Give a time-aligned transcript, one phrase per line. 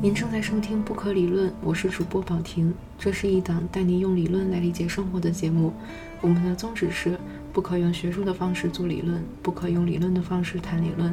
[0.00, 2.72] 您正在收听《不可理论》，我是主播宝婷。
[2.96, 5.72] 这是一档带您用理论来理解生活的节目。
[6.20, 7.18] 我们的宗旨是：
[7.52, 11.12] 不可用学术的方式做理论，不可用理论的方式谈理论。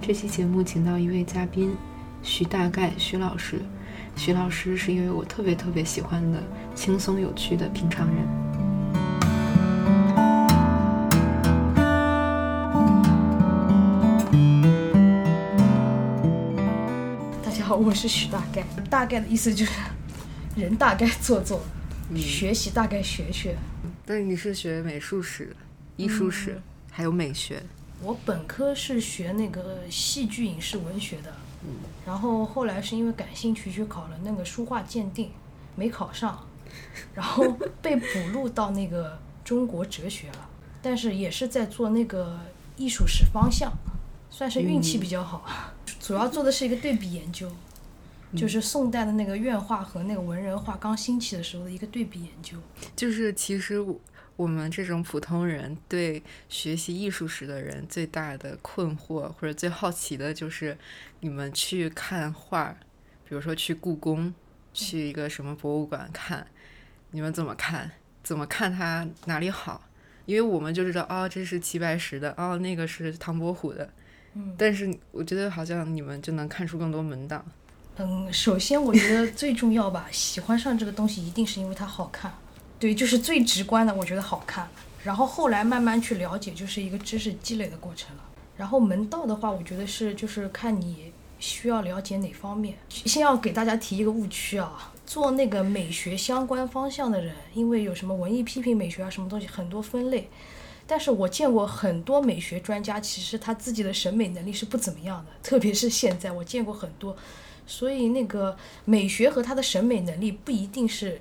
[0.00, 1.76] 这期节目请到一位嘉宾，
[2.22, 3.60] 徐大概徐老师。
[4.16, 6.42] 徐老师是一位我特别特别喜欢的
[6.74, 8.45] 轻松有趣的平常人。
[17.76, 19.72] 我是许大概，大概的意思就是
[20.56, 21.62] 人大概做做，
[22.16, 23.56] 学习大概学学。
[24.06, 25.54] 对你是学美术史、
[25.96, 27.62] 艺术史，还有美学。
[28.00, 31.32] 我本科是学那个戏剧影视文学的，
[32.06, 35.30] 然后后来是因为感兴趣去考了那个书画鉴定，
[35.74, 36.46] 没考上，
[37.14, 40.48] 然后被补录到那个中国哲学了，
[40.80, 42.38] 但是也是在做那个
[42.76, 43.72] 艺术史方向，
[44.30, 45.44] 算是运气比较好，
[45.98, 47.50] 主要做的是一个对比研究。
[48.34, 52.58] 就是宋代的那个院画和那个文人画刚兴起的时候的一个对比研究。
[52.96, 53.76] 就是其实
[54.36, 60.76] 我们这种普通人对学习艺术史的人最大的困惑或者最好奇的就是，
[61.20, 62.76] 你们去看画，
[63.28, 64.34] 比如说去故宫，
[64.74, 66.46] 去一个什么博物馆看，
[67.12, 67.90] 你们怎么看？
[68.22, 69.88] 怎么看它哪里好？
[70.26, 73.88] 因为我们就知道，哦，这是齐白石的，哦，那个是唐伯虎的。
[74.34, 74.54] 嗯。
[74.58, 77.42] 但是我觉得好像你们就能看出更多门道。
[77.98, 82.32] 嗯，首先我觉得最重要吧，喜欢上这个东西一定是因为它好看，
[82.78, 84.68] 对，就是最直观的，我觉得好看。
[85.02, 88.22] 然后后来慢慢去了解，就是一个知识积累的过程了。
[88.56, 92.76] 然后门道的话，我觉得是就是看你需要了解哪方面。
[92.90, 100.28] 先要给大家提一个误区啊，做那个美学相关方向的人，因为有什么文艺批评美学啊，什么东西很多分类。
[100.86, 107.16] 但是我见过很多美学专家，其实他自己的审美能力是不怎么样的，特别是现在，我见过很多。
[107.66, 111.20] 所以，那个美学和他的审美能力不一定是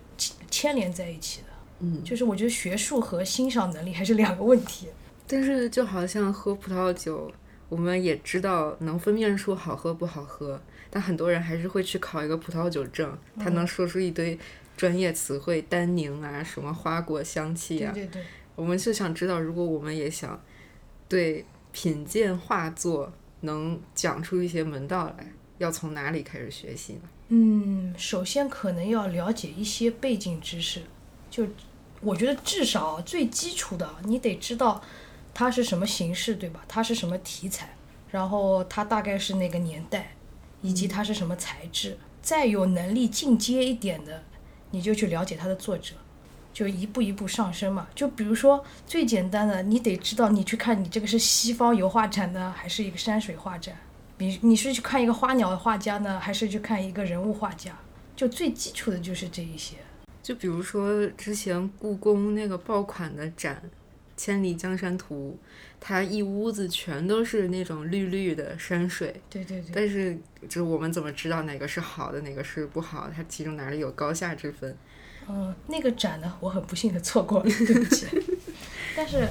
[0.50, 1.47] 牵连在一起的。
[1.79, 4.88] 嗯，就是我觉得学术和欣赏能力还是两个问题。
[5.28, 7.31] 但是，就好像喝葡萄酒，
[7.67, 14.38] 我们也知道能分辨出好喝不好喝，但很多人还是会去考一个葡萄酒证，他能说出一堆
[14.77, 17.91] 专业词汇，单宁啊，什么花果香气啊。
[17.91, 18.23] 对对对。
[18.56, 20.41] 我们就想知道，如果我们也想
[21.09, 25.33] 对品鉴画作能讲出一些门道来。
[25.57, 27.01] 要从哪里开始学习呢？
[27.29, 30.83] 嗯，首先可能要了解一些背景知识，
[31.29, 31.47] 就
[32.01, 34.81] 我觉得至少最基础的，你得知道
[35.33, 36.63] 它是什么形式，对吧？
[36.67, 37.75] 它是什么题材，
[38.11, 40.15] 然后它大概是哪个年代，
[40.61, 41.97] 以及它是什么材质。
[42.21, 44.23] 再有能力进阶一点的，
[44.71, 45.94] 你就去了解它的作者，
[46.53, 47.88] 就一步一步上升嘛。
[47.95, 53.75] 就比如说最简单的，你得知道你去看你这个是西方油画展呢，还是一个山水画展。
[54.17, 57.77] 你你是去看一个花鸟的画家呢，还是去看一个人物画家？
[58.15, 59.75] 就最基础的就是这一些。
[60.23, 63.61] 就比如说之前故宫那个爆款的展
[64.15, 65.37] 《千里江山图》，
[65.81, 69.21] 它一屋子全都是那种绿绿的山水。
[69.29, 69.71] 对对对。
[69.73, 73.09] 但是就是我们怎么知道哪个是好的，哪个是不好？
[73.13, 74.75] 它其中哪里有高下之分？
[75.27, 78.07] 嗯，那个展呢，我很不幸的错过了，对不起。
[78.95, 79.27] 但是。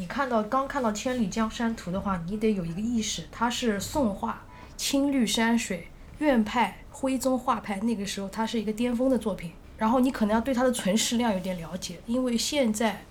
[0.00, 4.42] 你看到刚看到《千里江山图》的话，你得有一个意识，它是宋画，
[4.74, 5.88] 青绿山水，
[6.20, 9.52] 院派、徽宗画派，那个时候它是一个巅峰的作品。
[9.76, 13.02] 然后你可能要对它的存世量有点了解，因为现在，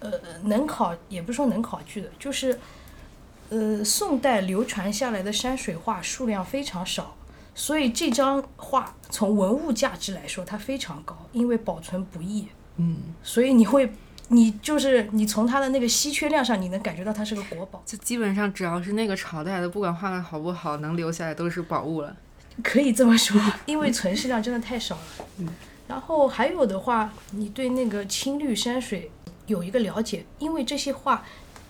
[0.00, 0.10] 呃，
[0.42, 2.58] 能考也不是说能考据的，就是，
[3.50, 7.14] 呃，宋代流传下来的山水画数量非常少，
[7.54, 12.48] 所以这张画从文物价值来说它非常高，因为保存不易。
[12.78, 13.92] 嗯，所以你会。
[14.28, 17.82] 你就是你从它的那个稀缺量上，你能感觉到它是个国宝。
[17.86, 22.16] 就基本上只要是那个朝代的，不管画的好不好，能留下来都是宝物了。
[22.62, 25.26] 可以这么说， 因为存世量真的太少了。
[25.38, 25.48] 嗯。
[25.86, 29.10] 然后还有的话，你对那个青绿山水
[29.46, 31.24] 有一个了解，因为这些画，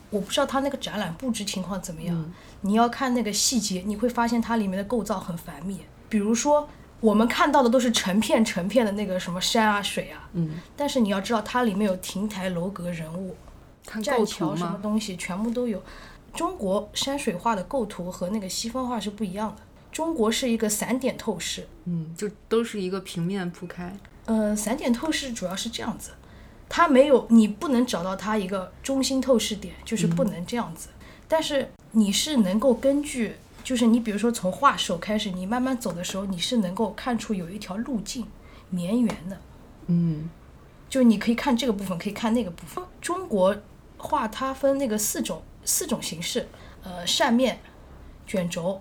[0.08, 2.32] 我不知道它那个展览布置情况怎么样。
[2.62, 6.68] 你要看那个细节，你会发现它里面的构造很繁密，比如说。
[7.00, 13.36] 我们看到的都是成片成片的那个什么山啊水啊，嗯，但是你要知道它里面有亭台楼阁人物，
[14.02, 15.82] 栈桥什么东西全部都有。
[16.34, 19.62] 中国山水画的构图和那个西方画是不一样的。
[19.92, 23.94] 中国是一个散点透视，嗯，就都是一个平面铺开。
[24.24, 26.12] 呃，散点透视主要是这样子，
[26.68, 30.88] 它没有你不能找到它一个中心透视点，就是不能这样子。
[31.28, 33.36] 但是你是能够根据。
[33.66, 38.24] 就是你，比如说从画手开始，你慢慢走的时候，你是能够看出有一条路径
[38.70, 39.40] 绵延的。
[39.88, 40.30] 嗯，
[40.88, 42.84] 就你可以看这个部分，可以看那个部分。
[43.00, 43.56] 中国
[43.98, 46.48] 画它分那个四种四种形式，
[46.84, 47.58] 呃，扇面、
[48.24, 48.80] 卷轴、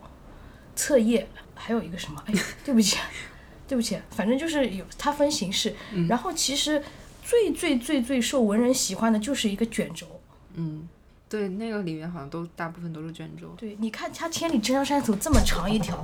[0.75, 2.23] 侧页，还有一个什么？
[2.27, 2.33] 哎，
[2.63, 2.99] 对不起，
[3.67, 5.75] 对不起，反正就是有它分形式。
[6.07, 6.83] 然后其实
[7.23, 10.05] 最最最最受文人喜欢的就是一个卷轴。
[10.53, 10.87] 嗯，
[11.35, 13.49] 对，那个里面好像都大部分都是卷轴。
[13.57, 16.01] 对，你看它《千里之江山图》这么长一条，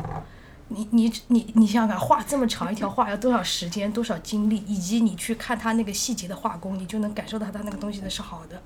[0.67, 8.61] 你你你你想想看，画这么长一条画要多少时间、多少精力，以及你去看它那个细节的画工，你就能感受到它那个东西的是好的。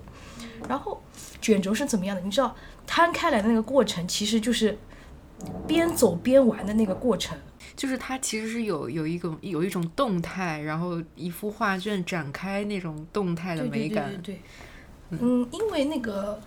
[0.68, 1.00] 然后
[1.40, 2.22] 卷轴是怎么样的？
[2.24, 2.56] 你知道
[2.88, 4.76] 摊开来的那个过程，其实就是
[5.68, 7.38] 边走边玩的那个过程。
[7.76, 14.06] 就是它其实是有有一种有一种动态，然后一幅画卷展开那种动态的美感。
[14.06, 14.42] 对对对对。
[15.12, 16.42] 嗯，因为那个，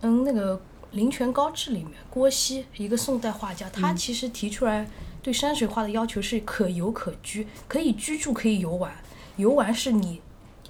[0.00, 0.56] 嗯，那个
[0.92, 4.88] 《林泉高致》里面，郭熙一个宋代画家，他其实提出来
[5.22, 8.92] 对山水画的要求是可游可居，可以居住，可以游玩。
[9.36, 10.20] 游玩是你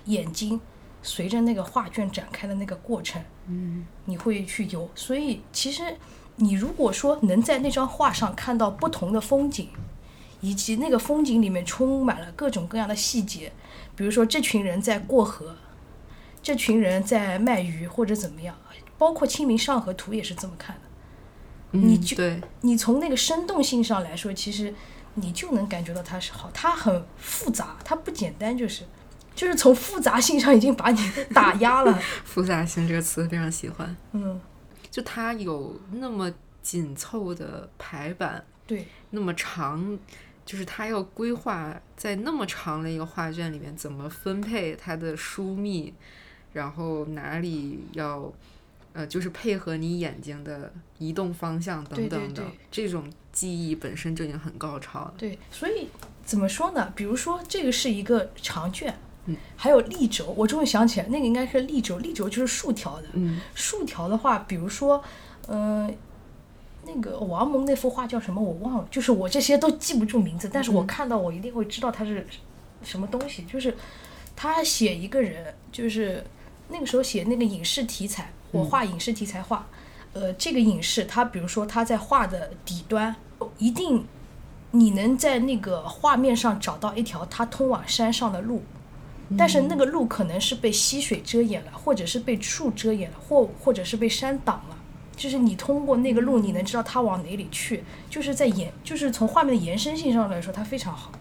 [0.07, 0.61] 眼睛
[1.03, 4.89] 随着那个画卷展开的那个过程，嗯，你会去游。
[4.95, 5.97] 所以其实
[6.37, 9.69] 你如果说能在那张画上看到不同的风景，
[10.41, 13.53] 以及那个风景里面充满了各种各样的细节，
[13.95, 15.55] 比如说这群人在过河。
[16.41, 18.57] 这群人在卖鱼或者怎么样，
[18.99, 20.83] 包括《清明上河图》也是这么看的。
[21.71, 22.17] 你就
[22.63, 24.75] 你从那个生动性上来说，其实
[25.15, 28.85] 你就能感觉到它是好，它很复杂，它不简单，就是
[29.35, 31.01] 就是从复杂性上已经把你
[31.33, 31.93] 打压了。
[32.25, 33.97] 复杂性这个词非常喜欢。
[34.13, 34.41] 嗯，
[34.91, 39.99] 就它有那么紧凑的排版，对，那么长，
[40.47, 45.95] 就是它要规划在那么长的一个画卷里面怎么分配它的疏密。
[46.55, 48.33] 然后哪里要，
[48.99, 55.15] 呃，就是配合你眼睛的移动方向等等的，这种记忆本身就已经很高超了。
[55.17, 55.87] 对，所以
[56.25, 56.93] 怎么说呢？
[56.97, 58.93] 比如说这个是一个长卷，
[59.27, 63.07] 嗯，还有立轴，我终于想起来，那个应该是立轴，立轴就是竖条的。
[63.13, 65.01] 嗯，竖条的话，比如说，
[65.47, 65.97] 嗯，
[66.85, 68.43] 那个王蒙那幅画叫什么？
[68.43, 72.27] 我忘了，就是我这些都记不住名字，但是我看到我一定会知道它是
[72.83, 73.45] 什么东西。
[73.45, 73.77] 就是
[74.35, 76.25] 他写一个人，就是。
[76.71, 79.67] 那个时候写那个影视题材，我画影视题材画，
[80.13, 83.15] 呃，这个影视，它比如说它在画的底端，
[83.59, 84.05] 一定
[84.71, 88.63] 你能在那个画面上找到一条它通往山上的路，
[89.37, 94.77] 但是那个路可能是被溪水遮掩了，或者是被树遮掩了，或或者是被山挡了，
[95.17, 101.13] 就是你通过那个路，你能知道它往哪里去，就是在延，就是从画面的延伸性上来说，它非常好。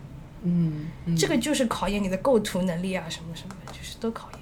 [0.44, 0.88] 嗯，
[1.18, 4.40] 这个就是考验你的构图能力啊，什么什么的，就是都考验。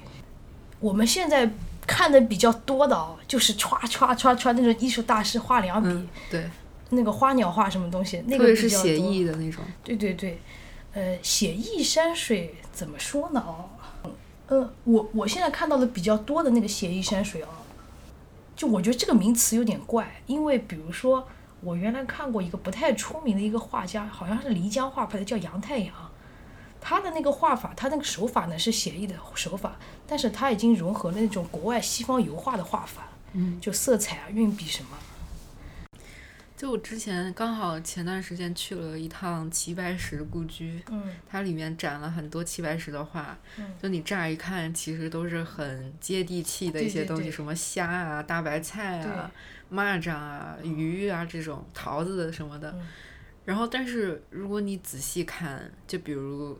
[0.79, 1.49] 我们现在
[1.87, 6.49] 看的比较多的哦，就是歘歘歘歘那种艺术大师画两笔，对，
[6.89, 9.63] 那个花鸟画什么东西，那个是写意的那种。
[9.83, 10.39] 对对对，
[10.93, 13.43] 呃，写意山水怎么说呢？
[13.45, 14.11] 哦，
[14.47, 17.47] 嗯，我我现在看到的比较多的那个写意山水哦，
[18.55, 21.27] 就我觉得这个名词有点怪，因为比如说
[21.61, 25.93] 我原来看过一个不太出名的一个画家，好像是漓江画派的，叫杨太阳。
[26.87, 34.89] 他的那个画法，他那个手法呢是写意的手法，但是他已经融合了那种国外西方油画的画法，嗯，就色彩啊、运笔什么。
[36.55, 49.31] 就我之前刚好前段时间去了一趟齐白石故居，嗯，它里面展了很多齐白石的画，嗯，就你乍一看其实都是很接地气的一些东西，什么虾啊、大白菜啊、
[49.71, 52.77] 蚂蚱啊、鱼啊这种桃子什么的，
[53.43, 56.55] 然后但是如果你仔细看，就比如。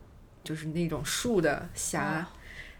[0.45, 2.25] 就是那种树的虾，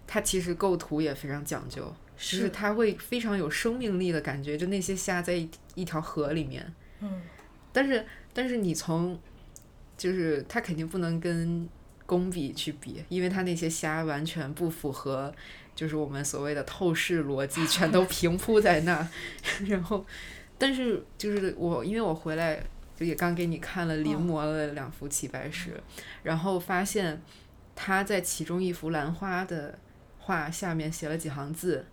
[0.08, 1.82] 它其实构图也非常讲究，
[2.16, 4.56] 就是它会非常有生命力的感觉。
[4.56, 7.22] 就那些虾在一一条河里面，嗯，
[7.74, 9.20] 但是但是你从，
[9.98, 11.68] 就是它肯定不能跟
[12.06, 15.34] 工笔去比，因为它那些虾完全不符合，
[15.74, 19.10] 就是我们所谓的透视逻辑，全都 平铺在那。
[19.66, 20.06] 然后，
[20.60, 22.64] 但是就是我，因为我回来
[22.96, 25.82] 就也刚给你看了临摹了两幅齐白石，
[26.22, 27.20] 然后发现。
[27.76, 29.78] 他在其中一幅兰花的
[30.18, 31.86] 画下面写了几行字，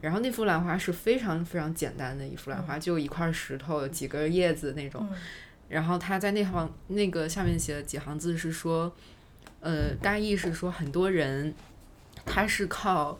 [0.00, 5.06] 然后那幅兰花是非常非常简单的一幅兰花，就一块石头、几根叶子那种。
[5.68, 8.94] 然后他在那行那个下面写了几行字，是说，
[9.60, 11.52] 呃，大意是说很多人
[12.24, 13.18] 他是靠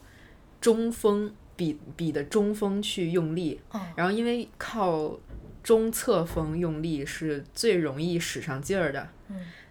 [0.60, 3.60] 中锋笔笔的中锋去用力，
[3.96, 5.18] 然后因为靠
[5.62, 9.08] 中侧锋用力是最容易使上劲儿的，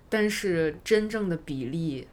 [0.10, 2.08] 但是真正的比例。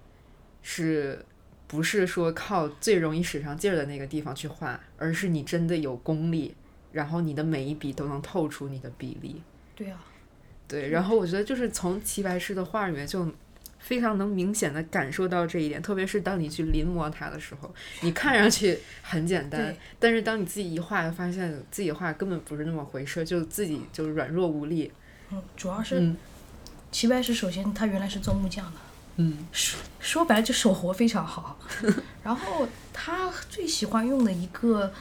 [0.63, 1.25] 是
[1.67, 6.55] 不是说靠最容易使上劲儿的那个地方去画，而是你真的有功力，
[6.93, 9.41] 然后你的每一笔都能透出你的比例。
[9.77, 10.05] 对啊，
[10.67, 10.91] 对。
[10.91, 13.27] 然后我觉得就是从齐白石的画里面就
[13.79, 24.93] 非常能明显的感受到这一点，特别是当你去临摹它的时候，你看上去很简单，但是当你自己一画，发现自己画根本不是那么回事，就自己就软弱无力。
[25.31, 26.13] 嗯，主要是
[26.91, 28.79] 齐白石首先他原来是做木匠的，
[29.23, 31.59] 嗯说说白了就手活非常好。
[32.25, 34.93] 然后他最喜欢用的一个，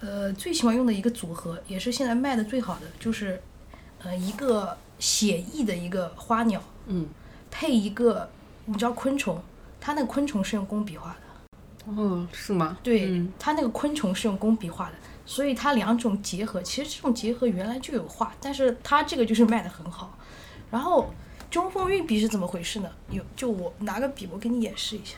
[0.00, 3.40] 呃，最喜欢用的一个组合，也是现在卖的最好的，就是，
[4.02, 7.06] 呃，一个写意的一个花鸟，嗯，
[7.50, 8.28] 配一个
[8.64, 9.40] 你知道昆虫，
[9.80, 12.78] 它那个昆虫是用工笔画的，哦，是吗？
[12.82, 20.16] 对，嗯它那个昆虫是用工笔画的，所以它两种结合，其实这种结合原来就有画，但是它这个就是卖的很好。
[20.70, 21.12] 然后
[21.50, 22.90] 中锋运笔是怎么回事呢？
[23.10, 25.16] 有，就我拿个笔，我给你演示一下，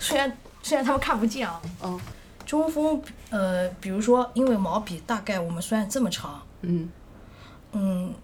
[0.00, 1.60] 虽然虽然他们看不见啊。
[1.82, 2.00] 嗯，
[2.44, 6.90] 中锋，呃，比如说，因为毛笔大概我们虽然这么长，嗯。
[7.72, 8.14] 嗯，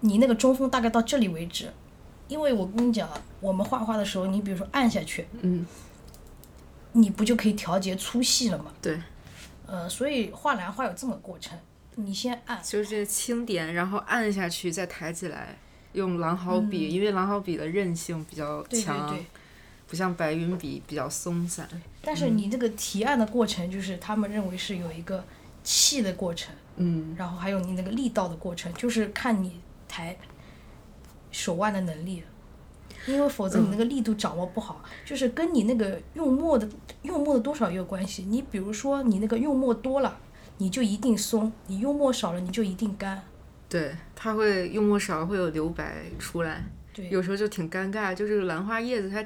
[0.00, 1.72] 你那个中锋大概到这里为止，
[2.26, 3.08] 因为我跟你讲，
[3.40, 5.64] 我们画画的时候，你比如说按下去，嗯，
[6.90, 8.72] 你不就可以调节粗细了吗？
[8.82, 9.00] 对，
[9.66, 11.56] 呃，所以画兰花有这么个过程，
[11.94, 15.56] 你先按，就是轻点，然后按下去，再抬起来，
[15.96, 19.26] 用狼毫笔，因为狼毫笔的韧性比较对对强，对。
[19.88, 21.68] 不像白云笔比较松散。
[22.02, 25.24] 但是你这个提按的过程，就是他们认为是有一个
[25.62, 30.16] 气的过程，嗯然后还有你那个力道的过程，就是看你抬
[31.30, 32.22] 手腕的能力。
[33.06, 36.68] 因为否则你那个力度掌握不好，就是跟你那个用墨的
[37.02, 38.24] 用墨的多少也有关系。
[38.24, 40.18] 你比如说你那个用墨多了，
[40.58, 43.22] 你就一定松；你用墨少了，你就一定干。
[43.68, 48.14] 对，它会用墨少会有留白出来，对，有时候就挺尴尬。
[48.14, 49.24] 就这个兰花叶子，它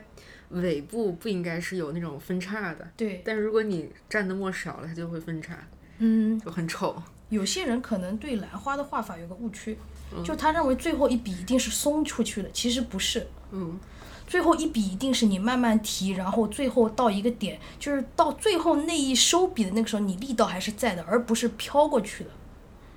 [0.50, 5.54] 尾部不应该是有那种分叉的，对，但是如果你蘸的墨少了，它就会分叉，
[5.98, 7.00] 嗯，就很丑。
[7.28, 9.78] 有些人可能对兰花的画法有个误区，
[10.12, 13.24] 嗯就他认为最后一笔一定是松出去的，其实不是。
[13.52, 13.78] 嗯，
[14.26, 22.30] 最后一笔一定是你慢慢提，然后最后到一个点，就是到最后那一收笔的那个时候，你力道还是在的，而不是飘过去的。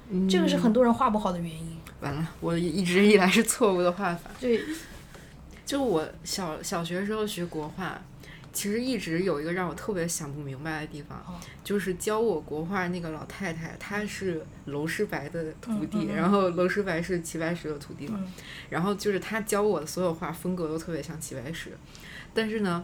[0.10, 0.28] 嗯。
[0.28, 1.78] 这个是很多人画不好的原因。
[2.02, 4.30] 完了，我一直以来是错误的画法。
[4.40, 4.62] 对，
[5.66, 8.02] 就我小小学时候学国画，
[8.52, 11.40] 其实一直有一个让我特别想不明白的地方，哦。
[11.64, 16.16] 就是教我国画那个老太太，她是娄师白的徒弟，嗯嗯嗯。
[16.16, 18.32] 然后娄师白是齐白石的徒弟嘛，嗯。
[18.70, 21.72] 然后就是她教我的所有画风格都特别像齐白石，
[22.34, 22.84] 但是呢，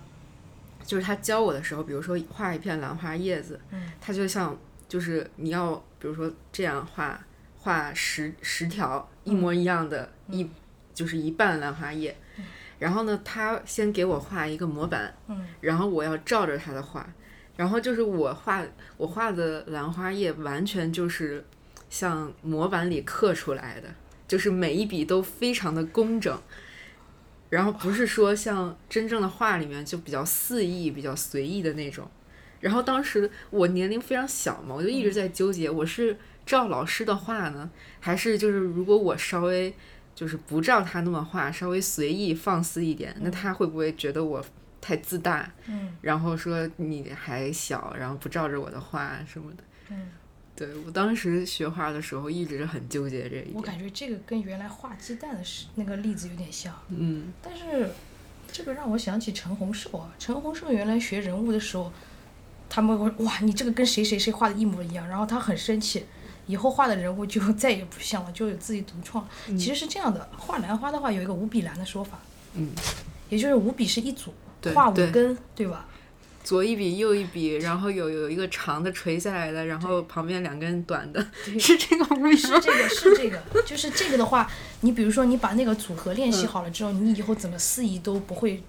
[0.85, 3.91] 就是他教我的时候，比如说画一片兰花叶子，嗯。
[3.99, 4.57] 他就像
[4.89, 7.17] 就是你要比如说这样画
[7.57, 10.49] 画十十条一模一样的、嗯一
[10.93, 12.13] 就是一半兰花叶，
[12.77, 17.07] 然后呢，他先给我画一个模板，嗯然后我要照着他的画，
[17.55, 18.61] 然后就是我画
[18.97, 21.45] 我画的兰花叶完全就是
[21.89, 23.87] 像模板里刻出来的，
[24.27, 26.37] 就是每一笔都非常的工整。
[27.49, 32.07] 然后不是说像真正的画里面就比较肆意、比较随意的那种。
[32.59, 39.73] 然后当时我年龄非常小嘛，我就一直在纠结，我是照老师的画呢，还是就是如果我稍微
[40.15, 44.43] 就是不照他那么画，稍微随意放肆一点，那他会不会觉得我
[44.81, 45.51] 太自大？
[45.67, 49.63] 嗯然后说你还小，然后不照着我的画什么的。
[49.89, 50.07] 嗯，
[50.55, 53.51] 对我当时学画的时候一直很纠结这一点。
[53.53, 57.89] 我感觉这个跟原来画鸡蛋的是那个例子有点像，嗯但是
[58.51, 61.91] 这个让我想起陈洪寿啊，陈洪寿原来学人物的时候，
[62.69, 66.05] 他们会哇，你这个跟谁谁谁画的一模一样，然后他很生气。
[66.45, 69.27] 以后画的人物就再也不像了，就有自己独创。
[69.49, 72.17] 其实是这样的，画兰花的话有一个五笔兰的说法，
[72.55, 72.71] 嗯，
[73.29, 74.33] 也就是五笔是一组，
[74.73, 75.85] 画五根，对吧？
[76.43, 81.23] 左一笔右一笔，然后有有一个长的垂下来的，然后旁边两根短的，
[81.59, 82.59] 是这个为什么？
[82.59, 84.49] 是这个，是这个，就是这个的话，
[84.81, 88.63] 你比如说你把那个组合练习好了之后，你以后怎么肆意都不会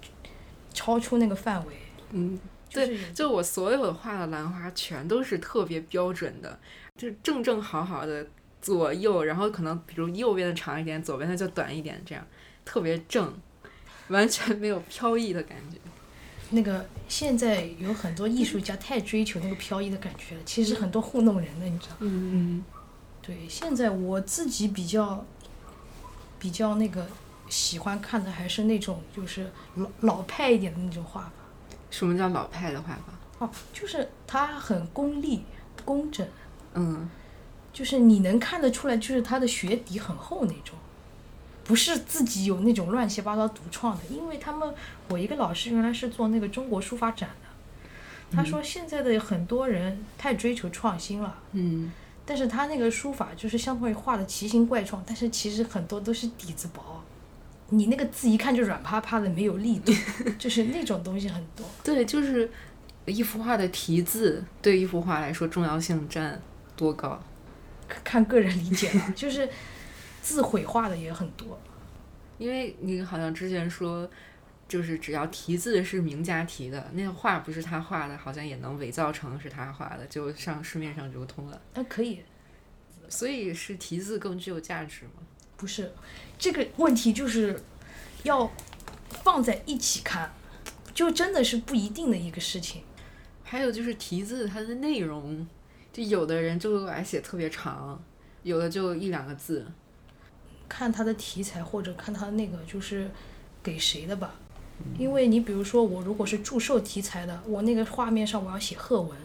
[0.71, 1.73] 超出那个范围。
[2.11, 2.37] 嗯，
[2.71, 6.57] 就是有就我所有的画的兰花全都是特别标准的，
[6.95, 8.25] 就是正正好好的
[8.61, 12.25] 左右，然后可能比如右边的长一点，左边的就短一点，这样
[12.63, 13.31] 特别正，
[14.07, 15.77] 完全没有飘逸的感觉。
[16.51, 21.97] 那个现在有很多艺术家太追求那个飘逸的感觉了，其实很多糊弄人的，你知道吗？
[21.99, 22.63] 嗯
[23.21, 25.25] 对，现在我自己比较
[26.39, 27.07] 比较那个
[27.49, 31.31] 喜欢看的还是那种就是老老派一点的那种画法。
[31.91, 33.45] 什么叫老派的画法？
[33.45, 35.43] 哦，就是他很功利、
[35.85, 36.27] 工整，
[36.73, 37.07] 嗯。
[37.73, 40.75] 就是你能看得出来，就是他的学底很厚那种，
[41.63, 44.03] 不是自己有那种乱七八糟独创的。
[44.09, 44.75] 因为他们，
[45.07, 51.89] 我一个老师原来是做那个中国书法展的，他说现在的很多人太追求创新了，嗯。
[52.25, 57.01] 但是他那个书法就是相当于画的奇形怪状，但是其实很多都是底子薄，
[57.71, 59.91] 你那个字一看就软趴趴的，没有力度，
[60.37, 61.65] 就是那种东西很多。
[61.83, 62.49] 对，就是
[63.05, 66.39] 一幅画的题字对一幅画来说重要性占
[66.75, 67.19] 多高？
[68.03, 69.49] 看个人理解了，就是
[70.21, 71.59] 字毁画的也很多。
[72.37, 74.09] 因为你好像之前说，
[74.67, 81.61] 就是只要题字是名家题的，那个画不是他画的，好像也能伪造成是他画的，就上市面上流通了。
[81.73, 82.21] 那可以，
[83.07, 85.21] 所以是题字更具有价值吗？
[85.61, 85.91] 不是，
[86.39, 87.61] 这个问题就是
[88.23, 88.51] 要
[89.23, 90.33] 放在一起看，
[90.91, 92.81] 就真的是不一定的一个事情。
[93.43, 95.47] 还有就是题字它的内容，
[95.93, 98.03] 就有的人就爱写特别长，
[98.41, 99.67] 有的就一两个字。
[100.67, 103.11] 看它的题材或者看他那个就是
[103.61, 104.33] 给谁的吧，
[104.97, 109.15] 因为你比如说我如果是祝寿题材的，我那个画面上我要写贺文，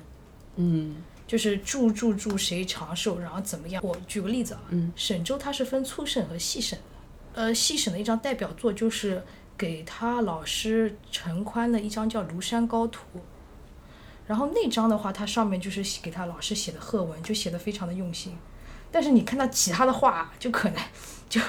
[0.57, 3.83] 嗯就是祝祝祝谁长寿，然后怎么样。
[3.85, 6.85] 我举个例子啊，嗯沈周他是分粗沈和细沈的，
[7.35, 9.23] 呃，细沈的一张代表作就是
[9.59, 13.01] 给他老师陈宽的一张叫《庐山高图》，
[14.27, 18.37] 然后那张的话，它上面就是写给他老师写的贺文，就写的非常的用心。
[18.93, 20.83] 但是你看到其他的画，就可能
[21.29, 21.41] 就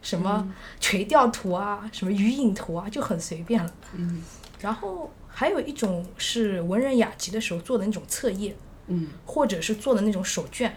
[0.00, 3.74] 什么垂钓图啊，什么鱼影图啊，就很随便了。
[3.94, 4.22] 嗯
[4.60, 8.54] 然后还有一种是文人雅集的时候做的那种册页，
[8.92, 10.76] 嗯或者是做的那种手卷，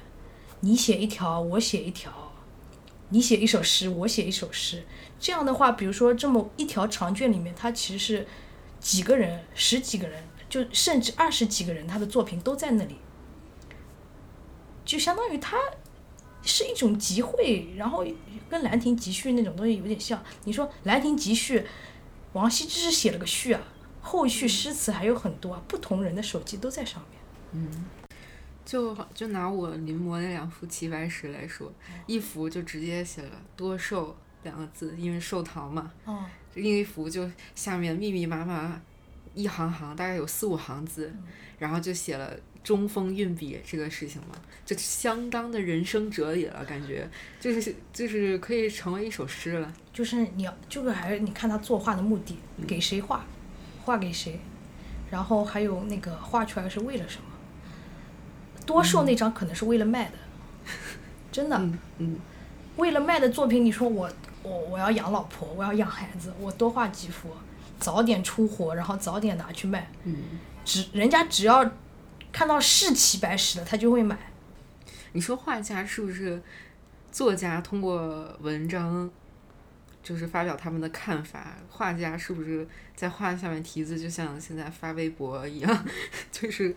[0.62, 2.12] 你写一条，我写一条，
[3.10, 4.84] 你写一首诗，我写一首诗。
[5.20, 8.28] 这样的话，比如说这么一条长卷里面，它其实是
[8.80, 12.98] 几个人、十几个人，就甚至二十几个人，他的作品都在那里，
[14.84, 15.58] 就相当于他
[16.44, 18.06] 是一种集会，然后
[18.50, 20.24] 跟《兰亭集序》那种东西有点像。
[20.44, 21.60] 你说《兰亭集序》，
[22.34, 23.62] 王羲之是写了个序啊，
[24.02, 27.20] 后续诗词还有很多啊，不同人的手记都在上面。
[27.54, 27.86] 嗯，
[28.66, 31.72] 就好就拿我临摹那两幅齐白石来说，
[32.08, 35.92] 一幅就直接写了“多寿”两个字，因为寿堂嘛。
[36.06, 38.82] 哦，另一幅就下面密密麻麻
[39.36, 41.14] 一行行，大概有四五行字，
[41.60, 47.08] 然后就写了中锋运笔这个事情嘛，就相当的人生哲理了，感觉
[47.40, 49.72] 就是就是可以成为一首诗了。
[49.94, 53.24] 就是你要，就是还是你看他作画的目的，嗯给谁画，
[53.84, 54.40] 画给谁，
[55.12, 57.26] 然后还有那个画出来是为了什么。
[58.66, 60.12] 多寿那张可能是为了卖的，
[61.32, 62.20] 真的，嗯嗯
[62.78, 64.10] 为了卖的作品，你说我
[64.44, 67.30] 我我要养老婆，我要养孩子，我多画几幅，
[67.80, 70.16] 早点出货，然后早点拿去卖，嗯，
[70.64, 71.72] 只人家只要
[72.32, 74.18] 看到是齐白石的，他就会买。
[75.14, 76.42] 你说画家是不是
[77.12, 79.10] 作家通过文章？
[80.04, 85.86] 就是发表他们的看法，画家是不是在画下面题字，就像现在发微博一样，
[86.32, 86.76] 就是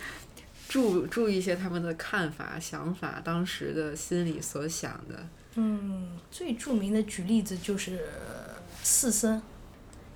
[0.68, 5.26] 注注意一些他们的看法、想法，当时的心里所想的。
[5.54, 8.06] 嗯，最著名的举例子就是
[8.82, 9.40] 四僧，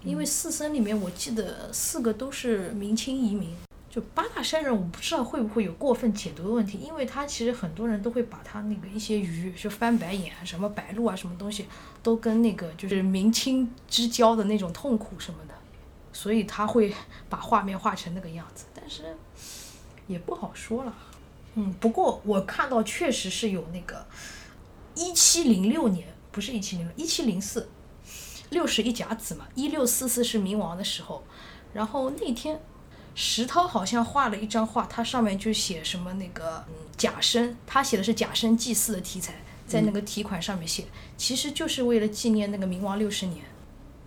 [0.05, 3.57] 因为四僧里面我记得四个都是明清移民。
[3.91, 11.67] 就八大山人，我不知道会不会有过分解读的问题，因为他其实很多人都会把他那个一些鱼，就翻白眼、什么白鹭啊、什么东西，
[12.03, 15.55] 都跟那个就是明清之交的那种痛苦什么的，
[16.11, 16.95] 所以他会
[17.29, 19.15] 把画面画成那个样子，但是
[20.07, 20.95] 也不好说了。
[21.55, 24.07] 嗯，不过我看到确实是有那个
[24.95, 27.69] 一七零六年，不是一七零六，一七零四，
[28.51, 31.23] 六十一甲子嘛，一六四四是冥王的时候，
[31.75, 32.61] 然后那天
[33.15, 39.35] 石涛好像画了一张画，他上面就写什么那个嗯假生，他写的是假生祭祀的题材，
[39.67, 40.87] 在那个题款上面写，
[41.19, 43.45] 其实就是为了纪念那个冥王六十年。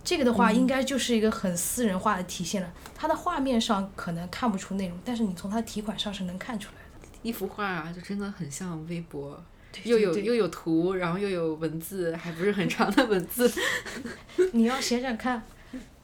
[0.06, 2.72] 这个的话，应该就是一个很私人化的体现了。
[2.94, 7.08] 它的画面上可能看不出内容，但是你从它的题款上是能看出来的。
[7.22, 9.42] 一幅画啊，就真的很像微博，
[9.82, 13.52] 又有又有图，然后又有文字，还不是很长的文字。
[14.54, 15.42] 你要想想看，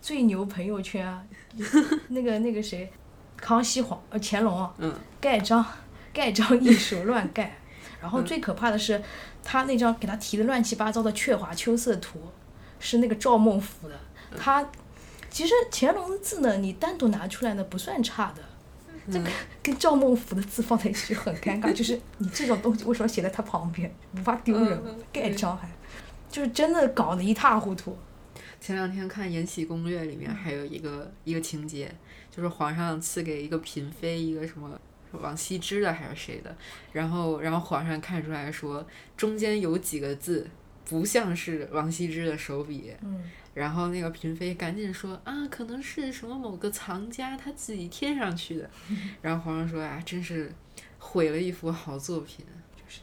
[0.01, 1.23] 最牛朋友圈啊，
[2.09, 2.93] 那个那个谁，
[3.37, 5.65] 康熙皇呃乾隆啊，嗯盖章
[6.13, 7.57] 盖章一手乱盖，
[8.01, 9.01] 然后最可怕的是，
[9.45, 12.19] 他那张给他提的乱七八糟的《鹊华秋色图》，
[12.83, 13.99] 是那个赵孟頫的，
[14.37, 14.69] 他
[15.31, 18.43] 其实乾隆的字呢，你单独拿出来呢不算差的。
[19.11, 19.29] 这个
[19.63, 24.81] 跟赵孟頫的字放在一起就很尴尬， 就是你这种东西为什么写在他旁边，不怕丢人？
[25.13, 25.69] 盖章还，
[26.31, 27.97] 就是真的搞得一塌糊涂。
[28.61, 31.93] 前两天看《延禧攻略》里面还有一个一个情节，
[32.31, 34.71] 就是皇上赐给一个嫔妃一个什么
[35.11, 36.57] 王羲之的还是谁的，
[36.93, 40.49] 然后然后皇上看出来说中间有几个字
[40.93, 43.25] 不像是王羲之的手笔，嗯，
[43.55, 48.69] 然后那个嫔妃赶紧说啊，可能是什么某个藏家他自己添上去的，
[49.23, 50.53] 然后皇上说啊，真是
[50.99, 52.45] 毁了一幅好作品，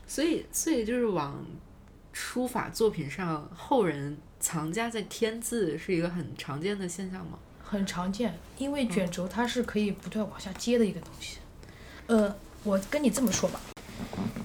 [0.06, 1.44] 所以所以就是往
[2.14, 7.40] 书法作品上后人藏家在添字是一个很常见的现象吗？
[7.64, 11.40] 很常见，因为卷轴它是可以不断往下接的一个东西。
[12.06, 13.60] 呃，我跟你这么说吧，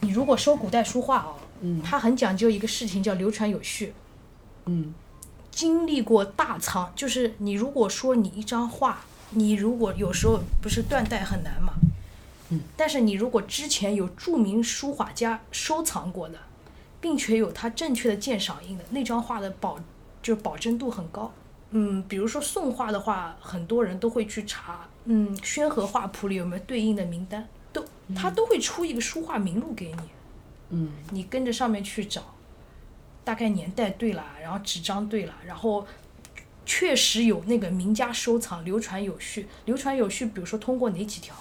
[0.00, 1.82] 你如果收古代书画哦，嗯。
[1.82, 3.92] 它很讲究一个事情叫流传有序。
[4.66, 4.94] 嗯。
[5.50, 11.74] 经历过大仓，就是你如果说你一张画，你如果有时候不是断代很难嘛，
[12.50, 16.36] 嗯，但是你如果之前有著名书画家收藏过的，
[17.00, 19.78] 并且有他正确的鉴赏印的那张画的保
[20.20, 21.32] 就保真度很高。
[21.70, 30.02] 嗯，比如说宋画的话，很多人都会去查，嗯，宣和画谱里有没有对应的名单，都他都会出一个书画名录给你，
[30.70, 30.90] 嗯。
[31.10, 32.34] 你跟着上面去找，
[33.24, 35.86] 大概年代对了，然后纸张对了，然后
[36.66, 41.34] 确实有那个名家收藏，流传有序，流传有序，比如说通过哪几条，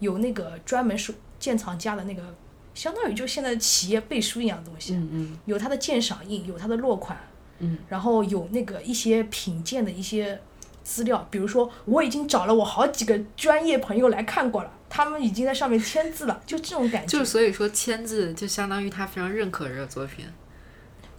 [0.00, 2.34] 有那个专门收鉴藏家的那个，
[2.74, 5.38] 相当于就现在的企业背书一样的东西，嗯嗯。
[5.46, 7.18] 有他的鉴赏印，有他的落款，
[7.60, 10.40] 嗯，然后有那个一些品鉴的一些
[10.82, 20.24] 资料，比如说我已经找了我好几个专业朋友来看过了，他们已经在上面签字了，就这种感觉，就是所以说签字就相当于他非常认可这个作品。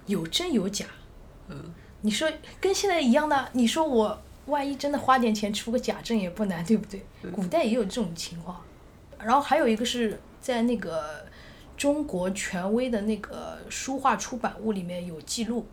[0.06, 0.86] 有真有假。
[1.50, 7.04] 嗯，你说跟现在一样的，你说我万一真的花点钱出个假证也不难，对不对？
[7.34, 8.62] 古代也有这种情况。
[9.20, 11.26] 然后还有一个是在那个
[11.76, 15.68] 中国权威的那个书画出版物里面有记录，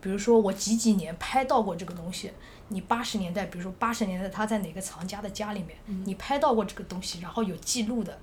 [0.00, 2.32] 比如说我几几年拍到过这个东西，
[2.72, 8.18] 你八十年代，比如说八十年代他在哪个藏家的家里面，你拍到过这个东西，然后有记录的。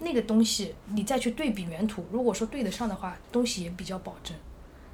[0.00, 4.36] 那个东西，你再去对比原图，如果说对得上的话，东西也比较保证。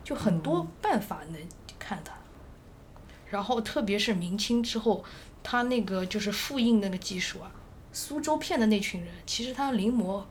[0.04, 1.40] 就很多办法能
[1.78, 2.12] 看它。
[3.30, 5.02] 然后特别是明清之后，
[5.42, 7.50] 他那个就是复印那个技术啊，
[7.92, 10.22] 苏州片的那群人，其实他临摹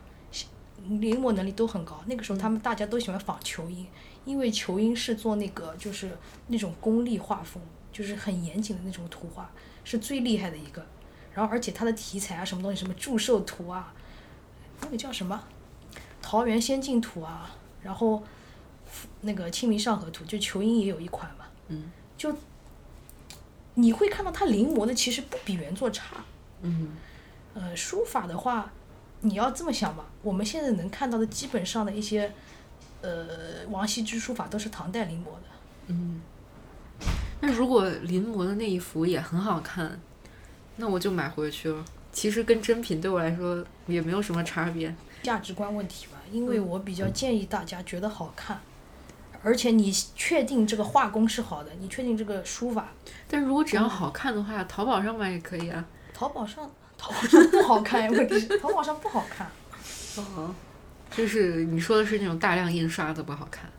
[0.87, 1.99] 临摹能力都很高。
[2.05, 3.87] 那个时候他们大家都喜欢仿球音，
[4.25, 6.15] 因为球音是做那个就是
[6.47, 7.61] 那种功利画风，
[7.99, 9.51] 就是很严谨的那种图画，
[9.83, 10.83] 是最厉害的一个。
[11.33, 13.93] 然后而且他的题材啊，什么东西，什么祝寿图啊，
[14.81, 15.43] 那个叫什么
[16.21, 18.23] 《桃源仙境图》啊，然后。
[19.21, 22.35] 那个《清明上河图》，就球英也有一款嘛，嗯，就
[23.75, 26.25] 你会看到他临摹的其实不比原作差，
[26.63, 26.93] 嗯
[27.53, 28.73] 呃，书法的话，
[29.21, 32.33] 你要这么想吧，我们现在能看到的基本上的一些，
[33.01, 35.43] 呃，王羲之书法都是唐代临摹的，
[35.87, 36.21] 嗯。
[37.41, 39.99] 那如果临摹的那一幅也很好看，
[40.77, 41.83] 那我就买回去了。
[42.11, 44.93] 其实跟真品对我来说也没有什么差别。
[45.21, 48.59] 价值观问题吧，因为我比较建议大家觉得好看，
[49.43, 52.89] 而且你确定这个画工是好的，你确定这个书法，
[53.29, 55.85] 但如果只要好看的话，淘宝上买也可以啊。
[56.13, 59.47] 淘宝上淘宝上不好看，问题是淘宝上不好看。
[60.17, 60.53] 哦，
[61.11, 63.69] 就是你说的是那种大量印刷的不好看，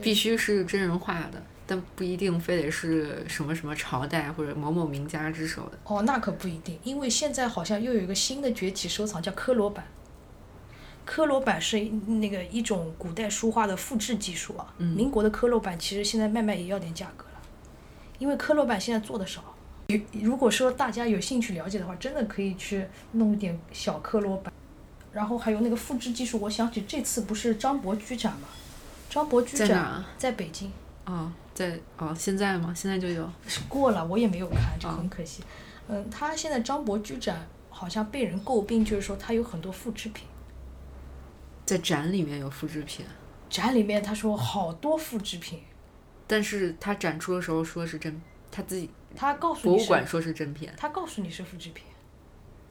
[0.00, 5.78] 必须是真人画的，但不一定非得是什么什么朝代或者某某名家之手的。
[5.84, 9.86] 哦，那可不一定，因为现在好像又有一个新的崛起收藏，叫科罗版。
[11.04, 14.72] 科罗版是那个一种古代书画的复制技术啊。
[14.78, 17.40] 嗯民国的科罗版其实现在卖卖也要点价格了，
[18.18, 19.42] 因为科罗版现在做的少。
[19.88, 24.52] 有如果说大家有兴趣了解的话，真的可以去弄一点小科罗版。
[25.12, 28.48] 然后还有那个复制技术，我想起这次不是张伯驹展吗？
[29.10, 30.30] 张伯驹展在？
[30.30, 30.72] 在北京，
[31.04, 32.72] 哦，在哦，现在吗？
[32.74, 33.30] 现在就有。
[33.46, 35.42] 是过了，我也没有看，这哦很可惜。
[35.88, 40.26] 嗯，他现在张伯驹展好像被人诟病，就是说他有很多复制品。
[41.64, 43.04] 在展里面有复制品，
[43.48, 45.60] 展里面他说好多复制品，
[46.26, 50.68] 但是他展出的时候说是真，他自己他告诉你，博物馆说是真品。
[50.76, 51.84] 他告诉你是复制品，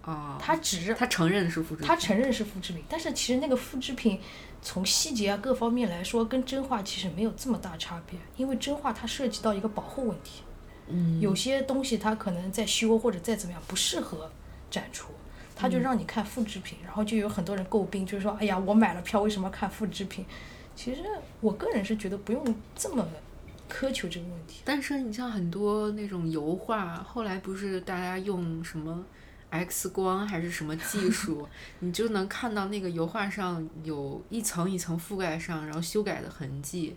[0.03, 1.87] 哦，他只他承认是复制品。
[1.87, 4.19] 他承认是复制品，但是其实那个复制品
[4.61, 10.41] 从细节啊各方面来说，跟真画其实没有这么大差别，因为真画它涉及到一个保护问题，
[10.87, 14.31] 嗯，有些东西它可能在修或者再怎么样不适合
[14.69, 15.09] 展出。
[15.53, 20.25] 他就让你看复制品，然后就有很多人诟病，就是说，哎呀，我买了票，为什么看复制品？
[20.75, 21.03] 其实
[21.39, 23.07] 我个人是觉得不用这么
[23.69, 24.61] 苛求这个问题。
[24.65, 29.05] 但是你像很多那种油画，后来不是大家用什么
[29.51, 31.47] X 光还是什么技术，
[31.79, 36.95] 你就能看到那个油画上有一层一层覆盖上，然后修改的痕迹，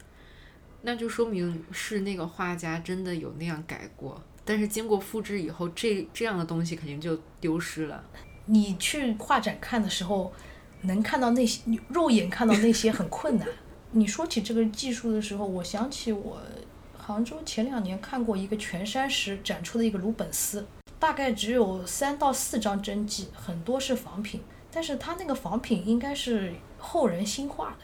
[0.83, 4.23] 那就说明是那个画家真的有那样改过。
[4.45, 8.05] 但是经过复制以后，这这样的东西肯定就丢失了。
[8.47, 10.33] 你去画展看的时候，
[10.83, 13.49] 能看到那些肉眼看到那些很困难。
[13.93, 16.41] 你说起这个技术的时候，我想起我
[16.97, 20.67] 杭州前两年看过一个全山石展出的一个鲁本斯，
[21.05, 24.41] 大概只有三到四张真迹，很多是仿品，
[24.73, 27.81] 但是它那个仿品应该是后人新画的，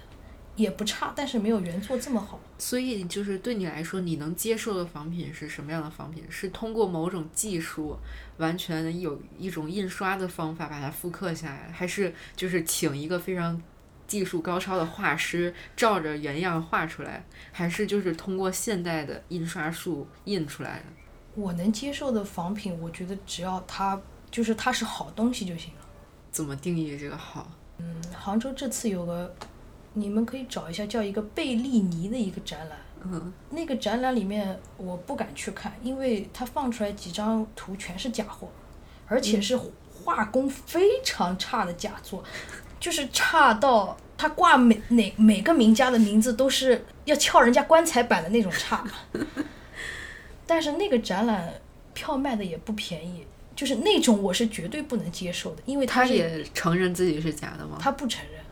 [0.57, 2.41] 也不差，但是没有原作这么好。
[2.57, 6.25] 所以就是对你来说，你能接受的仿品是什么样的仿品？
[6.31, 7.95] 是通过某种技术，
[8.39, 13.63] 完全有一种印刷的方法把它复刻下来，还是就是请一个非常
[14.07, 20.85] 技术高超的画师照着原样画出来，还是就是通过现代的印刷术印出来的？
[21.41, 24.01] 我能接受的仿品，我觉得只要它
[24.31, 25.81] 就是它是好东西就行了。
[26.31, 27.49] 怎么定义这个好？
[27.79, 29.35] 嗯，杭州这次有个，
[29.95, 32.79] 你们可以找一下，叫一个贝利尼的一个展览。
[33.03, 38.47] 嗯，那个展览里面我不敢去看，因为它放出来几张图全是假货，
[39.07, 39.59] 而且是
[39.93, 42.23] 画工非常差的假作，
[42.79, 48.85] 就是差到他挂每哪每个名家的名字都是要撬人家棺材板的那种差。
[50.51, 51.49] 但是那个展览
[51.95, 57.79] 票卖的也不便宜，就是那种我是绝对不能接受的，因为是他也承认自己是假的吗？
[57.81, 58.43] 他不承认，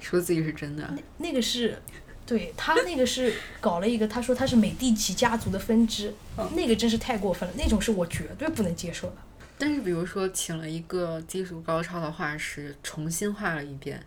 [0.00, 0.82] 说自己是真的。
[0.96, 1.80] 那那个是，
[2.26, 6.12] 对他那个是搞了一个，他说他是美第奇家族的分支，
[6.56, 9.16] 那个真是太过分了，那种是我绝对不能接受的。
[9.56, 14.04] 但是比如说请了一个技术高超的画师重新画了一遍，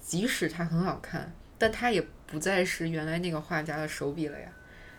[0.00, 4.48] 即使他很好看，但他也不再是原来那个画家的手笔了呀。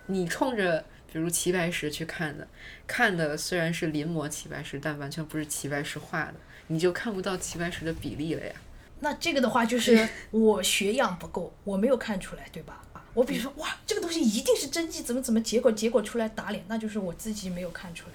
[0.09, 2.47] 你冲着比如齐白石去看的，
[2.85, 6.35] 看的虽然是临摹齐白石，但完全不是齐白石画的，
[6.67, 8.53] 你就看不到齐白石的比例了呀。
[8.99, 12.83] 那这个的话就 是我学养不够，我没有看出来，对吧？
[13.13, 18.13] 我比如说哇，这个东西一定是真迹，怎么怎么，结果结果出来打脸，那就是我自己没有看出来。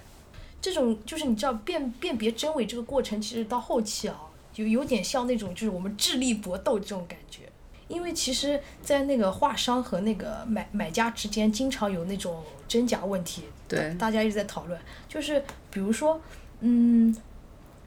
[0.60, 4.20] 这种就是你知道辨辨别真伪这个过程，其实到后期啊，
[4.52, 7.48] 就有点像那种就是我们智力搏斗这种感觉。
[7.92, 13.44] 因为其实，在那个画商和那个买买家之间，经常有那种真假问题。
[13.68, 16.18] 对，大家一直在讨论，就是比如说，
[16.60, 17.14] 嗯，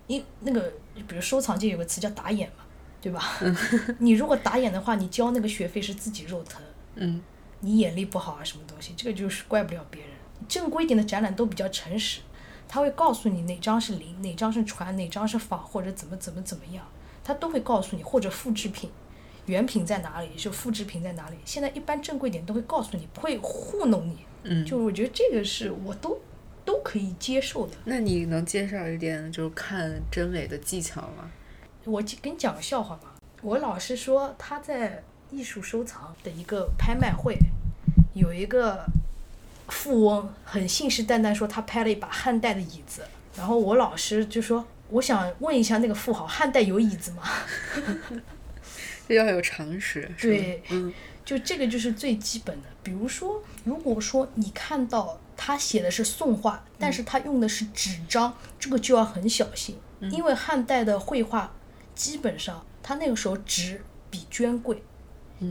[0.05, 0.71] 一那个，
[1.07, 2.63] 比如收藏界有个词叫打眼嘛，
[3.01, 3.39] 对吧？
[3.97, 6.61] 你如果打眼的话，你交那个学费是自己肉疼。
[6.95, 7.21] 嗯。
[7.61, 8.93] 你眼力不好啊，什么东西？
[8.95, 10.11] 这个就是怪不了别人。
[10.47, 12.19] 正规一点的展览都比较诚实，
[12.67, 16.85] 他会告诉你哪张是零，哪张是传，哪张是仿，或者怎么怎么怎么样，
[17.23, 18.91] 他都会告诉你，或者复制品。
[19.45, 20.29] 原品在哪里？
[20.35, 21.37] 就复制品在哪里？
[21.45, 24.17] 现在一般正规点都会告诉你，不会糊弄你。
[24.43, 26.19] 嗯，就我觉得这个是我都
[26.63, 27.73] 都可以接受的。
[27.85, 31.29] 那你能介绍一点就是看真伪的技巧吗？
[31.83, 33.15] 我跟你讲个笑话吧。
[33.41, 37.37] 我老师说他在艺术收藏的一个拍卖会，
[38.13, 38.85] 有一个
[39.67, 43.03] 富翁很信誓旦旦说他拍了一把汉代的椅子，
[43.35, 47.23] 然后我老师就说，我想问一下那个富豪，汉代有椅子吗？
[49.07, 52.67] 这要有常识，对，嗯，就这个就是最基本的。
[52.81, 59.77] 比如说，如果说你看到他写的是宋画，但是他用的是纸张，这个就要很小心，
[60.11, 61.53] 因为汉代的绘画
[61.93, 64.81] 基本上，他那个时候纸比绢贵，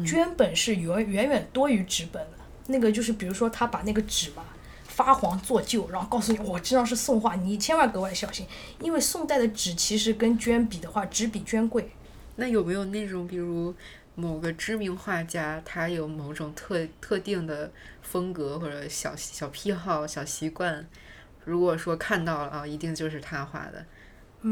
[0.05, 2.39] 绢本是远远远多于纸本的。
[2.67, 4.43] 那个就是比如说他把那个纸嘛
[4.85, 8.47] 发黄做旧，然后告诉你我这张是宋画，你千万格外小心，
[8.81, 11.91] 因为宋代的纸其实跟绢比的话，纸比绢贵。
[12.37, 13.75] 那有没有那种，比如
[14.15, 17.71] 某个知名画家，他有某种特特定的
[18.03, 20.87] 风格或者小小癖好、小习惯？
[21.45, 23.85] 如果说看到了啊，一定就是他画的，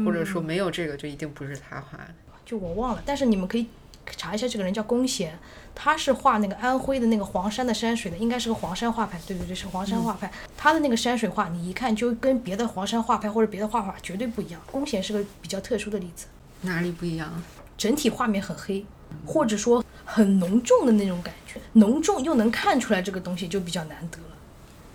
[0.05, 2.13] 或者说没有这个，就一定不是他画的。
[2.45, 3.67] 就我忘了，但是你们可以
[4.05, 5.39] 查一下，这个人叫龚贤，
[5.73, 9.19] 他是画那个安徽的那个黄山的山水的，应该是个黄山画派。
[9.25, 10.31] 对对对，是黄山画派。
[10.57, 14.61] 他的那个山水画，你一看就跟别的黄山画派或者别的画法绝对不一样。
[14.71, 16.27] 龚贤是个比较特殊的例子。
[16.61, 17.41] 哪里不一样？
[17.77, 18.85] 整体画面很黑，
[19.25, 24.25] 或者说很浓重的那种感觉，浓重又能看出来这个东西就比较难得了。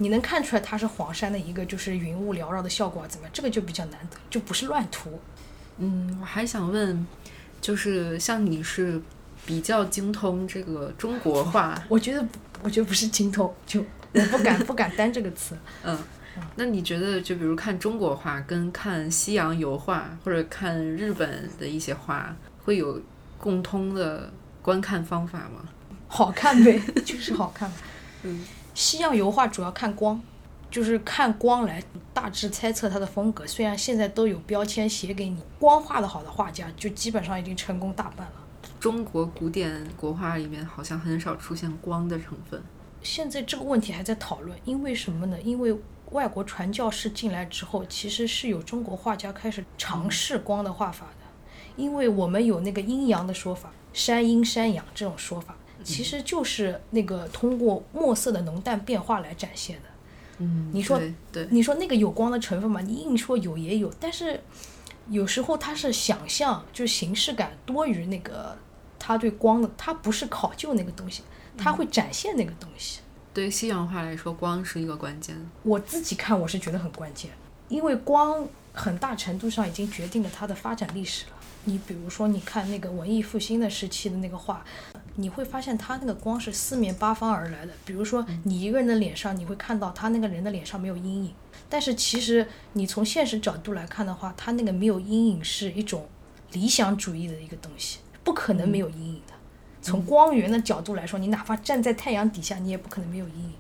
[0.01, 3.31] 你能看出来它是黄山的一个就是云雾缭绕的效果怎么样？
[3.35, 5.19] 这个就比较难得，就不是乱涂。
[5.79, 7.07] 嗯，我还想问，
[7.61, 9.01] 就是像你是
[9.45, 12.25] 比较精通这个中国画，我觉得
[12.63, 15.57] 我觉得不是精通，就我不敢不敢担这个词。
[15.85, 15.99] 嗯，
[16.55, 22.37] 那你觉得就比如看中国画跟看西洋油画或者看日本的一些画？
[22.69, 23.01] 会有
[23.39, 25.67] 共通的观看方法吗？
[26.07, 27.73] 好看呗， 就是好看。
[28.25, 30.21] 嗯，西洋油画主要看光，
[30.71, 33.47] 就是看光来大致猜测它的风格。
[33.47, 38.35] 虽然现在都有标签写给你，光画的好的画家就基本上已经成功大半了。
[38.79, 42.63] 中国古典国画里面好像很少出现光的成分。
[43.03, 45.41] 现在这个问题还在讨论，因为什么呢？
[45.41, 45.75] 因为
[46.11, 51.07] 外国传教士进来之后，其实是有中国画家开始尝试光的画法。
[51.79, 59.83] 因为我们有那个阴阳的说法，山阴山阳这种说法，其实就是那个通过墨色的浓淡变化来展现的。
[60.39, 61.01] 嗯，你说，
[61.33, 62.81] 对，你说那个有光的成分嘛？
[62.81, 64.41] 你硬说有也有，但是
[65.09, 68.57] 有时候它是想象，就是形式感多于那个
[68.99, 71.23] 它对光的，它不是考究那个东西，
[71.57, 73.01] 它会展现那个东西。
[73.33, 75.37] 对西洋画来说，光是一个关键。
[75.63, 77.31] 我自己看，我是觉得很关键，
[77.69, 81.33] 因为光很大程度上已经决定了它的发展历史了。
[81.65, 84.65] 你比如说，你看那个文艺复兴的时期的那个画，
[85.17, 87.73] 你会发现它那个光是四面八方而来的。
[87.85, 91.33] 比如说，你一个人的脸上，你会看到他那个人的脸上没有阴影。
[91.69, 96.09] 但是其实你从现实角度来看的话，他那个没有阴影是一种
[96.53, 99.35] 理想主义的一个东西，不可能没有阴影的。
[99.83, 103.53] 从光源的角度来说，你哪怕站在太阳底下，你也不可能没有阴影。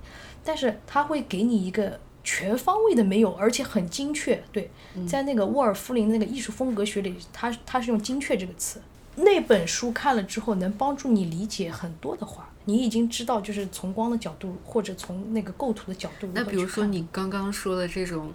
[0.42, 4.44] 但是他会给你一个全方位的没有，而且很精确。
[4.52, 4.70] 对，
[5.08, 8.82] 在那个沃尔夫林那个艺术风格学里，他他是用“精确”这个词。
[9.16, 12.50] 那本书看了之后，能帮助你理解很多的话。
[12.66, 16.28] 你已经知道，就是从光的角度，或者从那个构图的角度。
[16.34, 18.30] 那比如说你刚刚说的这种，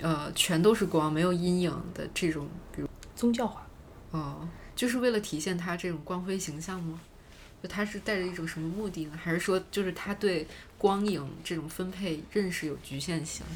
[0.00, 3.66] 呃，全都是光，没有阴影的这种，比如宗教画。
[4.12, 7.00] 哦，就是为了体现他这种光辉形象吗？
[7.60, 9.12] 就他是带着一种什么目的呢？
[9.20, 10.46] 还是说，就是他对
[10.82, 13.46] 光影这种分配认识有局限性？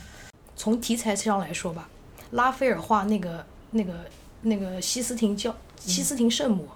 [0.54, 1.88] 从题材上来说吧，
[2.30, 4.08] 拉斐尔画那个、那个、
[4.42, 6.68] 那个西斯廷教西斯廷圣母，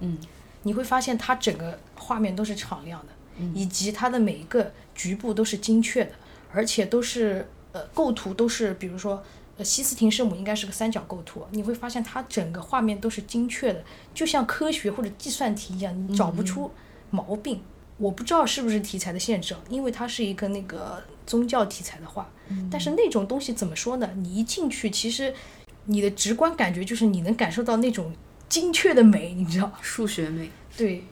[0.00, 0.18] 嗯。
[0.66, 3.12] 你会发现它整个画面都是敞亮的，
[3.54, 6.12] 以及它的每一个局部都是精确的，
[6.50, 9.22] 而且都是呃构图都是，比如说
[9.58, 16.70] 呃西斯廷圣母应该是个三角构图，你会发现它整个画面都是精确的，就像科学或者计算题一样，你找不出
[17.10, 17.60] 毛病。
[17.96, 22.28] 我不知道是不是题材的限制，因为它是一个那个宗教题材的画，
[22.70, 24.10] 但是那种东西怎么说呢？
[24.16, 25.34] 你一进去，其实
[25.84, 28.12] 你的直观感觉就是你能感受到那种。
[28.46, 29.72] 精确的美，你知道？
[29.80, 31.02] 数学美，对，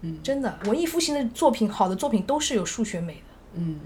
[0.00, 3.20] 嗯，真的，文艺复兴的作品，好的作品都是有数学美的。
[3.54, 3.78] 嗯，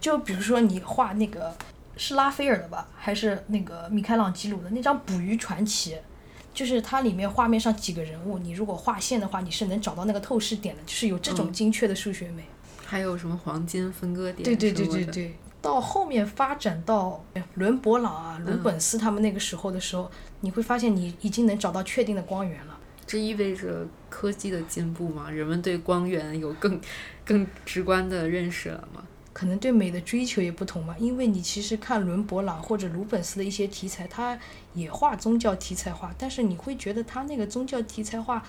[0.00, 1.54] 就比如说你画那个
[1.96, 5.92] 是拉斐尔的吧，还是那个米开朗基罗的那张《捕鱼传奇》，
[6.54, 12.44] 就是它里面画面上几个人物，你如果画线的话，你是能找到那个透视点的，就是有这种精确的数学美。
[12.84, 14.44] 还有什么黄金分割点？
[14.44, 15.34] 对对对对对。
[15.62, 20.10] 到后面发展到伦勃朗啊、鲁本斯他们那个时候的时候，
[20.40, 22.76] 你会发现你已经能找到确定的光源了。
[23.06, 25.30] 这意味着科技的进步吗？
[25.30, 26.80] 人们对光源有更
[27.24, 29.04] 更直观的认识了吗？
[29.32, 30.94] 可能对美的追求也不同嘛。
[30.98, 34.38] 因为你其实看伦勃朗或者鲁本斯的一些题材，他
[34.74, 38.42] 也画宗教题材画，但是你会觉得他那个宗教题材画，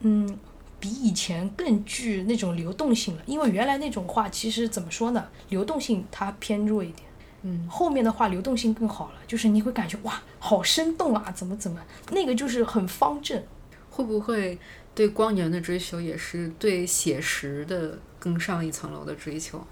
[0.00, 0.38] 嗯。
[0.80, 5.28] 比以前更具那种流动性了，因为原来那种画其实怎么说呢？
[5.48, 7.08] 流动性它偏弱一点。
[7.40, 13.42] 嗯，后面的话流动性更好了，就是你会感觉哇，好生动啊，怎么怎么，那个就是很方正。
[13.88, 14.58] 会不会
[14.94, 19.66] 对光源的追求也是对写实的更上一层楼的追求？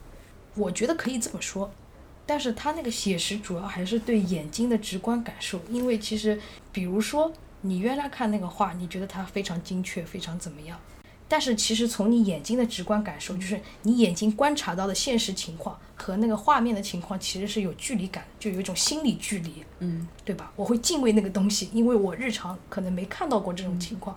[0.55, 1.71] 我觉得可以这么说，
[2.27, 6.39] 但是他那个写实主要还是对眼睛的直观感受，因为其实
[6.71, 10.79] 比如说你原来看那个画，你觉得它非常精确，非常怎么样？
[11.29, 20.53] 但是其实从你眼睛的直观感受，就是你眼睛观察到的现实情况和那个画面的情况，其实是有距离感，就有一种心理距离，嗯，对吧？
[20.57, 24.15] 我会敬畏那个东西，因为我日常可能没看到过这种情况。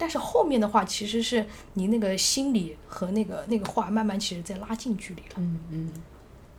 [0.00, 5.92] 但是后面的话，其实是你那个心理和那个那个画慢慢其实在拉近距离了，嗯嗯。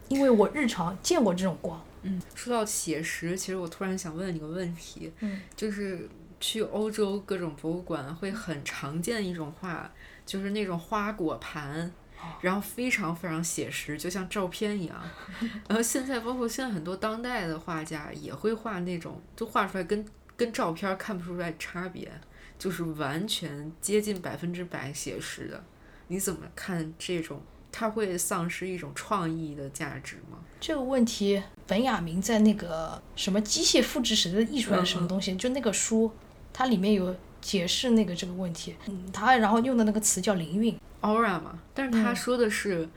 [0.07, 2.21] 因为我日常见过这种光，嗯。
[2.35, 6.07] 说到写实，其实我突然想问你个问题，嗯，就是。
[6.43, 9.87] 去欧洲各种博物馆会很常见一种画，
[10.25, 11.93] 就是那种花果盘，
[12.41, 14.99] 然后非常非常写实，就像照片一样。
[15.69, 20.03] 然后现在包括现在很多当代的画家也会画那种，就画出来跟
[20.35, 22.11] 跟照片看不出来差别，
[22.61, 25.63] 就是完全接近百分之百写实的。
[26.09, 27.41] 你怎么看这种？
[27.71, 30.37] 它会丧失一种创意的价值吗？
[30.59, 36.11] 这个问题，本雅明在那个什么机械复制时的艺术还是什么东西，就那个书。
[36.53, 42.87] 它里面有解释那个这个问题，嗯，他然后用的那个词叫灵韵，aura 嘛，但是他说的是，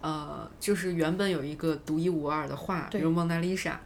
[0.00, 3.78] 呃，就是原本有一个独一无二的画，比如蒙娜丽莎，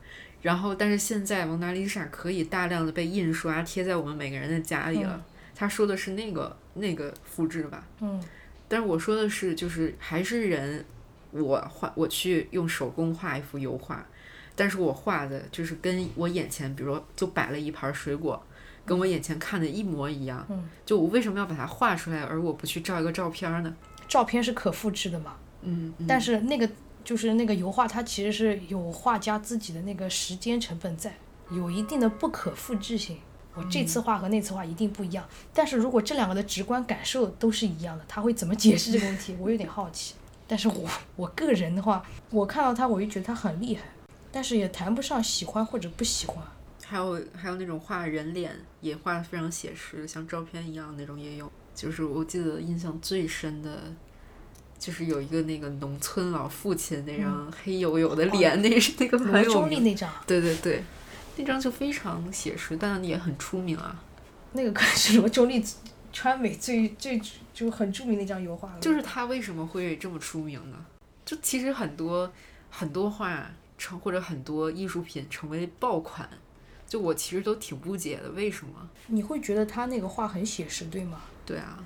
[0.44, 5.24] 然后但是现在蒙娜丽莎可以大量的被印刷贴在我们每个人的家里了。
[5.54, 8.22] 他说的是那个那个复制吧，嗯，
[8.68, 10.84] 但是我说的是就是还是人，
[11.30, 14.06] 我画我去用手工画一幅油画，
[14.54, 18.44] 但是我画的就是跟我眼前，比如说就摆了一盘水果。
[18.84, 23.74] 跟我眼前看的一模一样，嗯就我为什么要把它画出来，而我不去照一个照片呢？
[24.06, 25.36] 照片是可复制的嘛？
[25.62, 26.68] 嗯，但是那个
[27.04, 31.14] 就是那个油画，它其实是有画家自己的那个时间成本在，
[31.50, 33.18] 有一定的不可复制性。
[33.54, 35.24] 我这次画和那次画一定不一样。
[35.52, 39.36] 但是如果这两个的直观感受都是一样的，他会怎么解释这个问题？
[39.38, 40.14] 我有点好奇。
[40.48, 43.84] 但是我我个人的话，我看到他，我就觉得他很厉害，
[44.32, 46.44] 但是也谈不上喜欢或者不喜欢。
[46.84, 51.50] 还有还有那种画人脸也画的非常写实，像照片一样那种也有。
[51.74, 53.84] 就是我记得印象最深的，
[54.84, 59.82] 就是有一个那个农村老父亲那张黑黝黝的脸，那是那个很有名。
[59.82, 60.12] 那张。
[60.26, 60.84] 对对对，
[61.36, 63.98] 那张就非常写实，但也很出名啊。
[64.52, 65.64] 那个可能是罗中立
[66.12, 67.18] 川美最最
[67.54, 68.78] 就很著名的一张油画了。
[68.78, 70.76] 就是他为什么会这么出名呢？
[71.24, 72.30] 就其实很多
[72.68, 76.28] 很多画成或者很多艺术品成为爆款，
[76.86, 78.86] 就我其实都挺不解的，为什么？
[79.06, 81.22] 你会觉得他那个画很写实，对吗？
[81.46, 81.82] 对啊，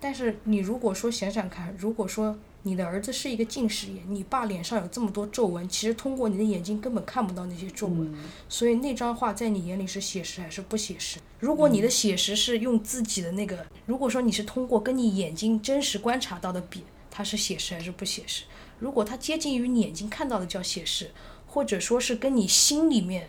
[0.00, 8.18] 但是你如果说想想看，如果说你的儿子是一个近视眼，你爸脸上有这么多皱纹，其实通过你的眼睛根本看不到那些皱纹，嗯
[8.48, 11.18] 所以那张画在你眼里是写实还是不写实？
[11.38, 18.42] 如果你的写实是用自己的那个，如果说你是通过跟你眼睛真实观察到的比，它是写实还是不写实？
[18.78, 21.10] 如果它接近于你眼睛看到的叫写实，
[21.46, 23.28] 或者说是跟你心里面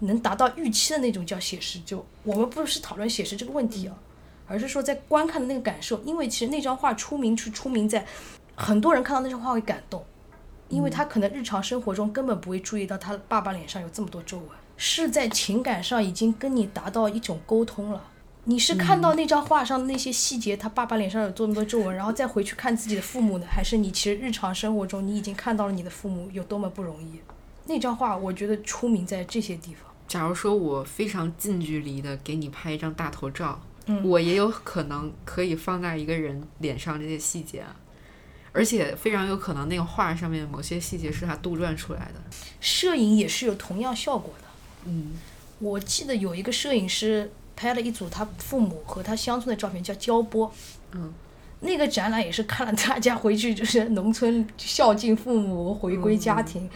[0.00, 3.96] 能达到预期的那种叫写实，就我们不是讨论写实这个问题啊，
[4.46, 8.04] 而是说在观看的那个感受，因为其实那张画出名是出名在
[8.54, 10.04] 很多人看到那张画会感动，
[10.68, 18.10] 因为他可能日常生活中根本不会注意到他爸爸脸上有这么多皱纹，是在情感上已经跟你达到一种沟通了。
[18.46, 23.46] 你是看到那张画上的那些细节，他爸爸脸上有这么多皱纹，然后再回去看自己的父母呢？
[23.48, 27.20] 还是你其实日常生活中你已经看到了你的父母有多么不容易？
[27.64, 29.90] 那张画我觉得出名在这些地方。
[30.06, 37.76] 假如说我非常近距离的给你拍一张大头照，嗯我也有可能可以放大一个人脸上这些细节啊，
[38.52, 42.20] 而且非常有可能那个画上面某些细节是他杜撰出来的。
[42.60, 44.44] 摄影也是有同样效果的。
[44.86, 45.12] 嗯
[45.58, 50.52] 我记得有一个摄影师拍了一组他父母和他乡村的照片，叫焦波。
[50.92, 51.12] 嗯，
[51.60, 56.68] 那个展览也是看了大家回去就是农村孝敬父母、回归家庭，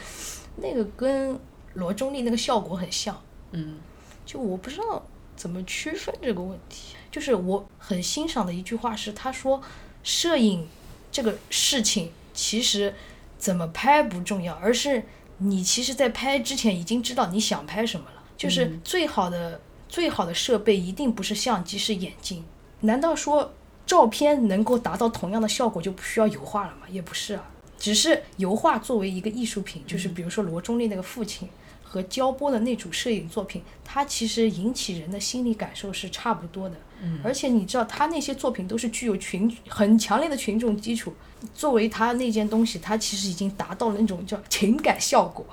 [0.56, 1.38] 那个跟
[1.74, 3.20] 罗中立那个效果很像。
[3.52, 3.78] 嗯
[4.24, 5.04] 就我不知道
[5.36, 6.94] 怎么区分这个问题。
[7.18, 9.60] 就是我很欣赏的一句话是，他说，
[10.04, 10.68] 摄影
[11.10, 12.94] 这个事情其实
[13.36, 15.02] 怎么拍不重要，而是
[15.38, 18.22] 你其实在拍之前已经知道你想拍什么了。
[18.36, 22.44] 就是最好的、最好的设备一定不是相机，是眼睛。
[22.82, 23.52] 难道说
[23.84, 26.82] 照片能够达到同样的效果就不需要油画了吗？
[26.88, 31.48] 也不是啊，只是油画作为一个艺术品，就是比如说罗中立那个父亲。
[31.90, 36.76] 和焦波的那组摄影作品，它其实引起人的心理感受是差不多的。
[37.02, 41.14] 嗯而且你知道，他那些作品都是具有群很强烈的群众基础。
[41.54, 45.46] 作为他那件东西，他其实已经达到了那种叫情感效果。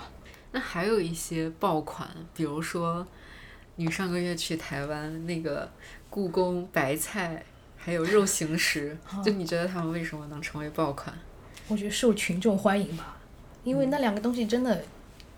[0.51, 3.05] 那还有一些爆款，比如说
[3.75, 5.69] 你上个月去台湾那个
[6.09, 7.43] 故宫白菜，
[7.77, 11.15] 还有肉形石， 就你觉得他们为什么能成为爆款？
[11.67, 13.17] 我觉得受群众欢迎吧，
[13.63, 14.83] 因为那两个东西真的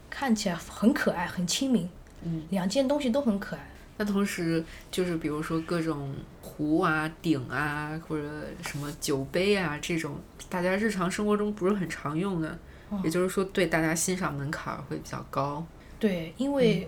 [0.10, 1.90] 看起来很可爱、很亲民。
[2.22, 3.68] 嗯，两件东西都很可爱。
[3.98, 8.24] 那同时就是比如说各种壶啊、鼎啊，或者
[8.62, 10.20] 什么酒杯啊这种，
[10.50, 12.58] 大家日常生活中不是很常用的，
[12.92, 15.66] 嗯也就是说对大家欣赏门槛儿会比较高。
[16.00, 16.88] 对，因为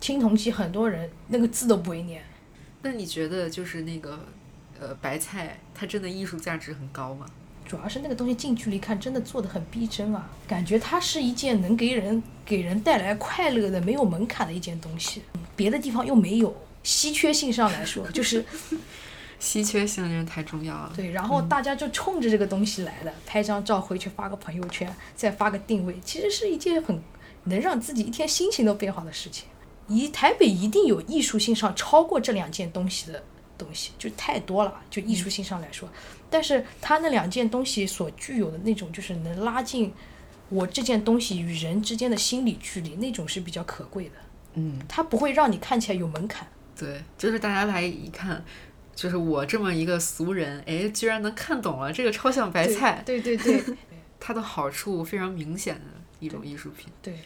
[0.00, 2.22] 青铜器很多人那个字都不会念。
[2.82, 4.18] 那你觉得就是那个
[4.78, 7.26] 呃白菜，它真的艺术价值很高吗？
[7.64, 15.22] 主要是那个东西近距离看真的做的很逼真啊，感觉它是一件能给人给人带来快乐的、没有门槛的一件东西，
[15.56, 16.54] 别的地方又没有。
[16.82, 18.44] 稀缺性上来说， 就是
[19.38, 20.92] 稀缺性真是太重要了。
[20.94, 27.02] 对，然后大家就冲着这个东西来的，拍张照回去发个朋友圈，再发个定位，其实是一件很
[27.44, 29.46] 能让自己一天心情都变好的事情。
[29.88, 33.22] 以台北一定有艺术性上超过这两件东西的
[33.56, 35.88] 东西，就太多了，就艺术性上来说。
[36.30, 39.92] 但是它那两件东西所具有的那种，就是能拉近
[40.48, 44.12] 我这件东西与人之间的心理距离，那种是比较可贵的。
[44.54, 46.46] 嗯，它不会让你看起来有门槛。
[46.76, 48.44] 对，就是大家来一看，
[48.94, 53.76] 就是我这么一个俗人，哎，居然能看懂了这个超像白菜，对对对对
[54.18, 55.82] 它的好处非常明显的
[56.18, 56.88] 一种艺术品。
[57.00, 57.18] 对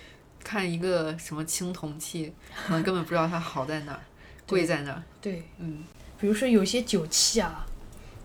[0.45, 2.33] 看一个什么青铜器，
[2.67, 4.01] 可能根本不知道它好在哪儿，
[4.47, 5.03] 贵在哪儿。
[5.21, 5.43] 对。
[5.59, 5.83] 嗯
[6.21, 7.65] 比如说有些酒器啊，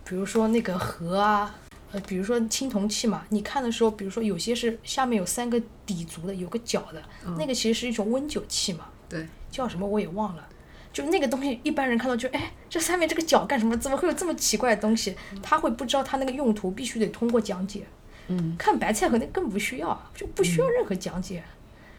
[0.03, 1.55] 比如说那个盒啊，
[1.91, 7.01] 呃，比如说青铜器嘛，你看的时候，比如说有些是下面有三个底足的，有个角的，
[7.37, 10.47] 那个其实是一种温酒器嘛，对，叫什么我也忘了。
[10.91, 13.75] 就那个东西，一般人看到就哎，这上面这个角干什么？
[13.77, 15.15] 怎么会有这么奇怪的东西？
[15.41, 17.83] 他会不知道它那个用途，必须得通过讲解。
[18.27, 21.43] 嗯，看白菜盒那更不需要，就不需要任何讲解，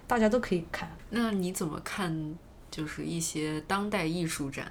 [0.06, 0.90] 大家都可以看。
[1.10, 2.34] 那你怎么看？
[2.70, 4.68] 就是一些当代艺术展，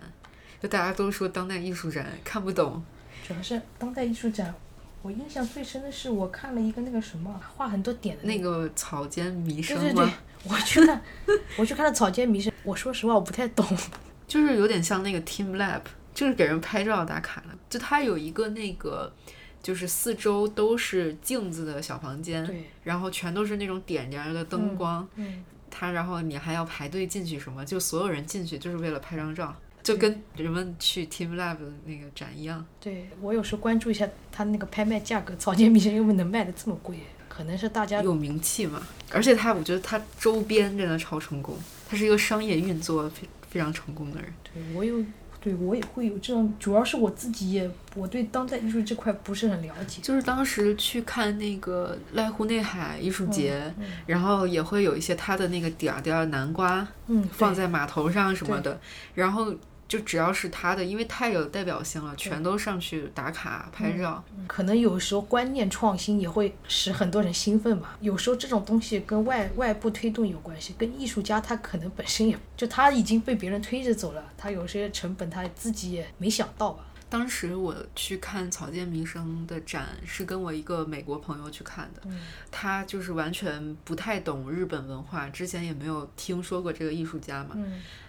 [0.63, 2.81] 就大家都说当代艺术展看不懂，
[3.27, 4.55] 主要是当代艺术展，
[5.01, 10.13] 我印象最深的是我看了一个那个什么画很多点的那个草间弥生对对对吗？，
[10.45, 11.01] 我去看，
[11.59, 13.67] 我去看了《草间弥生》，我说实话我不太懂。
[14.25, 15.81] 就是有点像那个 Team Lab，
[16.13, 17.47] 就是给人拍照打卡的。
[17.69, 19.13] 就它有一个那个，
[19.61, 25.05] 就是四周都是镜子的小房间，对，然后全都是那种点着的灯光。
[25.15, 29.53] 嗯，它然后你还要排队进去什么，就所有人进去就是为了拍张照。
[29.83, 32.65] 就跟人们去 Team Lab 的那个展一样。
[32.79, 36.97] 对我有时候关注一下他那个拍卖价格，草间弥生为什么能卖的这么贵？
[37.27, 38.79] 可能是大家有名气嘛，
[39.11, 41.57] 而且他，我觉得他周边真的超成功，
[41.89, 44.31] 他是一个商业运作非非常成功的人。
[44.43, 45.03] 对我有，
[45.41, 49.99] 对我也会有这种，主要是我自己也我对当代艺术这块不是很了解。
[50.03, 53.73] 就是当时去看那个濑户内海艺术节，
[54.05, 58.79] 然后也会有一些他的那个点儿点儿南瓜，嗯，放在码头上什么的，
[59.15, 59.51] 然后。
[59.93, 64.23] 就只要是他的，因为太有代表性了，全都上去打卡拍照。
[64.47, 67.95] 可能有时候观念创新也会使很多人兴奋吧。
[68.01, 76.85] 有时候这种东西跟外外部推动有关系，跟艺术家他可能本身也就他已经被别人推着走了，他有些成本他自己也没想到吧。
[77.07, 82.01] 当时我去看草间弥生的展，是跟我一个美国朋友去看的，
[82.49, 87.55] 他就是完全不太懂日本文化，之前也没有听说过这个艺术家嘛，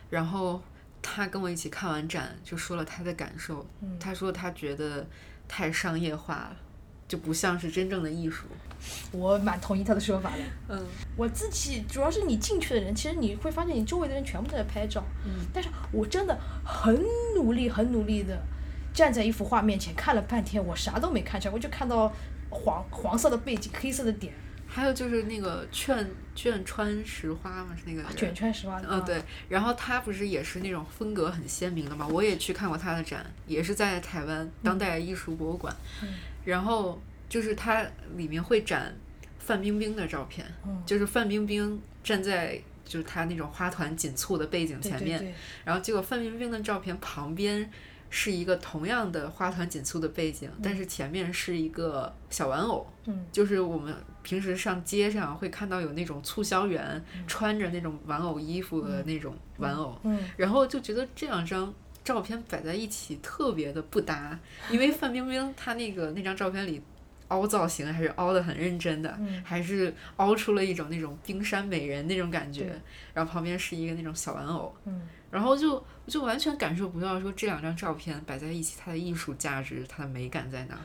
[0.09, 0.63] 然后。
[1.07, 3.65] 他跟我一起看完展，就说了他的感受。
[4.01, 5.07] 他说他觉得
[5.47, 6.57] 太商业化了，
[7.07, 8.47] 就不像是真正的艺术。
[9.13, 10.43] 我蛮同意他的说法的。
[10.69, 15.05] 嗯，我自己主要是你进去的人，其实你会发现你周围的人全部都在拍照。
[15.27, 17.05] 嗯，但是我真的很
[17.37, 18.43] 努力、很努力的
[18.95, 22.11] 站在一幅画面前看了半天，我啥都没看出来，我就看到
[22.49, 24.33] 黄黄色的背景、黑色的点。
[24.75, 28.83] 还有就是那个卷卷川石花嘛，是那个卷川石花。
[28.89, 29.23] 嗯，对。
[29.49, 32.09] 然后他不是也是那种风格很鲜明的嘛？
[32.09, 35.73] 我也去看过他的展，也是在台湾当代艺术博物馆。
[36.03, 36.15] 嗯。
[36.45, 38.93] 然后就是他里面会展
[39.39, 40.45] 范冰冰的照片，
[40.85, 45.33] 就是范冰冰站在就是他那种花团锦簇的背景前面，
[45.65, 47.71] 然后结果范冰冰的照片旁边。
[48.17, 53.93] 是一个同样的花团锦簇的背景，但是前面是一个小玩偶，嗯，就是我们
[54.23, 64.39] 平时上街上会看到有那种促销员穿着那种玩偶衣服的那种玩偶，嗯，然后就觉得这两张照片摆在一起特别的不搭，
[64.71, 66.81] 因为范冰冰她那个那张照片里
[67.29, 72.81] 凹造型还是凹的很认真的，还是凹出了一种那种冰山美人那种感觉，
[73.13, 75.03] 然后旁边是一个那种小玩偶，嗯。
[75.35, 80.79] 然后就就完全感受不到说这两张照片摆在一起它的艺术价值它的美感在哪，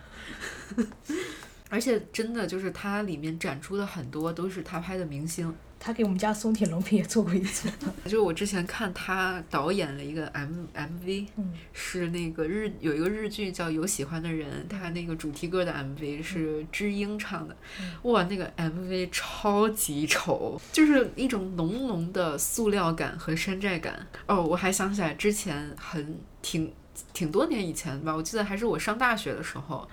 [1.70, 5.53] 而且真的就是它里面展出的很多都是他拍的明星。
[5.82, 7.70] 他给我们家松田龙平也做过一次，
[8.05, 11.26] 就我之前看他导演了一个 M M V，
[11.72, 17.55] 是那个日有一个日剧叫《有喜欢的人》，他那个主题歌的 M V 是知音唱的，
[18.01, 24.05] 哇，那个 M V 超级丑，就是一种浓浓的塑料感和山寨感。
[24.26, 26.74] 哦，我还想起来之前很挺
[27.13, 29.89] 挺多年以前吧，我记得还是我上大学的时候，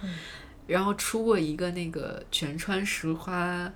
[0.67, 3.73] 然后出过一个那个全川石花。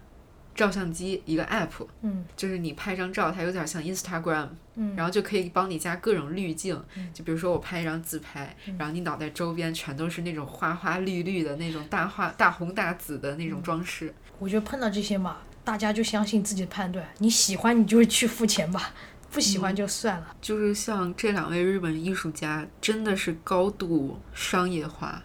[0.53, 6.79] 照相机一个 app，嗯，就是你拍张照，它有点像 Instagram，嗯，然后就可以帮你加各种滤镜，
[7.15, 14.13] 就比如说我拍一张自拍，然后你脑袋周边全都是那种花花绿绿的那种大花大红大紫的那种装饰。
[14.39, 18.93] 我觉得碰到这些嘛，大家就相信自己的判断，你喜欢你就去付钱吧，
[19.31, 20.35] 不喜欢就算了。
[20.43, 25.23] 就是像这两位日本艺术家，真的是高度商业化。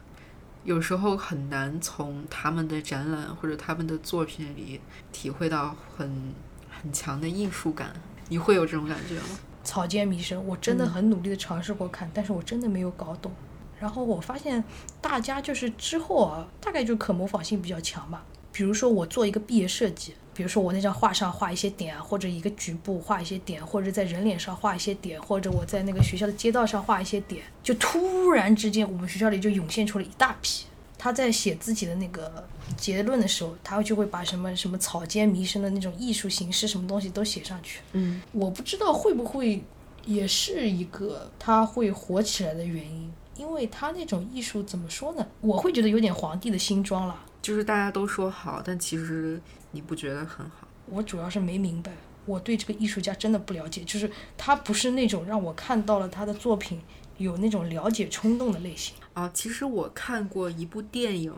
[0.66, 6.34] 有时候很难从他们的展览或者他们的作品里体会到很
[6.70, 7.94] 很强的艺术感。
[8.30, 9.40] 你会有这种感觉吗？
[9.64, 13.32] 草间弥生，我真的很努力的尝试过看，但是我真的没有搞懂。
[13.80, 14.64] 然后我发现
[15.00, 18.26] 大家就是之后啊，大概就可模仿性比较强吧。
[18.52, 20.16] 比如说我做一个毕业设计。
[20.36, 30.66] 比如说我那张画上画一些点，或者一个局部画一些点，或者在人脸上画一些点，或者我在那个学校的街道上画一些点，就突然之间我们学校里就涌现出了一大批。
[30.98, 37.82] 他在写自己的那个结论的时候，他就会把什么什么草间弥生的那种艺术形式什么东西都写上去。
[37.94, 39.64] 嗯，我不知道会不会
[40.06, 45.26] 也是一个他会火起来的原因，因为他那种艺术怎么说呢？
[45.42, 47.24] 我会觉得有点皇帝的新装了。
[47.42, 49.40] 就是大家都说好，但其实
[49.76, 50.68] 你不觉得很好。
[50.88, 51.92] 我主要是没明白，
[52.26, 53.84] 我对这个艺术家真的不了解。
[53.84, 56.82] 就是他不是那种让我看到了他的作品
[57.18, 58.96] 有那种了解冲动的类型。
[59.14, 61.34] 啊，其实我看过一部电影，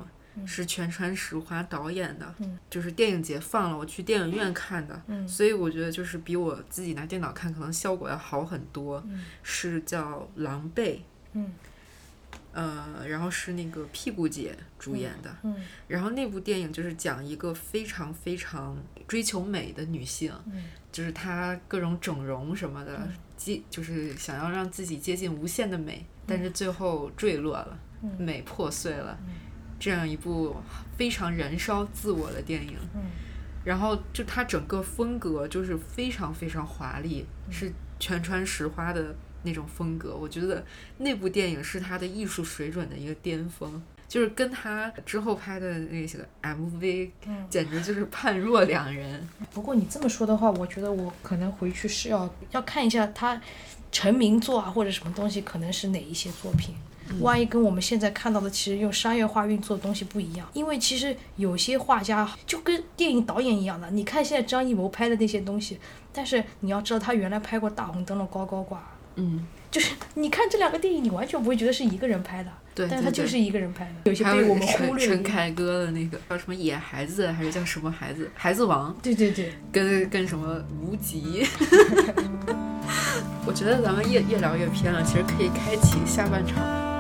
[0.46, 2.36] 是全川石华导演的，
[2.70, 5.02] 就是电影节放了，我去电影院看的。
[5.28, 9.04] 所以我觉得就是比我自己拿电脑看可能效果要好很多。
[9.42, 10.96] 是叫《狼狈》。
[11.34, 11.52] 嗯。
[12.58, 15.56] 呃，然后是那个屁股姐主演的，嗯，
[15.88, 18.76] 然后那部电影就是讲一个非常非常
[19.08, 27.78] 追求美的女性，嗯，就是她各种整容什么的，接就是想要让自己接近无限的美，但是最后坠落了，
[28.18, 29.16] 美破碎了，
[29.80, 30.56] 这样一部
[30.98, 33.04] 非常燃烧自我的电影，嗯，
[33.64, 40.64] 然后就它整个风格就是非常非常华丽，是全川石花的那种风格，我觉得
[40.98, 49.28] 那部电影是他的艺术水准的一个巅峰，就是跟他之后拍的那些 MV，嗯简直就是判若两人。
[49.52, 53.42] 不过你这么说的话，我觉得我可能回去是要要看一下他
[53.92, 56.76] 成名作啊，或者什么东西，可能是哪一些作品。
[57.22, 65.80] 万一跟我们现在看到的其实用商业化运作的东西不一样，因为其实有些画家就跟电影导演一样的，你看现在张艺谋拍的那些东西，
[66.12, 68.80] 但是你要知道他原来拍过《大红灯笼高高挂》，
[69.18, 75.08] 嗯，就是你看这两个电影，你完全不会觉得是一个人拍的，对但是他就是一个人拍的，有些还有被我们忽略。
[75.08, 78.30] 陈凯歌的那个叫什么野孩子，还是叫什么孩子？
[78.36, 81.46] 孩子王，对对对，跟跟什么无极。
[83.46, 86.97] 我觉得咱们越越聊越偏了，其实可以开启下半场。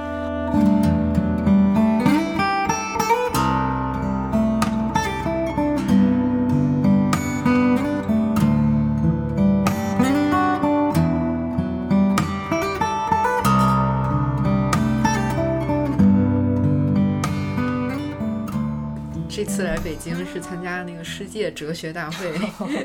[19.58, 22.32] 次来北京是参加那个世界哲学大会，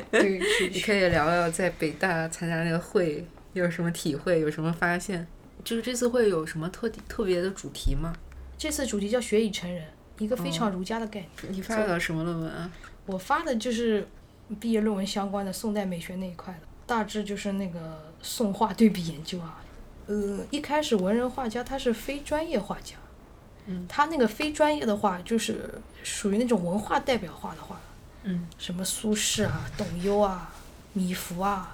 [0.09, 5.27] 对，是 你可以聊聊在北大参加那个会有什么体会，有什么发现？
[5.63, 8.11] 就是这次会有什么特特别的主题吗？
[8.57, 9.85] 这次主题叫“学以成人”，
[10.17, 11.53] 一个非常哦儒家的概念。
[11.53, 12.71] 你发表什么论文啊？
[13.05, 14.07] 我发的就是
[14.59, 19.61] 毕业论文相关的宋代美学那一块的，大致就是那个宋画对比研究啊。
[20.07, 22.95] 呃，一开始文人画家他是非专业画家，
[23.65, 27.79] 嗯，他那个非专业的话就是属于那种文化代表画的话，
[28.23, 30.53] 嗯，什么苏轼啊、董优啊、
[30.93, 31.71] 米芾啊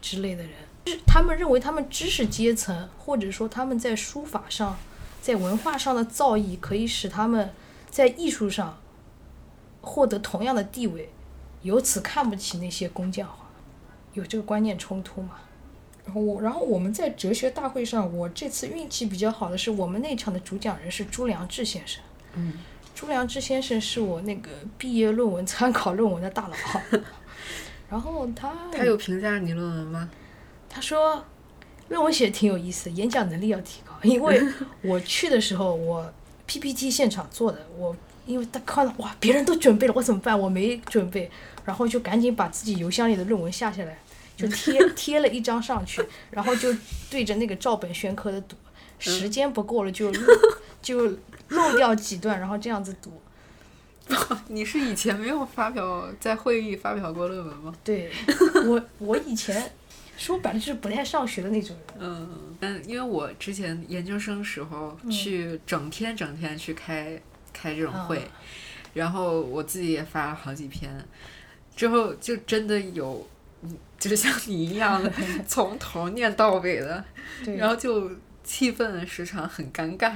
[0.00, 0.52] 之类的人，
[0.86, 4.78] 就是他们认为他们知识阶层或者说他们在书法上、
[5.20, 7.52] 在文化上的造诣，可以使他们
[7.90, 8.78] 在艺术上
[9.82, 11.10] 获得同样的地位，
[11.60, 13.50] 由此看不起那些工匠画，
[14.14, 15.40] 有这个观念冲突嘛？
[16.04, 22.02] 然后我，然后我们在哲学大会上，我这次运气比较好的是，我们那场的主讲人是朱良志先生。
[22.34, 22.54] 嗯，
[22.94, 26.56] 朱良志先生是我那个毕业论文参考论文的大佬。
[27.90, 30.08] 然后他他有评价你论文吗？
[30.68, 31.22] 他说，
[31.88, 33.92] 论文写的挺有意思，演讲能力要提高。
[34.02, 34.42] 因为
[34.82, 36.10] 我去的时候，我
[36.46, 37.94] PPT 现场做的，我
[38.24, 40.38] 因为他看到哇，别人都准备了，我怎么办？
[40.38, 41.30] 我没准备，
[41.64, 43.98] 然后就赶紧把自己邮箱里的论文下下来，
[44.36, 46.74] 就贴贴了一张上去，然后就
[47.10, 48.56] 对着那个照本宣科的读，
[48.98, 50.20] 时间不够了就漏
[50.82, 51.16] 就
[51.48, 53.20] 漏掉几段，然后这样子读。
[54.48, 57.72] 你是以前没有发表在会议发表过论文吗？
[57.84, 58.10] 对
[58.66, 59.72] 我，我以前
[60.16, 61.96] 说白了就是不太上学的那种人。
[62.00, 67.18] 嗯嗯，因为我之前研究生时候去整天整天去开
[67.52, 68.24] 开这种会，啊
[68.92, 70.92] 然后我自己也发了好几篇，
[71.74, 73.26] 之后就真的有，嗯
[74.02, 75.12] 就是像你一样的
[75.46, 77.04] 从头念到尾的，
[77.56, 78.10] 然后就
[78.42, 80.12] 气氛时常很尴尬。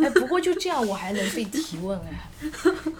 [0.00, 2.30] 哎，不过就这样我还能被提问哎，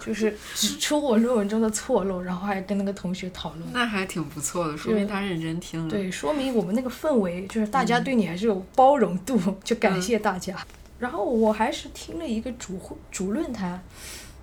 [0.05, 3.63] 就是指出我论文中的错漏，然后还跟那个同学讨论。
[3.71, 5.89] 那还挺不错的，说明他认真听了。
[5.89, 10.53] 对，说明我们那个氛围就是大家对你还是有包容度，就感谢大家。
[10.99, 13.81] 然后我还是听了一个主会主论坛，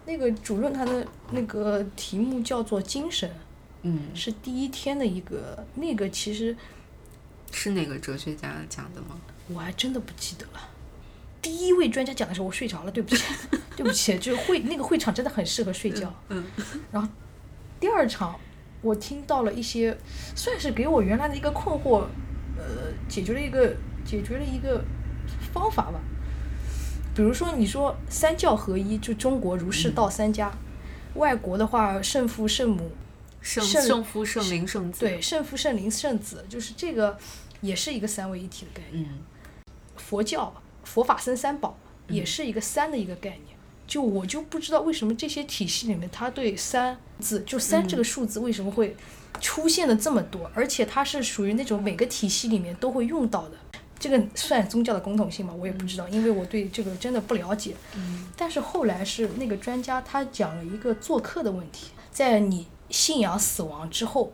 [0.07, 3.30] 那个主论坛的那个题目叫做“精神
[3.87, 6.57] 嗯”，，是第一天的一个那个，其实
[7.53, 9.16] 是哪个哲学家讲的吗？
[9.49, 10.68] 我还真的不记得了。
[11.41, 13.24] 第一位专家讲的时候我睡着了，对不起，
[13.76, 16.12] 对不起，就是会那个会场真的很适合睡觉。
[16.30, 16.45] 嗯
[16.91, 17.09] 然后
[17.78, 18.34] 第二场
[18.82, 19.97] 我听到了一些，
[20.34, 22.07] 算是给我原来的一个困惑，
[22.59, 24.82] 呃，解决了一个解决了一个
[25.53, 26.01] 方法吧。
[27.14, 30.53] 比如说，你说三教合一，就中国儒释道三家，
[31.14, 32.91] 外国的话圣父圣母，
[33.47, 35.01] 圣圣圣父、圣灵、圣子。
[35.01, 37.16] 对，圣父圣灵圣子，就是这个
[37.61, 39.05] 也是一个三位一体的概念。
[39.05, 39.18] 嗯
[39.97, 40.53] 佛教
[40.84, 41.76] 佛法僧三宝
[42.09, 43.57] 也是一个三的一个概念。
[43.86, 48.97] 就我就不知道为什么这些体系里面，它对三字就三这个数字为什么会
[49.40, 53.57] 出现的这么多，而且它是属于那种每个体系里面都会用到的。
[53.99, 55.55] 这个算宗教的共同性吗？
[55.55, 57.74] 我也不知道，因为我对这个真的不了解。
[57.97, 64.32] 嗯但是后来是那个专家他讲了一个做客的问题，在你信仰死亡之后，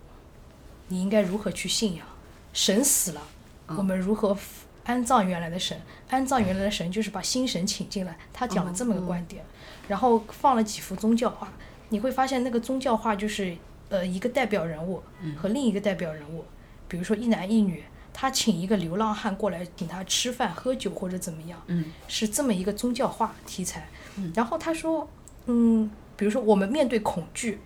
[0.88, 2.06] 你应该如何去信仰？
[2.52, 3.22] 神死了，
[3.66, 4.36] 我们如何
[4.84, 5.80] 安葬原来的神？
[6.10, 8.16] 安葬原来的神就是把新神请进来。
[8.32, 9.44] 他讲了这么个观点，
[9.88, 11.52] 然后放了几幅宗教画，
[11.88, 13.56] 你会发现那个宗教画就是
[13.88, 15.02] 呃一个代表人物
[15.36, 16.44] 和另一个代表人物，
[16.88, 17.82] 比如说一男一女。
[18.14, 23.88] 他请一个流浪汉过来，请他吃饭、喝酒或者怎么样，嗯是这么一个宗教画题材。
[24.34, 25.08] 然后他说，
[25.46, 27.58] 嗯，比如说我们面对恐惧，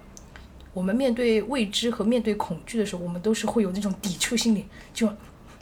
[0.76, 5.10] 我们面对未知和面对恐惧的时候，我们都是会有那种抵触心理，就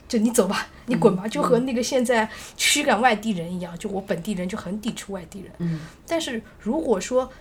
[0.09, 5.49] 就你走吧，你滚吧，就和那个现在驱赶外地人一样，就我本地人就很抵触外地人。
[5.59, 7.31] 嗯但是如果说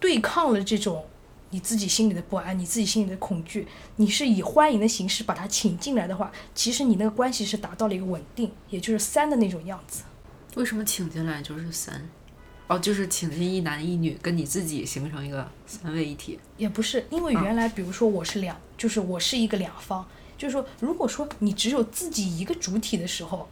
[0.00, 1.04] 对抗了这种
[1.50, 10.02] 你自己心里的不安，你自己心里的恐惧，你是以欢迎的形式把它请进来的话，其实你那个关系是达到了一个稳定，也就是三的那种样子。
[10.56, 12.08] 为什么请进来就是三？
[12.72, 16.38] 哦，就是请进一男一女，跟你自己形成一个三位一体。
[16.56, 20.06] 也不是，因为原来比如说我是两，就是我是一个两方，
[20.38, 23.48] 就是说，如果说你只有自己一个主体的时候，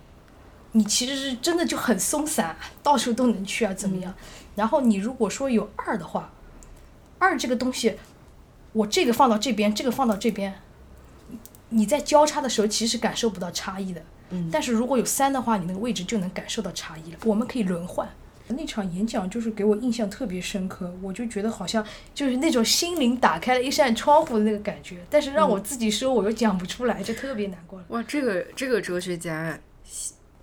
[0.72, 4.14] 你其实是真的就很松散，到处都能去啊，怎么样？
[4.54, 6.32] 然后你如果说有二的话，
[7.18, 7.96] 二这个东西，
[8.72, 10.60] 我这个放到这边，这个放到这边，
[11.70, 14.02] 你在交叉的时候其实感受不到差异的。
[14.32, 17.18] 嗯但是如果有三的话，你那个位置就能感受到差异了。
[17.24, 18.08] 我们可以轮换。
[18.50, 21.84] 那场演讲就是给我印象特别深刻，我就觉得好像
[22.14, 27.84] 就是那种心灵打开了一扇窗户的那个感觉，但是让我自己说我又讲不出来，就特别难过了。
[27.88, 29.58] 哇，这个这个哲学家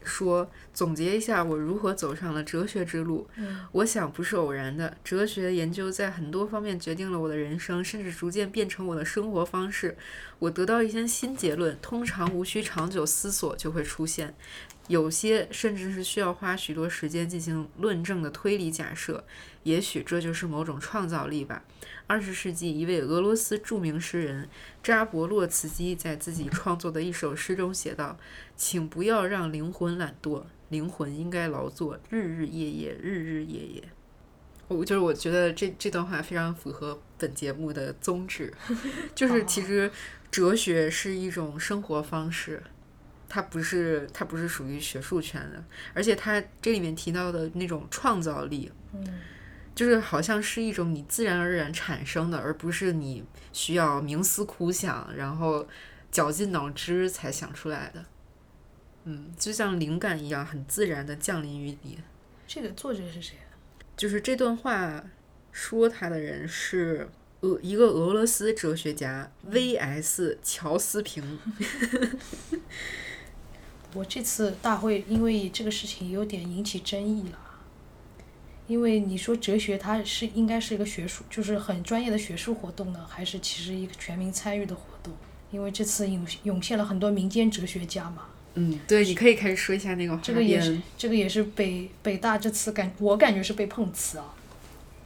[0.04, 3.28] 说，总结一下我如何走上了哲学之路。
[3.36, 9.98] 嗯我想不是偶然的，哲学研究在很多方面决定了我的人生，甚至逐渐变成我的生活方式。
[10.40, 14.34] 我得到一些新结论，通常无需长久思索就会出现。
[14.88, 19.24] 有些甚至是需要花许多时间进行论证的推理假设，
[19.64, 21.64] 也许这就是某种创造力吧。
[22.08, 24.48] 二十世纪一位俄罗斯著名诗人
[24.82, 28.18] 扎伯洛茨基在自己创作的一首诗中写道
[28.56, 33.84] ：“请不要让灵魂懒惰，灵魂应该劳作，日日夜夜，日日夜夜。”
[34.70, 38.54] 我就是我觉得这这段话非常符合本节目的宗旨，
[39.16, 39.92] 就是其实
[40.32, 42.64] 哲学是一种生活方式，
[43.30, 45.64] 它不是它不是属于学术圈的，
[45.94, 49.20] 而且它这里面提到的那种创造力，嗯，
[49.76, 55.68] 就是好像是一种你自然而然产生的，而不是你需要冥思苦想，然后
[56.12, 58.06] 绞尽脑汁才想出来的。
[59.04, 62.00] 嗯，就像灵感一样，很自然的降临于你。
[62.48, 63.52] 这个作者是谁啊？
[63.96, 65.04] 就是这段话
[65.52, 67.10] 说他的人是
[67.42, 70.38] 俄一个俄罗斯哲学家 V.S.
[70.44, 71.40] 乔斯平。
[73.98, 77.40] 我这次大会因为这个事情有点引起争议了，
[78.68, 85.12] 因为你说哲学它是应该是一个学术，就是很专业的学术活动呢，还是其实一个全民参与的活动？
[85.50, 90.80] 因为这次涌涌现了很多民间哲学家嘛，嗯，对，你可以开始说一下那个花这个也是。
[90.96, 94.36] 这个也是北北大这次感我感觉是被碰瓷啊，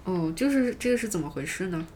[0.03, 1.87] 哦，就是这个是怎么回事呢？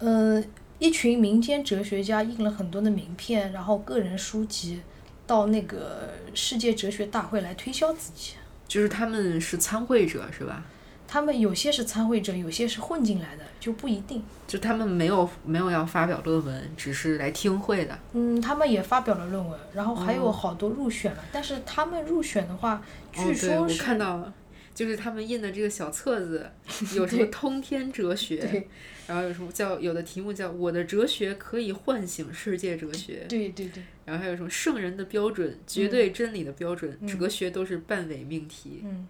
[0.00, 0.42] 呃，
[0.80, 4.80] 一群民间哲学家印了很多的名片，然后个人书籍，
[5.26, 8.32] 到那个世界哲学大会来推销自己。
[8.66, 10.64] 就是他们是参会者是吧？
[11.06, 14.24] 他们有些是参会者，有些是混进来的，就不一定。
[14.46, 17.98] 就他们没有没有要发表论文，只是来听会的。
[18.14, 24.32] 嗯，他们也发表了论文，然后还有哦好多入选了，但是他们入选的话，据说是、看到了，
[24.74, 26.50] 就是他们印的这个小册子，
[26.94, 28.68] 有什么 通天哲学，对
[29.06, 38.82] 然后有什么叫有的题目叫我的哲学可以唤醒世界哲学，对对对，然后还有什么圣人的标准、绝对真理的标准，嗯哲学都是半伪命题。
[38.84, 39.06] 嗯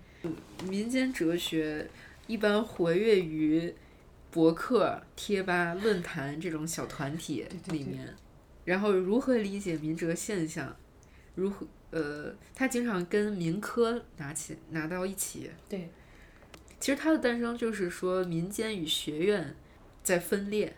[0.68, 1.88] 民间哲学
[2.28, 3.74] 一般活跃于
[4.30, 8.14] 博客、贴吧、论坛这种小团体对对对里面。
[8.64, 10.76] 然后如何理解民哲现象？
[11.34, 15.50] 如何呃，他经常跟民科拿起拿到一起。
[15.68, 15.90] 对，
[16.78, 19.54] 其实他的诞生就是说民间与学院
[20.02, 20.72] 在分裂。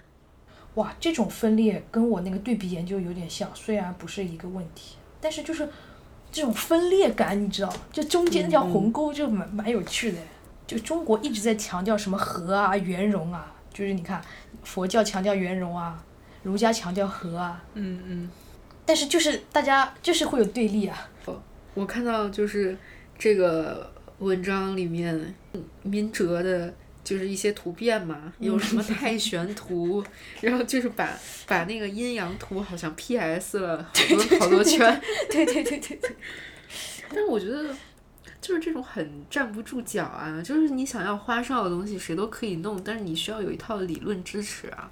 [0.74, 5.68] 哇，这种分裂跟我那个对比研究有点像，虽然不是一个问题，但是就是
[6.32, 10.18] 这种分裂感，你知道，就中间那条鸿沟就蛮蛮有趣的。
[10.66, 14.20] 就中国一直在强调什么和啊、圆融啊，就是你看
[14.64, 16.02] 佛教强调圆融啊，
[16.42, 18.30] 儒家强调和啊，嗯嗯。
[18.86, 21.08] 但是就是大家就是会有对立啊。
[21.74, 22.76] 我看到就是
[23.18, 25.34] 这个文章里面
[25.82, 26.72] 明哲的，
[27.04, 30.02] 就是一些图片嘛，有什么太玄图，
[30.40, 31.08] 然后就是把
[31.46, 35.00] 把那个阴阳图好像 PS 了 好多好多圈，
[35.30, 36.16] 对对对对对，
[37.10, 37.74] 但是我觉得。
[38.40, 40.42] 就是这种很站不住脚啊！
[40.44, 44.90] 就是你想要花哨的东西，谁都可以弄，但是你需要有一套理论支持啊。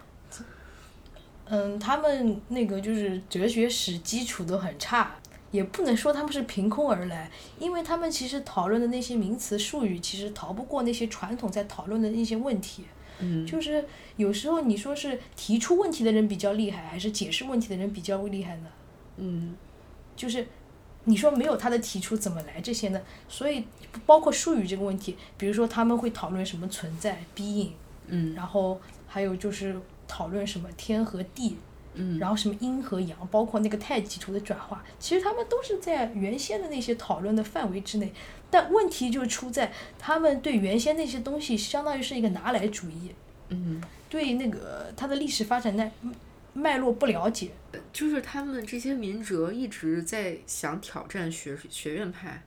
[1.44, 5.14] 嗯，他们那个就是哲学史基础都很差，
[5.52, 7.30] 也不能说他们是凭空而来，
[7.60, 12.84] 因为他们其实讨论的那些名词术语，其实逃不过那些传统在讨论的那些问题。
[13.20, 13.84] 嗯，就是
[14.16, 18.66] 有时候你说是提出问题的人比较厉害，还是解释问题的人比较厉害呢？
[19.18, 19.54] 嗯，
[20.16, 20.44] 就是
[21.04, 23.00] 你说没有他的提出怎么来这些呢？
[23.28, 23.64] 所以
[24.06, 27.72] 包括术语这个问题，比如说他们会讨论什么存在 being，
[28.06, 29.78] 嗯然后还有就是
[30.08, 31.58] 讨论什么天和地，
[31.94, 38.12] 嗯，然后什么阴和阳，包括那个太极图的转化，其实他们都是在原先的那些讨论的范围之内。
[38.50, 43.10] 但问题就出在他们对原先那些东西，相当于是一个拿来主义，
[43.48, 45.90] 嗯，对那个它的历史发展脉
[46.52, 47.50] 脉络不了解。
[47.92, 52.42] 就是他们这些民哲一直在想挑战学学院派，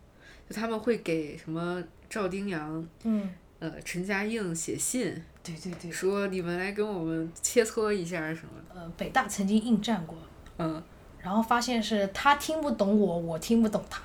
[0.47, 3.31] 就他们会给什么赵丁阳、嗯，
[3.66, 8.80] 呃陈嘉映写信，对对对，说你们来跟我们切磋一下什么的。
[8.80, 10.18] 呃，北大曾经应战过，
[10.57, 10.82] 嗯，
[11.20, 14.01] 然后发现是他听不懂我，我听不懂他，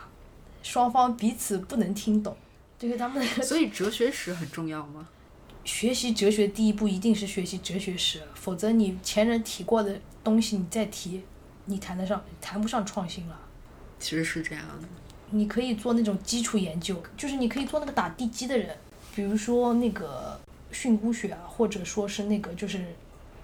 [0.63, 2.37] 双方彼此不能听懂。
[2.79, 5.07] 对于他们所以哲学史很重要吗？
[5.65, 11.23] 学习哲学第一步一定是学习哲学史，否则你前人提过的东西你再提，
[11.67, 13.39] 你谈得上谈不上创新了。
[13.99, 14.89] 其实是这样的。
[15.33, 18.77] 你可以做那种基础研究，就是你可以做那个打地基的人，
[19.21, 20.41] 比如说那个
[20.73, 22.83] 训诂学啊，或者说是那个就是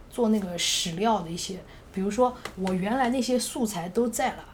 [0.08, 1.58] 做那个史料的一些，
[1.92, 4.44] 比如说我原来那些素材都在了，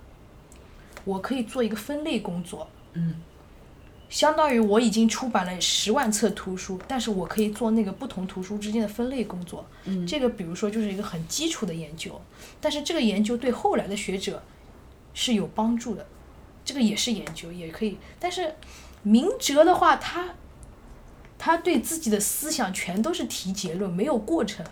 [1.04, 3.14] 我可以做一个分类工作，嗯，
[4.10, 9.64] 相当于我已经出版了十万册图书，但是我可以做那个不同图书之间的分类工作。
[9.84, 12.20] 嗯这个比如说就是一个很基础的研究，
[12.60, 14.42] 但是这个研究对后来的学者
[15.14, 16.04] 是有帮助的，
[16.64, 17.98] 这个也是研究，也可以。
[18.18, 18.56] 但是
[19.04, 20.34] 明哲的话，他
[21.44, 24.64] 他对自己的思想全都是提结论，没有过程，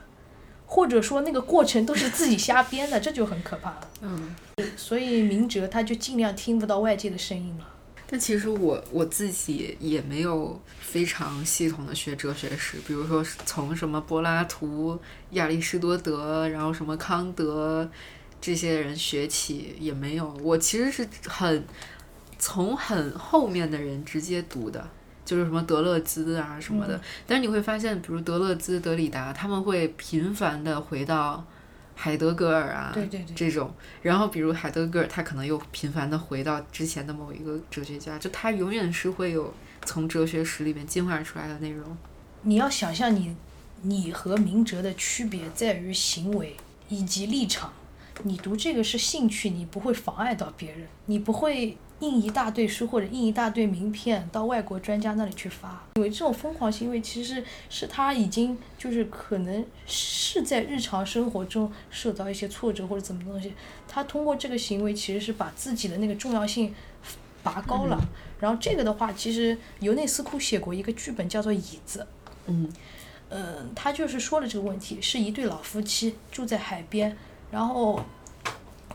[0.67, 3.89] 或者说那个过程都是自己瞎编的，这就很可怕了。
[4.03, 4.37] 嗯，
[4.77, 7.67] 所以明哲他就尽量听不到外界的声音了。
[8.07, 14.97] 但其实我我自己也没有非常系统的学哲学史，比如说从什么柏拉图、
[15.31, 17.91] 亚里士多德，然后什么康德
[18.41, 20.33] 这些人学起也没有。
[20.41, 21.65] 我其实是很
[22.39, 24.89] 从很后面的人直接读的，
[25.31, 26.97] 就是什么德勒兹啊什么的。
[26.97, 31.45] 嗯但是你会发现，比如德勒兹、德里达，他们会频繁的回到
[31.95, 33.73] 海德格尔啊，对对对这种。
[34.03, 39.55] 然后比如海德格尔，他可能又频繁的回到之前的某一个哲学家，就他永远是会有
[39.85, 41.97] 从哲学史里面进化出来的内容。
[42.43, 43.37] 你要想象你，
[43.83, 46.57] 你和明哲的区别在于行为
[46.89, 47.73] 以及立场。
[48.25, 55.83] 你读这个是兴趣，你不会妨碍到别人，你不会印一大堆书或者印一大堆名片到外国专家那里去发。
[55.95, 63.53] 因为这种疯狂行为其实是他已经就是可能是在日常生活中受到一些挫折或者怎么东西，
[63.87, 66.75] 他通过这个行为其实是把自己的那个重要性
[67.43, 67.99] 拔高了。
[68.39, 72.01] 然后这个的话，其实尤内斯库写过一个剧本叫做《椅子》。
[72.47, 72.69] 嗯
[73.29, 77.17] 嗯，他就是说了这个问题，是一对老夫妻住在海边，
[77.51, 78.03] 然后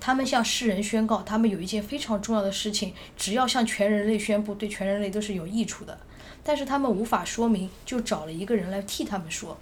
[0.05, 5.97] 他们向世人宣告，他们有一件非常重要的事情，只要向全人类宣布，对全人类都是有益处的。
[6.43, 9.57] 但是他们无法说明，就找了一个人来替他们说。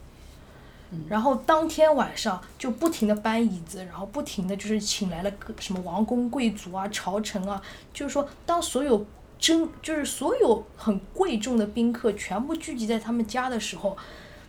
[1.07, 7.61] 然后当天晚上就不停的搬椅子，然后不停的就是请来了各什么王公贵族啊、朝臣啊，
[7.93, 9.05] 就是说当所有
[9.39, 13.95] 真就是所有很贵重的宾客全部聚集在他们家的时候，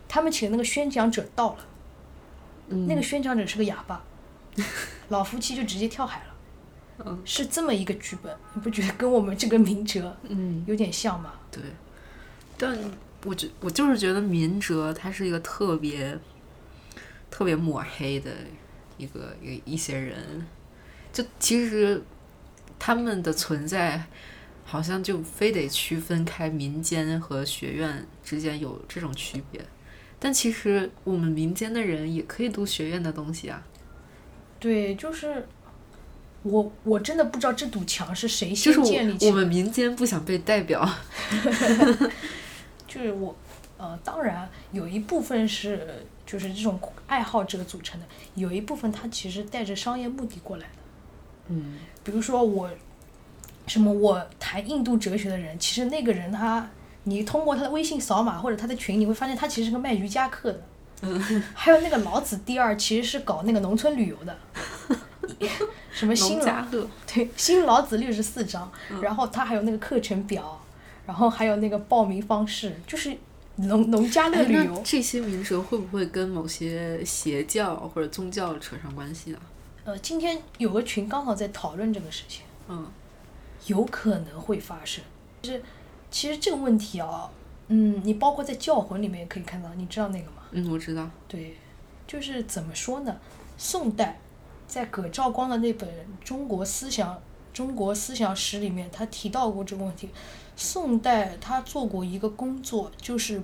[0.09, 1.59] 他们请的那个宣讲者到了，
[2.67, 4.03] 嗯，那个宣讲者是个哑巴，
[5.09, 6.25] 老夫妻就直接跳海了。
[7.05, 11.33] 嗯是这么一个剧本，你不觉得跟我们这个明哲嗯有点像吗？
[11.51, 11.61] 对，
[12.57, 12.77] 但
[13.25, 16.17] 我觉我就是觉得民哲他是一个特别
[17.29, 18.31] 特别抹黑的
[18.97, 20.47] 一个一一些人，
[21.11, 22.01] 就其实
[22.79, 24.05] 他们的存在
[24.63, 29.61] 好像就非得区分开民间和学院之间有这种区别，
[30.17, 33.61] 但其实我们民间的人也可以读学院的东西啊，
[34.65, 35.47] 对，就是
[36.41, 39.27] 我我真的不知道这堵墙是谁先建立起来的。
[39.27, 40.83] 我我们民间不想被代表，
[42.87, 43.35] 就是我，
[43.77, 50.69] 呃，当然有一部分是就是这种爱好者组成的，有一部分他其实带着商业目的过来的。
[51.49, 52.67] 嗯比如说我，
[53.67, 56.67] 什么我谈印度哲学的人，其实那个人他，
[57.03, 60.59] 你通过他的微信扫码或者他的群，你会发现他其实是个卖瑜伽课的。
[61.53, 64.37] 还有那个老子第二其实是搞那个农村旅游的，
[65.91, 70.61] 什么新老农，对新老子六十四章，然后他还有那个课程表，
[71.05, 73.15] 然后还有那个报名方式，就是
[73.57, 74.71] 农农家乐哎，旅游。
[74.73, 79.39] 那这些民哲会不会跟某些邪教或者宗教扯上关系啊？
[79.85, 82.43] 呃，今天有个群刚好在讨论这个事情。
[82.67, 82.87] 嗯
[83.67, 85.03] 有可能会发生。
[85.41, 85.63] 就是
[86.11, 87.29] 其实这个问题啊，
[87.67, 90.43] 嗯，你包括在教魂里面也可以看到，你知道那个吗？
[90.57, 91.09] 嗯，我知道。
[91.27, 91.57] 对，
[92.07, 93.17] 就是怎么说呢？
[93.57, 94.19] 宋代
[94.67, 95.89] 在葛兆光的那本
[96.23, 97.21] 《中国思想
[97.53, 100.09] 中国思想史》里面，他提到过这个问题。
[100.55, 103.43] 宋代他做过一个工作，就是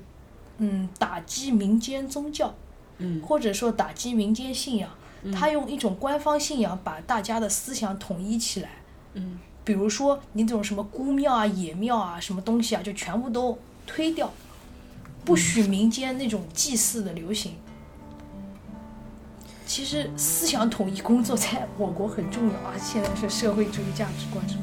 [0.60, 2.56] 嗯，打击民间宗教，
[3.00, 4.90] 嗯或者说打击民间信仰。
[5.34, 8.70] 他用一种官方信仰把大家的思想统一起来。
[9.14, 14.32] 嗯比如说你这种什么孤庙啊、野庙啊、什么东西啊，就全部都推掉，
[15.24, 17.54] 不许民间那种祭祀的流行。
[19.66, 24.62] 其实思想统一工作在我国很重要啊，现在是社会主义价值观什么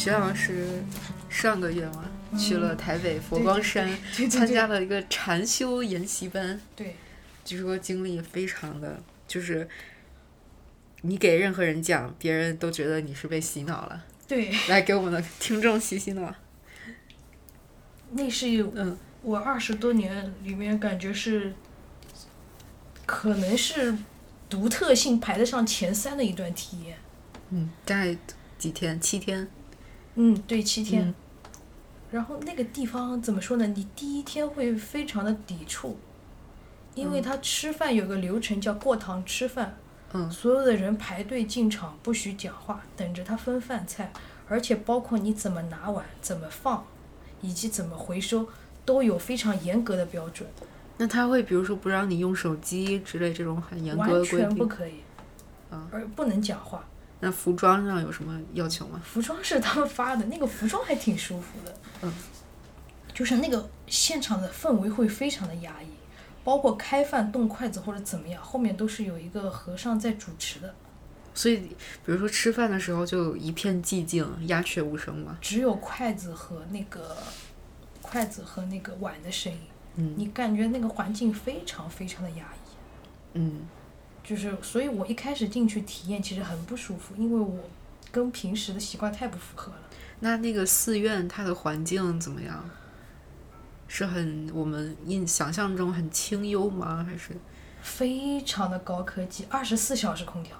[0.00, 0.82] 徐老师
[1.28, 3.86] 上个月嘛去了台北佛光山，
[4.30, 6.96] 参加了一个禅修研习班，对，
[7.44, 8.98] 据说经历非常的，
[9.28, 9.68] 就是
[11.02, 14.06] 你给任何人讲，别人都觉得你是被洗脑了。
[14.26, 16.34] 对，来给我们的听众洗洗脑。
[18.12, 21.52] 那是有嗯我二十多年里面感觉是，
[23.04, 23.94] 可能是
[24.48, 26.96] 独特性排得上前三的一段体验。
[27.50, 28.16] 嗯，大概
[28.56, 28.98] 几天？
[28.98, 29.46] 七天。
[30.14, 31.06] 嗯，对，七天。
[31.08, 31.14] 嗯
[32.12, 33.64] 然后那个地方怎么说呢？
[33.68, 35.96] 你第一天会非常的抵触，
[36.96, 39.76] 因为他吃饭有个流程叫过堂吃饭，
[40.12, 44.12] 嗯所有的人排队进场，不许讲话，等着他分饭菜，
[44.48, 46.84] 而且包括你怎么拿碗、怎么放，
[47.42, 48.48] 以及怎么回收，
[48.84, 50.50] 都有非常严格的标准，
[50.96, 54.38] 那他会比如说不让你用手机之类这种很严格完的规定。
[54.40, 54.94] 全不可以，
[55.70, 56.84] 啊而不能讲话。
[57.20, 59.00] 那服装上有什么要求吗？
[59.04, 61.74] 服装是他们发的，那个服装还挺舒服的。
[62.02, 62.12] 嗯。
[63.12, 65.88] 就是那个现场的氛围会非常的压抑，
[66.42, 70.74] 包括开饭、动筷子或者怎么样，后面都是有一个和尚在主持的，
[71.34, 75.36] 所以，比如说吃饭的时候就一片寂静，鸦雀无声嘛。
[75.42, 77.18] 只有筷子和那个
[78.00, 79.58] 筷子和那个碗的声音，
[79.96, 82.70] 嗯你感觉那个环境非常非常的压抑。
[83.34, 83.68] 嗯
[84.30, 87.58] 就是，所以我一开始进去体验其实很不舒服，因为我
[88.12, 89.78] 跟平时的习惯太不符合了。
[90.20, 92.64] 那那个寺院它的环境怎么样？
[93.88, 97.04] 是很我们印想象中很清幽吗？
[97.04, 97.36] 还是
[97.82, 100.56] 非常的高科技，二十四小时空调。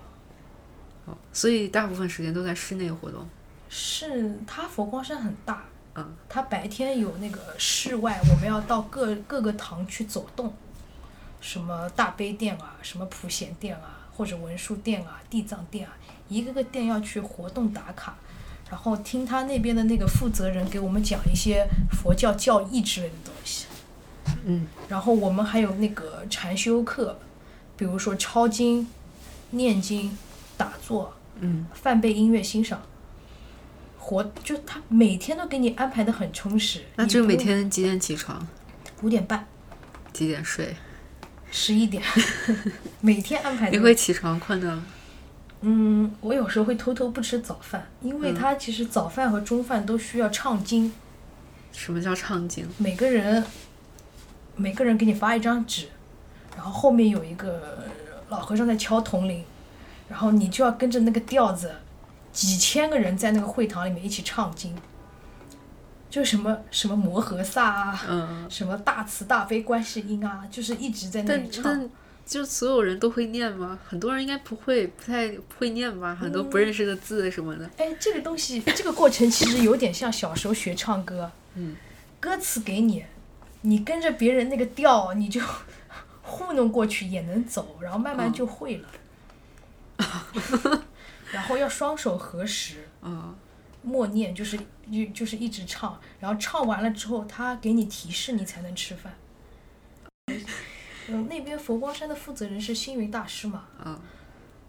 [1.04, 1.16] 哦？
[1.32, 3.24] 所以大部分时间都在室内活动。
[3.68, 5.62] 是它佛光山很大，
[5.94, 10.52] 嗯它白天有那个室外，我们要到各各个堂去走动，
[11.40, 15.96] 什么大悲殿啊，什么普贤殿啊，或者文殊殿啊、地藏殿啊，
[16.28, 18.16] 一个个殿要去活动打卡，
[18.70, 23.66] 然后听他那边的那个负责人给我们讲一些佛教教义之类的东西。
[24.44, 27.18] 嗯然后我们还有那个禅修课，
[27.76, 28.86] 比如说抄经、
[29.50, 30.16] 念经、
[30.56, 32.80] 打坐、嗯梵呗音乐欣赏，
[33.98, 36.84] 活就他每天都给你安排的很充实。
[36.96, 38.46] 那就每天几点起床？
[39.02, 39.46] 五点半、
[40.12, 40.76] 几点睡？
[41.50, 42.02] 十一点，
[43.00, 43.76] 每天安排的。
[43.76, 44.78] 你会起床困的？
[45.62, 50.90] 嗯，我有时候会偷偷不吃早饭，因为嗯他其实早饭和中饭都需要唱经，
[51.72, 52.66] 什么叫唱经？
[52.78, 53.44] 每个人
[54.56, 55.88] 每个人给你发一张纸，
[56.56, 57.86] 然后后面有一个
[58.28, 59.44] 老和尚在敲铜铃，
[60.08, 61.70] 然后你就要跟着那个调子，
[62.32, 64.74] 几千个人在那个会堂里面一起唱经，
[66.10, 71.62] 就什么什么摩诃萨啊，嗯，什么大慈大悲观世音啊，就是一直在那里唱。
[71.62, 71.90] 但但
[72.26, 73.78] 就所有人都会念吗？
[73.88, 76.16] 很多人应该不会，不太会念吧？
[76.20, 77.70] 很多不认识的字什么的。
[77.76, 81.76] 哎，这个东西，这个过程其实有点像小时候学唱歌，嗯，
[82.20, 83.04] 歌词给你，
[83.62, 85.40] 你跟着别人那个调，你就
[86.22, 88.88] 糊弄过去也能走，然后慢慢就会了。
[91.32, 93.34] 然后要双手合十，哦，
[93.82, 94.58] 默念，就是
[94.90, 99.14] 就就是一直唱，然后唱完了之后，他给你提示，你才能吃饭。
[101.08, 103.98] 嗯，那边佛光山的负责人是星云大师嘛，嗯，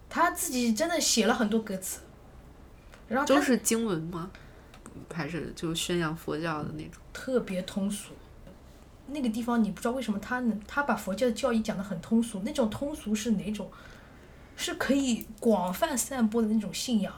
[0.08, 2.00] 他自己真的写了很多歌词，
[3.08, 4.30] 然后都是经文吗？
[5.12, 7.00] 还是就宣扬佛教的那种？
[7.12, 8.12] 特别通俗。
[9.08, 13.70] 那个地方你不知道为什么他能，他把佛教的教义讲得很通俗，那种通俗是哪种？
[14.54, 17.12] 是可以广泛散播的那种信仰。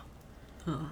[0.67, 0.89] 嗯，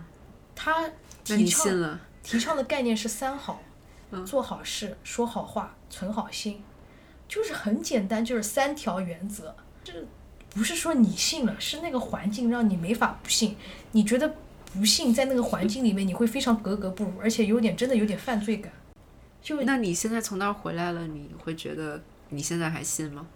[0.54, 0.90] 他
[1.24, 1.98] 提倡？
[2.22, 3.62] 提倡的概念是三好，
[4.10, 6.62] 嗯做好事、说好话、存好心，
[7.28, 9.56] 就是很简单，就是三条原则。
[9.82, 9.92] 这
[10.50, 13.56] 不是说你信了，是那个环境让你没法不信。
[13.90, 14.34] 你觉得
[14.72, 18.72] 不信，在那个环境里面你会非常格格不入，而且有点真的有点犯罪感。
[19.42, 23.26] 就那你现在从那儿回来了，你会觉得你现在还信吗？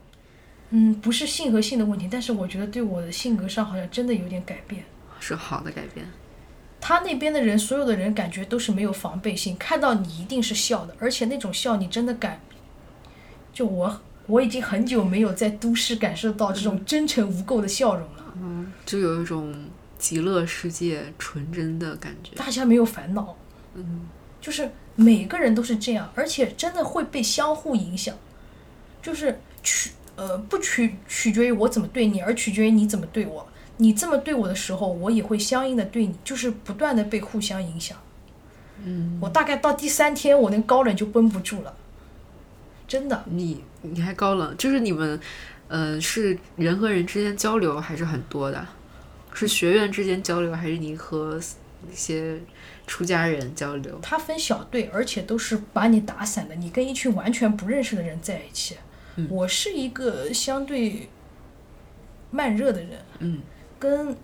[0.70, 4.84] 嗯，不是性和性的问题，但是我觉得对我的性格上好像真的有点改变。
[5.18, 6.06] 是好的改变。
[6.88, 12.40] 他那边的人，所有的人感觉都是没有防备心，看到你一定是笑的，而且那种笑你真的感，
[13.52, 18.34] 就我我已经很久没有在都市感受到这种真诚无垢的笑容了。
[18.36, 19.52] 嗯，就有一种
[19.98, 22.36] 极乐世界纯真的感觉。
[22.36, 23.36] 大家没有烦恼，
[23.74, 24.06] 嗯，
[24.40, 28.16] 就是每个人都是这样，而且真的会被相互影响，
[29.02, 33.48] 就是取呃不取取决于我怎么对你，而取决于你怎么对我。
[33.78, 37.96] 你这么对我的时候，我也会相应的对你，就是不断的被互相影响。
[38.84, 41.74] 嗯，我大概到第三天，我那高冷就绷不住了，
[42.86, 43.24] 真的。
[43.26, 45.18] 你你还高冷，就是你们，
[45.68, 48.66] 呃，是人和人之间交流还是很多的？
[49.32, 51.38] 是学院之间交流，还是你和
[51.90, 52.38] 一些
[52.86, 53.98] 出家人交流？
[54.00, 58.76] 他分小队，而且都是把你打散的，你跟一群完全不认识的人在一起。
[59.16, 61.08] 嗯我是一个相对
[62.30, 63.40] 慢热的人，嗯
[63.78, 64.16] 跟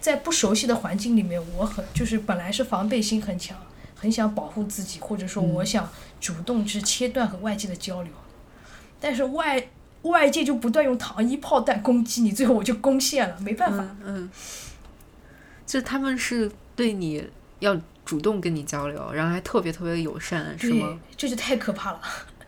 [0.00, 3.56] 在不熟悉的环境里面，我很就是本来是防备心很强，
[3.94, 5.88] 很想保护自己，或者说嗯我想
[6.20, 8.12] 主动去切断和外界的交流，
[9.00, 9.68] 但是外
[10.02, 13.82] 外界就不断用糖衣炮弹攻击你，最后我就攻陷了，没办法。
[14.04, 14.30] 嗯嗯，
[15.66, 17.24] 就他们是对你
[17.58, 22.00] 要主动跟你交流，然后还特别特别友善，是吗？，这就太可怕了，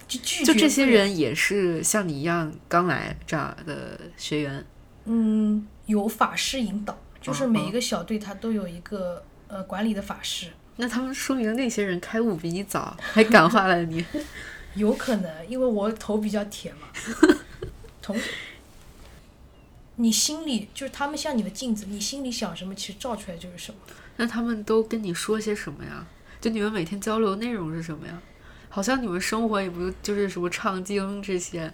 [0.06, 4.64] 就 拒绝就这些人也是像你一样刚来这儿的学员，
[5.06, 14.04] 嗯，有法师引导，就是嗯每一个小队他都有一个呃管理的法师，那他们说明那些人开悟比你早，还感化了你。
[14.76, 16.88] 有可能因为我头比较铁嘛，
[18.00, 18.16] 同
[19.96, 23.80] 你心里就是他们像你的镜子，你心里想什么，其实照出来就是什么。
[24.16, 26.06] 那他们都跟你说些什么呀？
[26.40, 28.22] 就你们每天交流内容是什么呀？
[28.68, 31.72] 好像你们生活也不就是什么唱经这些，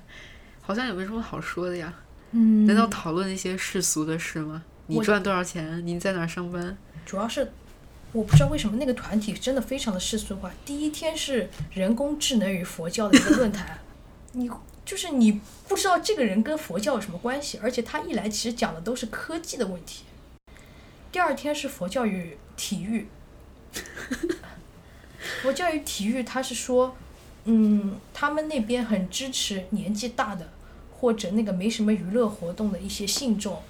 [0.62, 1.92] 好像也没什么好说的呀。
[2.36, 4.64] 嗯难道讨论一些世俗的事吗？
[4.88, 5.86] 你赚多少钱？
[5.86, 6.76] 你在哪儿上班？
[7.06, 7.52] 主要是
[8.12, 10.50] 我不知道为什么那个团体真的非常的世俗化。
[10.64, 13.78] 第一天是人工智能与佛教的一个论坛，
[14.32, 14.50] 你
[14.84, 20.04] 就是你不知道这个人跟佛教有什么关系，而且他一来其实讲的都是科技的问题。
[21.12, 23.06] 第二天是佛教与体育，
[25.42, 26.96] 佛教与体育，他是说，
[27.44, 30.52] 嗯，他们那边很支持年纪大的
[31.04, 33.60] 或者那个没什么娱乐活动的一些信众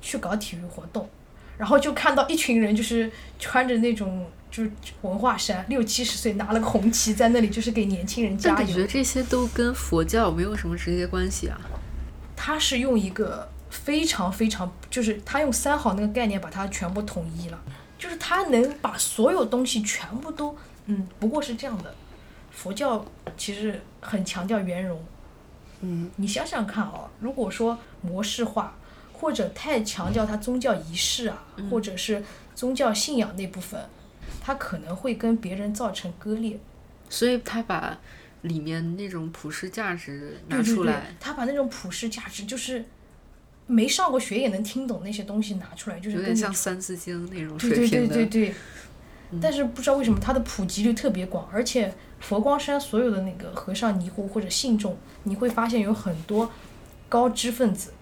[0.00, 1.08] 去搞体育活动。
[1.56, 8.84] 然后就看到一群人，就是穿着那种就是文化衫，六七十岁拿了个红旗在那里，就是给年轻人加油但感觉。
[8.88, 11.60] 这些都跟佛教没有什么直接关系啊。
[12.34, 17.62] 他是用一个非常非常，就是他用三好那个概念把它全部统一了，
[17.96, 20.56] 就是他能把所有东西全部都，
[20.86, 21.94] 嗯，不过是这样的。
[22.50, 23.04] 佛教
[23.36, 25.00] 其实很强调圆融，
[25.80, 28.76] 嗯，你想想看哦，如果说模式化，
[29.12, 32.22] 或者太强调它宗教仪式啊，或者是
[32.54, 33.80] 宗教信仰那部分，
[34.40, 36.58] 它可能会跟别人造成割裂。
[37.08, 37.98] 所以他把
[38.42, 42.84] 里面那种普世价值拿对对对出来，，他把那种普世价值，就是
[43.66, 48.14] 没上过学也能听懂那些东西拿出来，就是有点像《三字经》那种对对水平的。
[48.14, 48.50] 对对对。
[48.50, 48.54] 嗯
[49.42, 56.50] 但是不知道为什么它的普及率特别广，而且佛光山所有的那个和尚尼姑或者信众，你会发现有很多
[57.08, 57.92] 高知分子。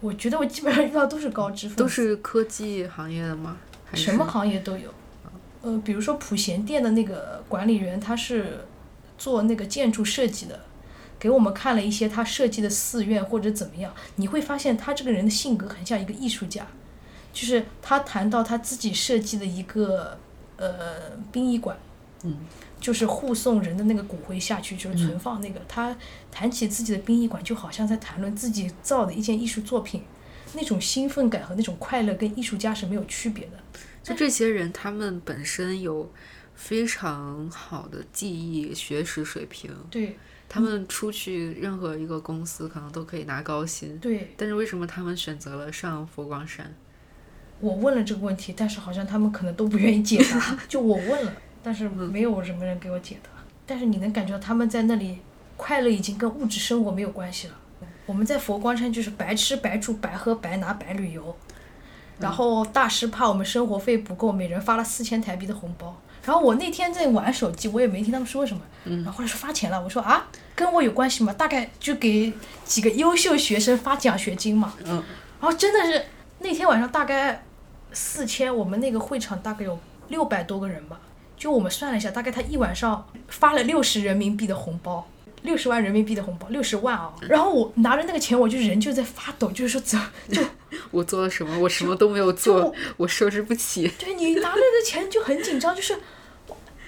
[0.00, 3.56] 我觉得我基本上遇到都是高知分子，都是科技行业的吗？
[3.94, 4.92] 什么行业都有。
[5.62, 8.66] 呃，比如说普贤殿的那个管理员，他是
[9.16, 10.60] 做那个建筑设计的，
[11.18, 16.66] 给我们看了一些他设计的寺院或者怎么样，你会发现他这个人的性格很像一个艺术家，
[17.32, 20.18] 就是他谈到他自己设计的一个
[20.56, 21.76] 呃殡仪馆，
[22.22, 22.38] 嗯，
[22.80, 25.60] 就是护送人的那个骨灰下去，就是存放那个。
[25.68, 25.96] 他
[26.30, 30.02] 谈起自己的殡仪馆，就好像在谈论自己造的一件艺术作品，
[30.54, 33.52] 那种兴奋感和那种快乐跟艺术家是没有区别的。
[34.02, 36.12] 就这些人，他们本身有
[36.54, 40.16] 非常好的技艺、学识水平，对
[40.48, 43.98] 他们出去任何一个公司可能都可以拿高薪。
[43.98, 46.74] 对，但是为什么他们选择了上佛光山？
[47.60, 50.58] 我问了这个问题，但是好像他们可能都不愿意解答。
[50.68, 51.32] 就我问了，
[51.62, 53.30] 但是没有什么人给我解答。
[53.66, 55.18] 但是你能感觉到他们在那里
[55.56, 57.54] 快乐已经跟物质生活没有关系了。
[58.06, 61.34] 我们在佛光山就是白吃白住白喝白拿白旅游，
[62.18, 65.98] 然后大师怕我们生活费不够，每人发了四千台币的红包。
[66.22, 68.62] 然后我那天在玩手机，我也没听他们说什么。
[68.84, 71.32] 然后后来说发钱了，我说啊，跟我有关系吗？
[71.32, 72.30] 大概就给
[72.64, 74.74] 几个优秀学生发奖学金嘛。
[74.84, 75.02] 嗯。
[75.40, 76.04] 然后真的是
[76.44, 77.42] 那天晚上大概
[77.92, 81.00] 四千，我们那个会场大概有六百多个人吧。
[81.38, 85.08] 就我们算了一下，大概他一晚上发了六十人民币的红包，
[85.40, 87.14] 六十万人民币的红包，六十万啊！
[87.22, 89.98] 然后我拿着那个钱，我就人就在发抖，就是说怎
[90.30, 90.42] 就
[90.90, 91.58] 我做了什么？
[91.58, 93.88] 我什么都没有做，我收拾不起。
[93.98, 95.98] 对你拿着的钱就很紧张，就是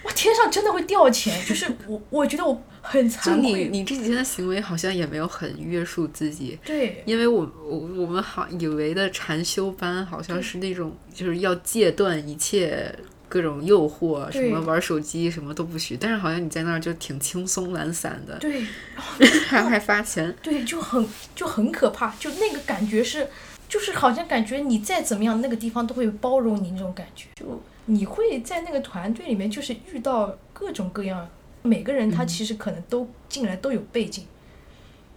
[0.07, 3.69] 我天上真的会掉钱，就是我我觉得我很就你惭愧。
[3.69, 12.95] 你这几天的行为好像也没有很约束自己，对因为我我我们好以为的禅修班好像是那种就是要戒断一切
[13.29, 18.65] 各种诱惑，什么玩手机什么都不许，但是好像你在那儿就挺轻松懒散的， 对
[18.95, 20.33] 还还发钱。
[20.41, 21.05] 对，就很
[21.35, 23.29] 就很可怕，就那个感觉是，
[23.69, 27.27] 就是好像感觉你再怎么样，那个地方都会包容你那种感觉。
[27.35, 31.29] 就你会在那个团队里面，就是遇到各种各样，
[31.63, 34.27] 每个人他其实可能都进来都有背景，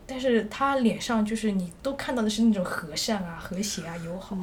[0.06, 4.38] 但是他脸上就是你都看到的是那种和善啊、和谐啊、友好。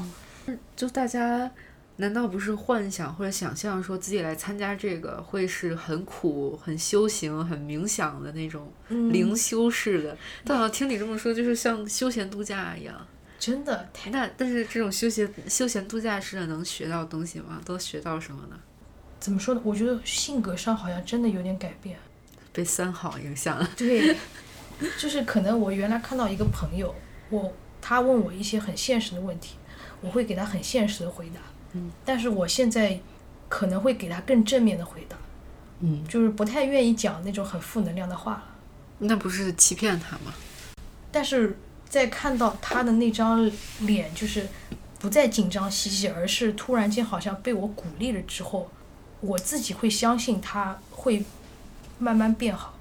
[0.46, 1.50] 嗯就大家
[1.96, 10.16] 难道不是幻想或者想象说自己来参加这个会是很苦、很修行、很冥想的那种嗯灵修式的？
[10.44, 12.94] 但好像听你这么说，就是像休闲度假一样。
[13.38, 17.60] 真的太那但是这种休闲休闲度假式的能学到东西吗？
[17.64, 18.58] 都学到什么呢？
[19.20, 19.60] 怎么说呢？
[19.64, 21.98] 我觉得性格上好像真的有点改变。
[22.52, 23.70] 被三好影响了。
[23.76, 24.16] 对，
[24.98, 26.94] 就是可能我原来看到一个朋友，
[27.28, 27.52] 我
[27.82, 29.56] 他问我一些很现实的问题，
[30.00, 31.40] 我会给他很现实的回答。
[31.72, 32.98] 嗯，但是我现在
[33.48, 35.16] 可能会给他更正面的回答，
[35.80, 38.44] 嗯，就是不太愿意讲那种很负能量的话了。
[38.98, 40.32] 那不是欺骗他吗？
[41.12, 41.56] 但是
[41.88, 43.50] 在看到他的那张
[43.80, 44.46] 脸，就是
[44.98, 48.70] 不再紧张兮兮，而是突然间好像被我鼓励了之后，
[49.20, 51.24] 我自己会相信他会
[51.98, 52.74] 慢慢变好。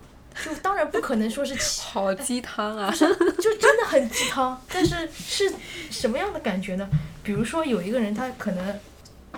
[0.44, 2.92] 就当然不可能说是 好鸡汤啊！
[2.92, 5.50] 就真的很鸡汤，但是是
[5.90, 6.90] 什么样的感觉呢？
[7.24, 8.80] 比如说有一个人，他可能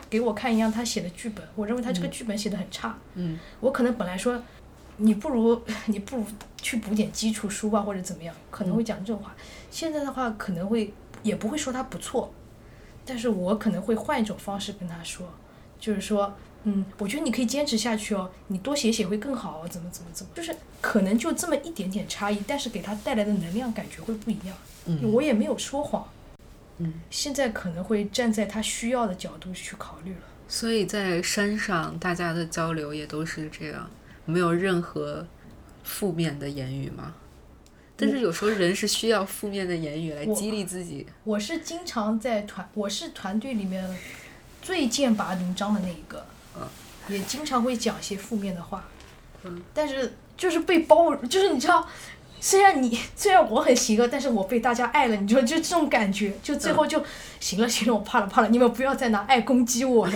[0.09, 4.41] 给我看一样他写的剧本，我认为他这个剧本写的很差，嗯我可能本来说
[4.97, 6.25] 你不如 你不如
[6.61, 9.35] 去补点基础书吧，或者怎么样，可能会讲这种话。
[9.71, 10.93] 现在的话可能会
[11.23, 12.33] 也不会说他不错，
[13.05, 15.27] 但是我可能会换一种方式跟他说，
[15.79, 16.35] 就是说。
[16.63, 24.57] 嗯，我觉得你可以坚持下去哦，你多写写会更好哦，怎么怎么怎么，就是可能就这么一点点差异，但是给他带来的能量感觉会不一样。
[24.87, 26.05] 嗯我也没有说谎，
[26.79, 30.19] 嗯，现在可能会站在他需要的角度去考虑了。
[30.49, 33.89] 所以在山上，大家的交流也都是这样，
[34.27, 35.25] 没有任何
[35.83, 37.15] 负面的言语吗？
[37.99, 41.07] 但是有时候人是需要负面的言语来激励自己。
[41.23, 43.83] 我是经常在团，我是团队里面
[44.61, 46.23] 最剑拔弩张的那一个，
[46.55, 46.61] 嗯。
[47.09, 48.85] 也经常会讲一些负面的话，
[49.43, 49.63] 嗯。
[49.73, 51.87] 但是就是被包容，就是你知道，
[52.39, 57.03] 虽然你虽然我很邪恶，但是我被大家爱了，你就就这种感觉，就最后就、
[57.39, 60.13] 行了行了，我怕了怕了，你们不要再拿爱攻击我了，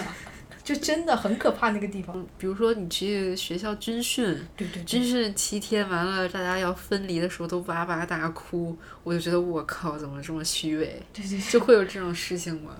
[0.63, 2.15] 就真的很可怕那个地方。
[2.17, 4.25] 嗯，比如说你去学校军训，
[4.55, 5.03] 对对对军。
[5.03, 11.01] 训七天完了，大家要分离的时候都哇哇大哭，我就觉得我靠，怎么这么虚伪？
[11.13, 12.75] 对对对，就会有这种事情吗？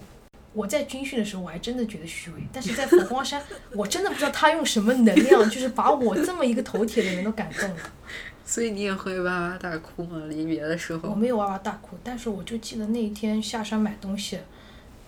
[0.54, 3.42] 我在军训的时候，我还真的觉得虚伪，但是在佛光山，
[3.74, 7.78] 我真的不知道他用什么能量，就是把我这么一个头铁的人都感动了。
[8.46, 10.22] 所以你也会哇哇大哭吗？
[10.28, 11.10] 离别的时候？
[11.10, 14.40] 我没有哇哇大哭，但是我就记得那一天下山买东西，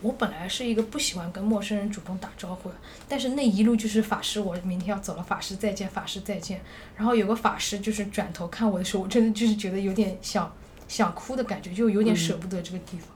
[0.04, 2.76] 我本来是一个不喜欢跟陌生人主动打招呼的，
[3.08, 6.62] 但是那一路就是法师，我明天要走了，法师再见，法师再见。
[6.96, 10.54] 然后有个法师就是转头看我的时候，我真的就是觉得有点想
[10.88, 13.08] 想哭的感觉，就有点舍不得这个地方。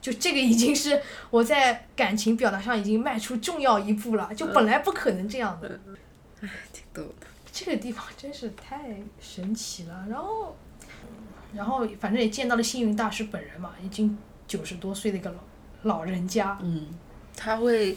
[0.00, 5.80] 就这个已经是我在感情表达上已经迈出重要一步了，就本来不可能这样的。
[6.72, 7.26] 挺逗的。
[7.50, 10.04] 这个地方真是太神奇了。
[10.10, 10.56] 然后，
[11.54, 15.36] 然后反正也见到了星云大师本人嘛，已经九十多岁的一个老
[15.84, 16.58] 老人家。
[16.60, 16.86] 嗯，
[17.36, 17.96] 他会，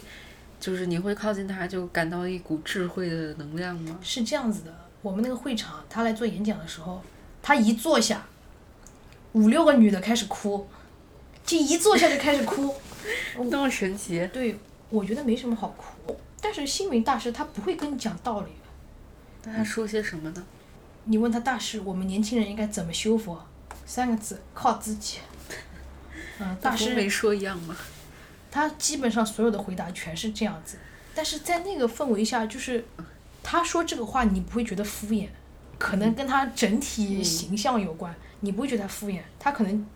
[0.58, 3.98] 就是你会靠近他，就感到一股智慧的能量吗？
[4.02, 7.02] 是这样子的，我们那个会场，他来做演讲的时候，
[7.42, 8.26] 他一坐下，
[9.32, 10.66] 五六个女的开始哭，
[11.44, 12.74] 就一坐下就开始哭。
[13.50, 14.26] 那么神奇。
[14.32, 14.58] 对，
[14.90, 16.16] 我觉得没什么好哭。
[16.40, 18.50] 但是星云大师他不会跟你讲道理。
[19.44, 20.44] 那他说些什么呢？
[21.04, 23.42] 你问他大师，我们年轻人应该怎么修佛？
[23.86, 25.18] 三个字，靠自己。
[26.40, 27.76] 嗯，大师没说一样吗？
[28.50, 30.78] 他基本上所有的回答全是这样子，
[31.14, 32.84] 但是在那个氛围下，就是
[33.42, 35.28] 他说这个话，你不会觉得敷衍，
[35.78, 39.86] 可能跟他整体形象有关，你不会觉得他敷衍，他可能，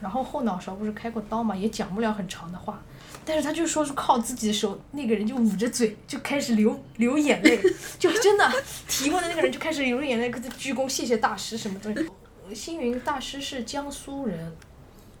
[0.00, 2.82] 然后后脑勺不是开过刀嘛，也讲不了很长的话，
[3.24, 7.60] 但是他就说是靠自己的时候，那个人就捂着嘴就开始流流眼泪，
[7.98, 8.50] 就真的
[8.88, 12.08] 提问的那个人就开始流眼泪，跟他鞠躬谢谢大师什么东西。
[12.54, 14.52] 星云大师是江苏人，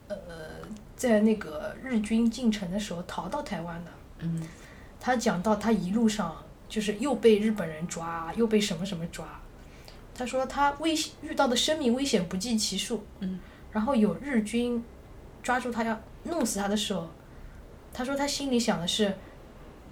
[0.08, 0.16] 呃，
[0.96, 3.90] 在那个日军进城的时候逃到台湾的。
[4.20, 4.46] 嗯
[4.98, 6.36] 他讲到他一路上
[6.68, 9.24] 就是又被日本人抓，又被什么什么抓。
[10.14, 13.04] 他说他危遇到的生命危险不计其数。
[13.20, 13.38] 嗯。
[13.72, 14.82] 然后有日军
[15.42, 17.08] 抓住他要弄死他的时候，
[17.92, 19.14] 他说他心里想的是，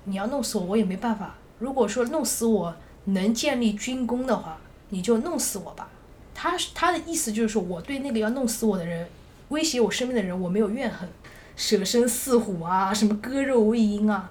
[0.04, 1.34] 你要弄死我，我也没办法。
[1.58, 2.74] 如果说弄死我
[3.04, 4.58] 能建立军功的话，
[4.88, 5.90] 你就弄死我吧。
[6.34, 9.06] 他他的意思就是说，我对那个要弄死我的人，
[9.48, 11.08] 威胁我生命的人，我没有怨恨，
[11.56, 14.30] 舍身饲虎啊，什么割肉喂鹰啊，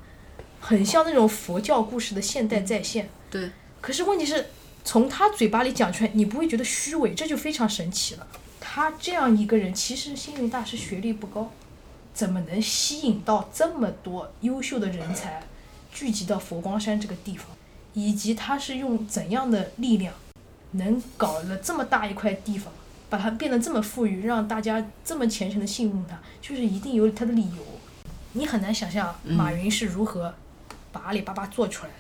[0.60, 3.10] 很像那种佛教故事的现代再现。
[3.30, 4.48] 对，可是问题是，
[4.84, 8.28] 从他嘴巴里讲出来，你不会觉得虚伪，这就非常神奇了。
[8.60, 11.52] 他这样一个人，其实星云大师学历不高，
[12.14, 15.44] 怎么能吸引到这么多优秀的人才
[15.92, 17.48] 聚集到佛光山这个地方？
[17.94, 20.16] 以及他是用怎样的力量，
[20.72, 22.74] 能搞了这么大一块地方，
[23.14, 27.64] 把它变得这么富裕，让大家这么虔诚的信奉他，就是一定有他的理由。
[28.32, 30.34] 你很难想象马云是如何
[30.92, 31.96] 把阿里巴巴做出来的。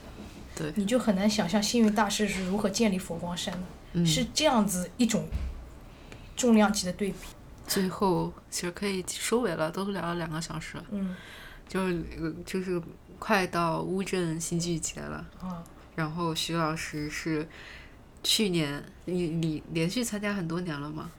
[0.56, 3.60] 对，你就很难想象幸运大师是如何建立佛光山的，
[3.94, 5.26] 嗯是这样子一种
[6.36, 7.18] 重量级的对比。
[7.68, 11.16] 最后其实可以收尾了，都聊了两个小时了，嗯
[11.68, 12.82] 就是呃就是
[13.20, 15.24] 快到乌镇戏剧节了。
[15.40, 15.62] 啊，
[15.96, 17.48] 然后徐老师是
[18.24, 21.12] 去年你你连续参加很多年了吗？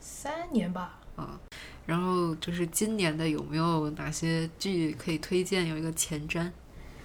[0.00, 1.38] 三年吧，啊，
[1.84, 5.66] 然后就是今年的有没有哪些剧可以推荐？
[5.66, 6.50] 有一个前瞻，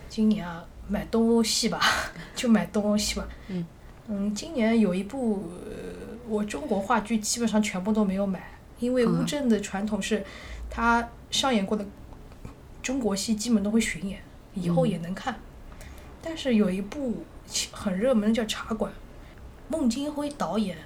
[0.07, 1.79] 今年啊买东欧戏吧，
[2.35, 3.27] 就买东欧戏吧。
[3.49, 3.65] 嗯
[4.07, 10.23] 嗯今年有一部、呃我中国话剧基本上全部都没有买，因为乌嗯镇的传统是，
[10.69, 11.85] 他上演过的
[12.81, 14.21] 中国戏基本都会巡演，
[14.53, 15.37] 以后嗯也能看。
[16.21, 17.25] 但是有一部
[17.71, 18.89] 很热门的叫《茶馆》，
[19.71, 20.77] 孟京辉导演，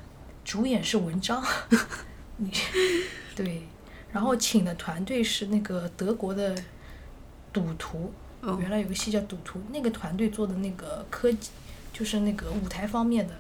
[0.44, 1.44] 主演是文章，
[2.38, 2.52] 你
[3.36, 3.68] 对，
[4.12, 6.56] 然后请的团队是那个德国的
[7.52, 8.60] 赌徒，哦。
[8.62, 11.50] 原来有个戏叫《赌徒》，那个团队做的那个科技，
[11.92, 13.34] 就是那个舞台方面的，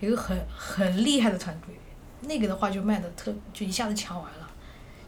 [0.00, 1.74] 有一个很很厉害的团队。
[2.20, 4.50] 那个的话就卖的特，就一下子抢完了。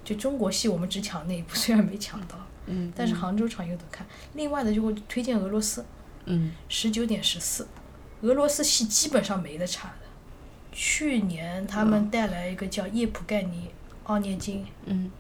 [0.03, 4.07] 就中国戏我们只抢那一部，虽然没抢到，嗯，但是杭州场有的看。
[4.33, 5.85] 另外的就会推荐俄罗斯，
[6.25, 6.51] 嗯。
[6.71, 7.69] 十九点十四，
[8.23, 9.95] 俄罗斯戏基本上没得差的。
[10.73, 13.71] 去年他们带来一个叫叶普盖尼
[14.05, 15.11] 奥涅金，嗯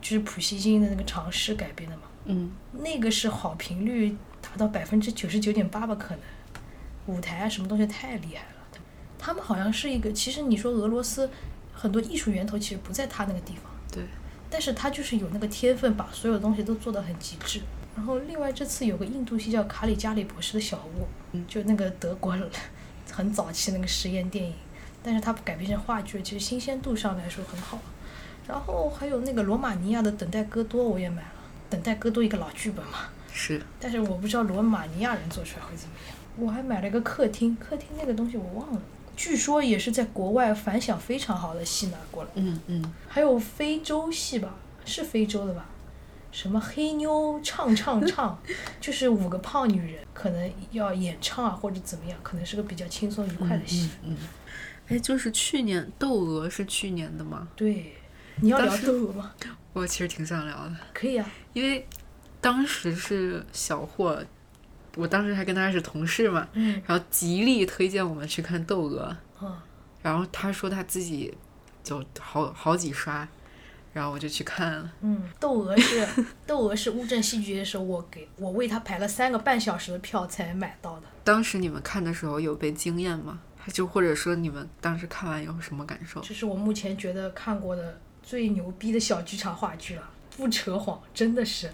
[0.00, 2.02] 就是普希金的那个长诗改编的嘛。
[2.24, 6.20] 嗯那个是好评率达到百分之九十九点八吧，可能
[7.06, 8.80] 舞台啊什么东西太厉害了。
[9.18, 11.28] 他们好像是一个，其实你说俄罗斯
[11.74, 14.02] 很多艺术源头其实不在他那个地方，对，
[14.48, 17.60] 但是他就是有那个天分，把所有东西都做得很极致。
[17.96, 21.02] 然后另外这次有个印度戏叫《卡里加里博士的小屋》，
[21.32, 22.36] 嗯就那个德国
[23.10, 24.54] 很早期那个实验电影，
[25.02, 27.78] 但是它改编成话剧，其实新鲜度上来说很好。
[28.46, 31.28] 然后还有那个罗马尼亚的《等待戈多》，我也买了，
[31.72, 36.16] 《等待戈多》一个老剧本嘛，是但是我不知道罗马尼亚人做出来会怎么样。
[36.36, 38.80] 我还买了一个客厅，客厅那个东西我忘了，
[39.16, 42.30] 据说也是在国外反响非常好的戏拿过来。
[42.34, 44.54] 嗯嗯还有非洲戏吧，
[44.84, 45.66] 是非洲的吧？
[46.32, 48.40] 什么黑妞唱唱唱，
[48.80, 53.90] 就是五个胖女人可能要演唱啊，或者怎么样，可能是个比较轻松愉快的戏。
[54.04, 54.16] 嗯，
[54.88, 57.48] 哎，就是去年窦娥是去年的吗？
[57.56, 57.94] 对，
[58.36, 59.32] 你要聊窦娥吗？
[59.72, 61.28] 我其实挺想聊的，可以啊。
[61.52, 61.86] 因为
[62.40, 64.22] 当时是小霍，
[64.96, 69.56] 我当时还跟他是同事嘛，嗯然后极力推荐我们去看窦娥，嗯
[70.02, 71.32] 然后他说他自己
[71.84, 73.26] 就好好几刷，
[73.92, 74.92] 然后我就去看了。
[75.00, 76.06] 嗯，窦娥是
[76.46, 81.02] 窦娥是乌镇戏剧节的时候，我给我为他排了三个半小时的票才买到的。
[81.24, 83.40] 当时你们看的时候有被惊艳吗？
[83.72, 86.20] 就或者说你们当时看完有什么感受？
[86.20, 91.70] 这是我目前觉得看过的最牛逼的小剧场话剧了，不扯谎，真的是。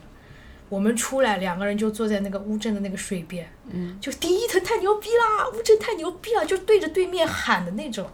[0.69, 8.11] 我们出来两个人就坐在那个乌镇的那个水边，嗯，就第一层太牛逼啦，乌镇太牛逼了，就对着对面喊的那种。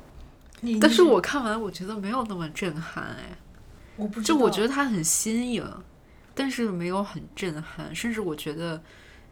[0.78, 3.36] 但是我看完我觉得没有那么震撼哎，
[4.02, 5.64] 我不知道，就我觉得它很新颖，
[6.34, 8.82] 但是没有很震撼，甚至我觉得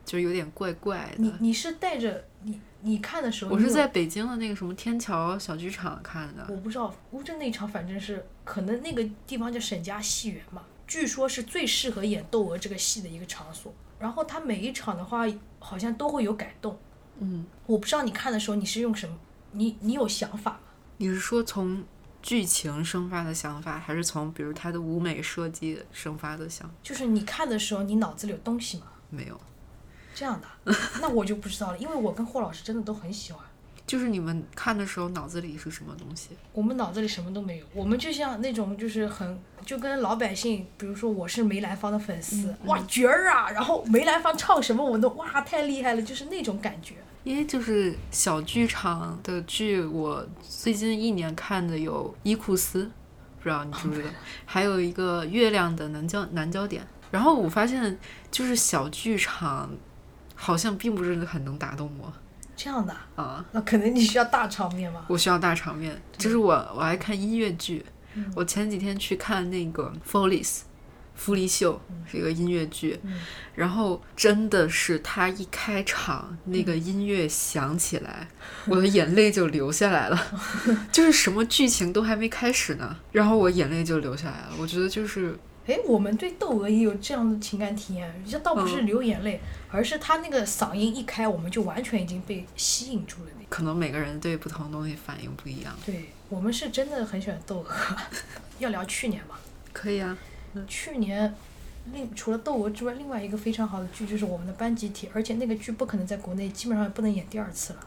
[0.05, 1.23] 就有点怪怪的。
[1.23, 13.75] 你你是带着你你看的时候，我是在北京的那个什么天桥小剧场看的，我不知道乌镇那场，反正是可能那个地方叫沈家戏园嘛，据说是最适合演窦娥这个戏的一个场所。
[13.99, 15.27] 然后它每一场的话，
[15.59, 16.79] 好像都会有改动。
[17.19, 19.15] 嗯，我不知道你看的时候你是用什么，
[19.53, 20.61] 你你有想法吗？
[20.97, 21.85] 你是说从
[22.23, 26.71] 剧情生发的想法，还是从比如他的舞美设计生发的想？
[26.83, 28.85] 就是你看的时候，你脑子里有东西吗？
[29.09, 29.41] 没有，
[30.15, 33.45] 这样的， 那我就不知道了，因为我跟霍老师真的都很喜欢。
[33.87, 36.29] 就是你们看的时候脑子里是什么东西？
[36.53, 39.37] 我们脑子里什么都没有，我们就像那种就是很
[39.67, 43.51] 就跟老百姓，比如说我是梅兰芳的粉丝，哇角儿啊！
[43.51, 46.95] 然后梅兰芳唱什么我都哇太厉害了，就是那种感觉。
[47.23, 52.85] 因为就是小剧场的剧，我最近一年看的有《伊库斯》
[53.39, 54.09] 《不知道你知不知道？
[54.47, 56.87] 还有一个月亮的南焦南焦点。
[57.11, 57.99] 然后我发现，
[58.31, 59.71] 就是小剧场
[60.35, 62.13] 好像并不是很能打动我
[62.57, 63.45] 这样的，啊。
[63.53, 65.05] 那可能你需要大场面吧。
[65.09, 67.85] 我需要大场面，就是我我爱看音乐剧。
[68.15, 70.59] 嗯我前几天去看那个《Follies》
[71.21, 71.79] 傅丽秀
[72.11, 73.21] 是一个音乐剧，嗯
[73.55, 78.27] 然后真的是他一开场那个音乐响起来，
[78.67, 80.19] 我的眼泪就流下来了，
[80.91, 84.53] 就是什么剧情都还没开始呢，然后我眼泪就流下来了。
[84.59, 95.77] 我觉得就是哎，我们对窦娥也有这样的情感体验，这倒不嗯是流眼泪，而是他那个嗓音一开，我们就完全已经被吸引住了可能每个人对不同的东西反应不一样。
[95.85, 97.67] 对我们是真的很喜欢窦娥。
[98.59, 99.35] 要聊去年吗，
[99.73, 100.17] 可以啊，
[100.67, 101.35] 去年
[101.93, 107.87] 另除了窦娥之外，另外一个非常好的剧就是我们的班集体，而且那个剧不可能在国内基本上也不能演第二次了。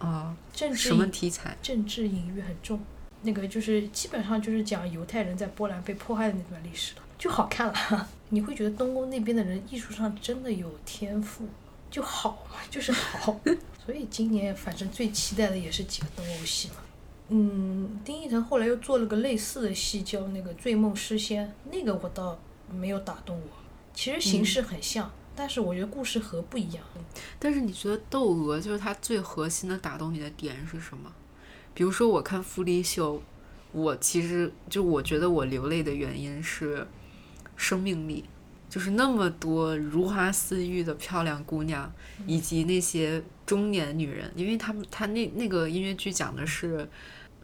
[0.00, 1.56] 哦，政治什么题材？
[1.62, 2.80] 政治隐喻很重，
[3.22, 8.08] 那个就是基本上就是讲犹太人在波兰被迫害的那段历史了，就好看了。
[8.30, 11.44] 你会觉得东欧那边的人艺术上真的有天赋，
[11.90, 13.38] 就好嘛， 就是好。
[13.84, 16.76] 所以今年反正最期待的也是几个东欧戏嘛。
[17.32, 22.36] 嗯，丁义腾后来又做了个类似的戏，叫那个《醉梦诗仙》，那个我倒
[22.68, 23.48] 没有打动我。
[23.94, 26.82] 其实形式很像，但是我觉得故事和不一样。
[27.38, 31.12] 但是你觉得窦娥就是她最核心的打动你的点是什么？
[31.72, 33.18] 比如说我看《傅利秀》，
[33.70, 36.84] 我其实就我觉得我流泪的原因是
[37.54, 38.24] 生命力，
[38.68, 41.92] 就是那么多如花似玉的漂亮姑娘，
[42.26, 46.88] 以及那些中年女人，因为他们他那那个音乐剧讲的是。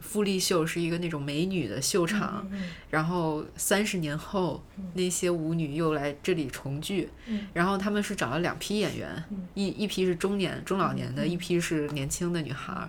[0.01, 4.63] 傅丽秀是一个那种美女的秀场，嗯然后三十年后，
[4.95, 7.47] 那些舞女又来这里重聚，嗯。
[7.53, 9.47] 然后他们是找了两批演员，嗯。
[9.55, 12.89] 一一批是中年中老年的，嗯一批是年轻的女孩儿，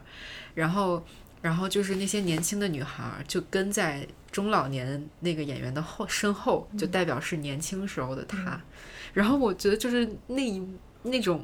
[0.53, 1.03] 然后
[1.41, 8.61] 然后就是那些年轻的女孩儿就跟在中老年那个演员的后身后，就代表是年轻时候的她，
[9.13, 10.61] 然后我觉得就是那一
[11.03, 11.43] 那种。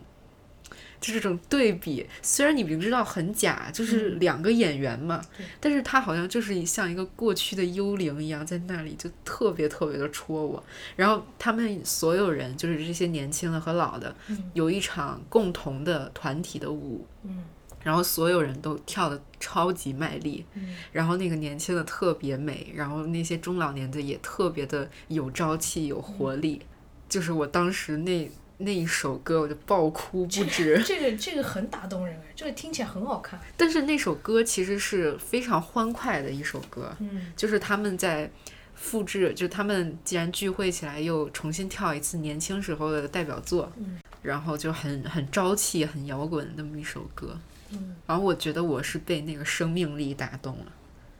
[1.04, 5.46] 就这种对比，虽然你明知道很假，就是两个演员嘛，对。
[5.60, 10.64] 但是他好像就是像一个过去的幽灵一样，在那里就特别特别的戳我。
[10.96, 17.44] 然后他们所有人，就是这些年轻的和老的，嗯有一场共同的团体的舞，嗯。
[17.84, 20.74] 然后所有人都跳的超级卖力，嗯。
[20.94, 26.62] 然后那个年轻的特别美，然后那些中老年的也特别的有朝气、有活力。
[27.10, 28.32] 就是我当时那
[28.64, 30.82] 那一首歌，我就爆哭不止。
[30.84, 33.40] 这个这个很打动人哎，这个听起来很好看。
[33.58, 38.32] 但是那首歌其实是非常欢快的一首歌，嗯就是他们在
[38.74, 47.38] 复制，就他们既然聚会起来，又重新跳一次年轻时候的代表作，嗯然后就很很朝气、很摇滚那么一首歌。
[47.72, 50.66] 嗯，然后我觉得我是被那个生命力打动了。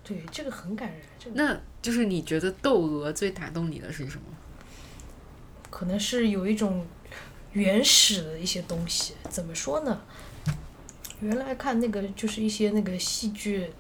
[0.04, 1.02] 对，这个很感人。
[1.20, 4.24] 这个那就是你觉得窦娥最打动你的是什么？
[5.70, 6.86] 可能是有一种
[7.54, 9.14] 原始的一些东西。
[9.30, 10.02] 怎么说呢？
[11.22, 13.72] 原来看那个就是一些那个戏剧、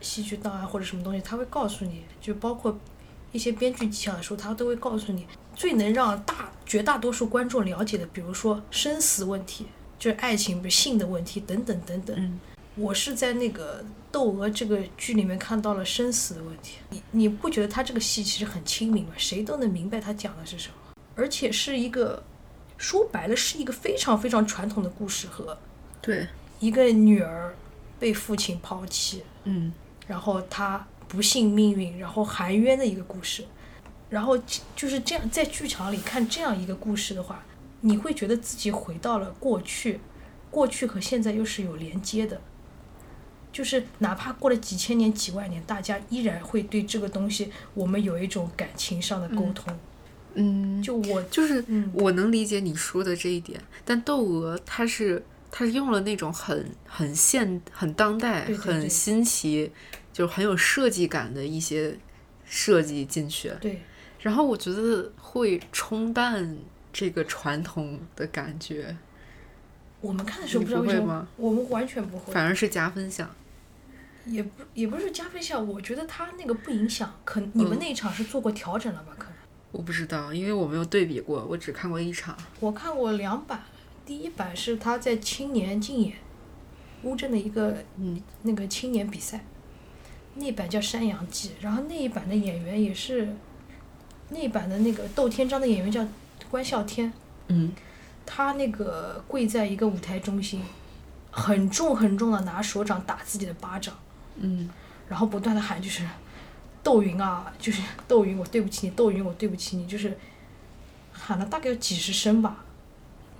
[0.00, 2.78] 戏剧档案或者什么东西，他会告诉你，就包括
[3.32, 9.66] 一些编剧技巧的时候，他都会告诉你最能让大绝大多数观众了解的，比如说生死问题，
[9.98, 12.16] 就是爱情、不是性的问题等等等等。
[12.16, 12.40] 嗯
[12.74, 16.78] 我是在那个《窦娥》这个剧里面看到了生死的问题。
[16.88, 19.10] 你你不觉得他这个戏其实很亲民吗？
[19.18, 20.74] 谁都能明白他讲的是什么，
[21.14, 22.22] 而且是一个
[22.76, 25.58] 说白了是一个非常非常传统的故事和
[26.00, 26.26] 对，
[26.60, 27.54] 一个女儿
[27.98, 29.72] 被父亲抛弃，嗯
[30.06, 33.44] 然后她不幸命运，然后含冤的一个故事。
[34.10, 34.36] 然后
[34.76, 37.42] 就是这样，在剧场里看这样一个故事的话，
[37.80, 40.00] 你会觉得自己回到了过去，
[40.50, 42.40] 过去和现在又是有连接的。
[43.50, 49.64] 就是哪怕过了几千年、几万年，大家依然会对这个东西，我们有一种感情上的沟通。
[49.68, 49.78] 嗯，
[50.82, 59.70] 就我，就是嗯我能理解你说的这一点，但窦娥她是她是用了那种很很现、很当代、对对对很新奇，
[60.12, 61.96] 就很有设计感的一些
[62.44, 63.82] 设计进去，对，
[64.20, 66.56] 然后我觉得会冲淡
[66.92, 68.96] 这个传统的感觉，
[70.00, 72.32] 我们看的时候不知道为什么我们完全不会。
[72.32, 73.28] 反而是加分项。
[74.24, 77.12] 也不也不是加分项，我觉得他那个不影响。
[77.24, 79.12] 可你们嗯那一场是做过调整了吧？
[79.18, 79.31] 可能
[79.72, 82.36] 我不知道，因为我没有对比过，我只看过一场。
[82.60, 83.64] 我看过两版，
[84.04, 86.12] 第一版是他在青年竞演
[87.02, 89.44] 乌镇的一个嗯那个青年比赛，
[90.34, 93.34] 那版叫《山羊记》，然后那一版的演员也是
[94.28, 96.06] 那一版的那个窦天章的演员叫
[96.50, 97.12] 关孝天，
[97.48, 97.72] 嗯
[98.24, 100.62] 他那个跪在一个舞台中心，
[101.30, 103.94] 很重很重的拿手掌打自己的巴掌。
[104.36, 104.68] 嗯
[105.08, 106.06] 然后不断的喊就是
[106.82, 110.18] 窦云啊，就是 窦云，我对不起你，窦云，我对不起你，就是
[111.12, 112.64] 喊了大概有几十声吧，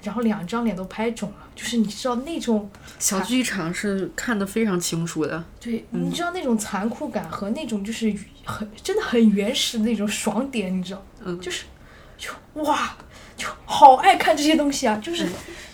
[0.02, 8.14] 然后两张脸都拍肿了，就是你知道那种小剧场是看得非常清楚的，对，你知道那种残酷感和那种就是
[8.44, 11.64] 很真的很原始的那种爽点，你知道，嗯就是
[12.16, 12.30] 就
[12.62, 12.96] 哇，
[13.36, 15.28] 就好爱看这些东西啊，就是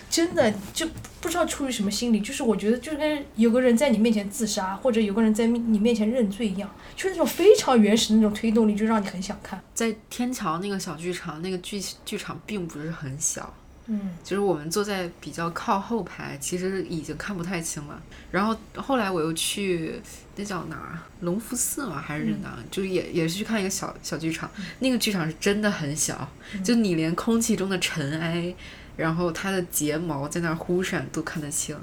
[0.09, 0.87] 真的就
[1.21, 9.61] 不知道出于什么心理，就是我觉得就跟有个人在你面前自杀，或者有个人在你面前认罪一样，就是那种非常原始的那种推动力，就让你很想看。
[9.73, 13.53] 在天桥那个小剧场，那个剧剧场并不是很小，
[13.87, 18.01] 嗯，就是我们坐在比较靠后排，其实已经看不太清了。
[18.31, 19.99] 然后后来我又去
[20.35, 21.99] 那叫哪儿，隆福寺嘛？
[21.99, 22.57] 还是哪儿？
[22.71, 26.29] 就是也也是去看一个小小剧场，那个剧场是真的很小，
[26.63, 28.53] 就你连空气中的尘埃，
[28.99, 31.77] 然后它的睫毛在那儿忽闪都看得清。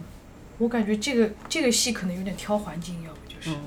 [0.58, 3.50] 我感觉这个这个戏可能有点挑环境，要不就是。
[3.50, 3.62] 嗯，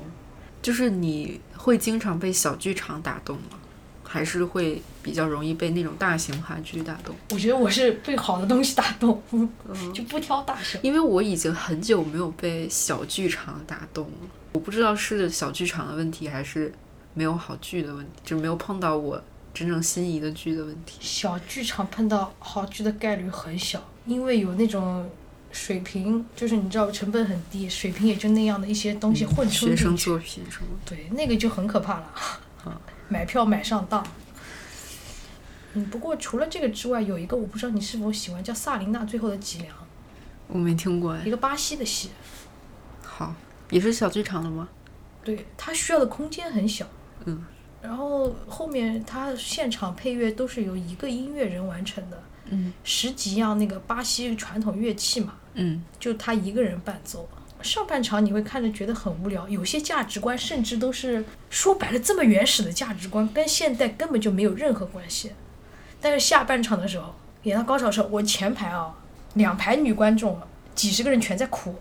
[0.62, 3.58] 就是你会经常被小剧场打动吗？
[4.04, 7.14] 还是会比较容易被那种大型话剧打动？
[7.30, 9.48] 我觉得我是被好的东西打动，嗯
[9.94, 10.78] 就不挑大小。
[10.82, 16.72] 因为我已经很久没有被小剧场打动了，我不知道是小剧场的问题，还是
[17.14, 19.22] 没有好剧的问题，就没有碰到我
[19.52, 20.98] 真正心仪的剧的问题。
[21.00, 25.10] 小剧场碰到好剧的概率很小，因为有那种
[25.50, 32.14] 水平，就是你知道成本很低，水平也就那样的一些东西混充学生，作品什么，对，那个就很可怕了。
[33.08, 34.06] 买票买上当。
[35.74, 39.74] 嗯，不过除了这个之外，有一个我不知道你是否喜欢，叫《萨琳娜最后的脊梁
[40.46, 41.24] 我没听过》，哎。
[41.24, 42.10] 一个巴西的戏。
[43.02, 43.34] 好，
[43.70, 44.68] 也是小剧场的吗？
[45.24, 46.86] 对，它需要的空间很小。
[47.24, 47.44] 嗯。
[47.82, 57.28] 然后后面他现场配乐都是由一个音乐人完成的，嗯十几样那个巴西传统乐器嘛，嗯就他一个人伴奏。
[57.62, 65.32] 上半场你会看着觉得很无聊，有些价值观甚至都是说白了这么原始的价值观，跟现代根本就没有任何关系。
[66.00, 68.94] 但是下半场的时候，演到高潮的时候，我前排啊，
[69.34, 70.40] 两排女观众，
[70.74, 71.74] 几十个人全在哭，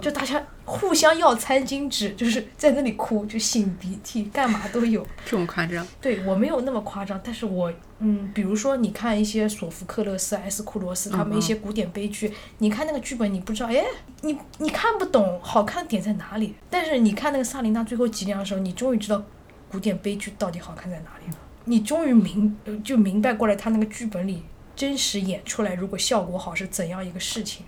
[0.00, 5.06] 就大家互相要餐巾纸， 就是在那里哭，就擤鼻涕，干嘛都有。
[5.24, 5.86] 这么夸张？
[6.00, 13.84] 对我没有那么夸张，但是我嗯，比如说你看一些索福克勒斯、埃斯库罗斯他们一些古典悲剧，你看那个剧本，你不知道，哎，
[14.22, 16.54] 你你看不懂好看的点在哪里。
[16.68, 19.22] 但是你看那个萨琳娜最后脊梁的时候，你终于知道
[19.70, 21.38] 古典悲剧到底好看在哪里了。
[21.64, 24.42] 你终于明呃就明白过来，他那个剧本里
[24.74, 27.64] 真实演出来，如果效果好是怎样一个事情。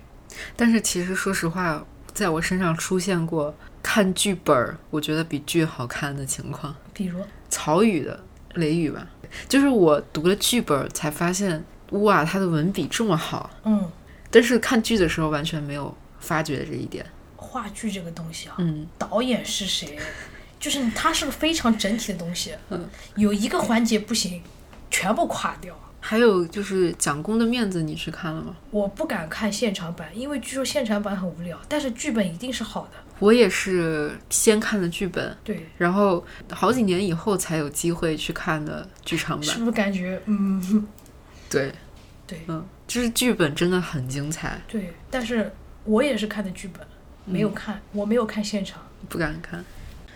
[0.55, 6.75] 但是其实说实话，在我身上出现过看剧本儿，我觉得比剧好看的情况。
[6.93, 8.19] 比如，曹禺的
[8.59, 9.07] 《雷雨》吧，
[9.49, 13.91] 就是我读了剧本儿才发现，哇，他的文笔这么好，嗯，
[14.31, 17.07] 但是看剧的时候完全没有发觉这一点。
[17.37, 19.99] 话剧这个东西啊，嗯，导演是谁，
[20.59, 22.89] 就是它是个非常整体的东西，嗯。
[23.15, 24.43] 有一个环节不行，
[24.91, 25.75] 全部垮掉。
[26.09, 28.57] 还有就是《蒋公的面子》，你去看了吗？
[28.71, 32.93] 我不敢看现场版，因为据说现场版很无聊，但是剧本一定是好的。
[33.19, 39.47] 我也是先看的剧本，对，然后好几年以后才有机会去看的剧场版。
[39.47, 40.89] 是不是感觉嗯，
[41.51, 41.71] 对，
[42.27, 45.53] 对嗯，就是剧本真的很精彩，对，但是
[45.85, 46.81] 我也是看的剧本，
[47.27, 48.81] 没有看，我没有看现场，
[49.11, 49.63] 不敢看。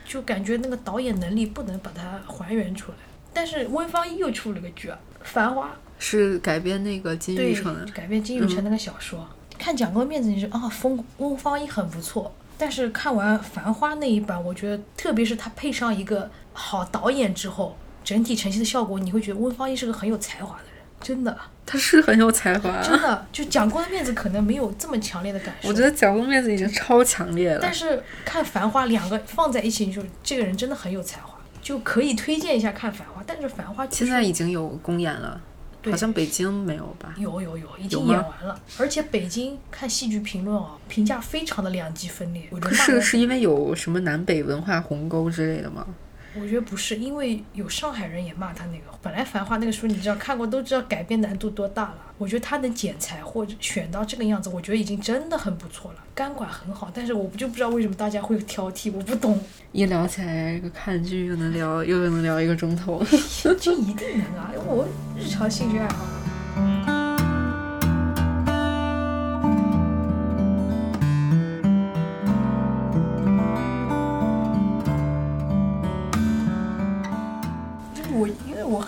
[0.06, 2.96] 就感觉那个导演能力不能把它还原出来。
[3.34, 5.66] 但是温方一又出了个剧啊，《繁花》，
[5.98, 9.28] 是改编那个金对宇澄的，，改编金宇澄那个小说。
[9.58, 22.82] 看蒋公面子，你说啊，风翁方一很不错，但是看完《繁花》那一版，我觉得特别是他配上一个好导演之后，整体呈现的效果，你会觉得温方一是个很有才华的人，真的，他是很有才华。
[22.82, 25.68] 真的，就蒋公的面子可能没有这么强烈的感受。
[25.68, 27.72] 我觉得蒋公面子已经超强烈了但。
[27.72, 31.31] 是看《繁花》两个放在一起，你就这个人真的很有才华，
[31.62, 33.22] 就可以推荐一下看《繁花》。
[33.26, 35.40] 但是《繁花》现在已经有公演了，
[35.84, 37.14] 好像北京没有吧？
[37.16, 38.60] 有有有，已经演完了。
[38.78, 42.50] 而且北京看戏剧评论啊，评价非常的两极分裂。
[42.72, 45.86] 是是因为有什么南北文化鸿沟之类的吗？
[46.34, 48.84] 我觉得不是，因为有上海人也骂他那个。
[49.02, 51.96] 本来《繁花》那个书，你知道看过都知道改编难度多大了。
[52.16, 56.90] 我觉得他能剪裁或者选到这个样子，我觉得已经真的很不错了，钢管很好。
[56.94, 59.38] 但是我不就不知道为什么大家会挑剔，我不懂。
[59.72, 63.04] 一聊起来，这个看剧又能聊，又能聊一个钟头。
[63.60, 64.88] 这一定能啊，我
[65.18, 66.06] 日常兴趣爱好。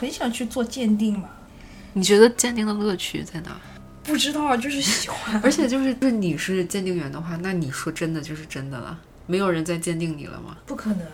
[0.04, 1.30] 很想去做鉴定嘛，
[1.94, 3.58] 你觉得鉴定的乐趣在哪？
[4.02, 5.40] 不知道啊，就是喜欢。
[5.42, 10.58] 而且就是，就是你是鉴定员的话，那你说真的就是真的了，没有人再鉴定你了吗？
[10.66, 11.06] 不可能，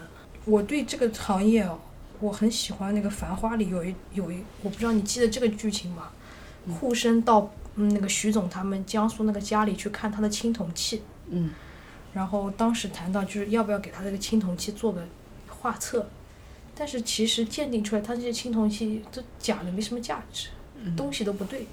[0.45, 1.79] 我对这个行业哦，
[2.19, 6.09] 我很喜欢那个《繁花》里有一有一，我不知道你记得这个剧情吗？
[6.81, 11.51] 护生到嗯那个徐总他们江苏那个家里去看他的青铜器，嗯
[12.13, 15.07] 然后当时谈到就是要不要给他这个青铜器做个
[15.47, 16.11] 画册，
[16.81, 20.49] 但是其实鉴定出来他这些青铜器都假的没什么价值，
[20.83, 21.67] 嗯东西都不对。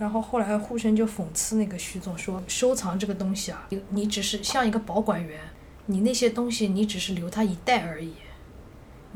[0.00, 5.38] 然后后来护生就讽刺那个徐总说，收藏这个东西啊，你你只是像一个保管员，
[5.86, 8.14] 你那些东西你只是留它一代而已，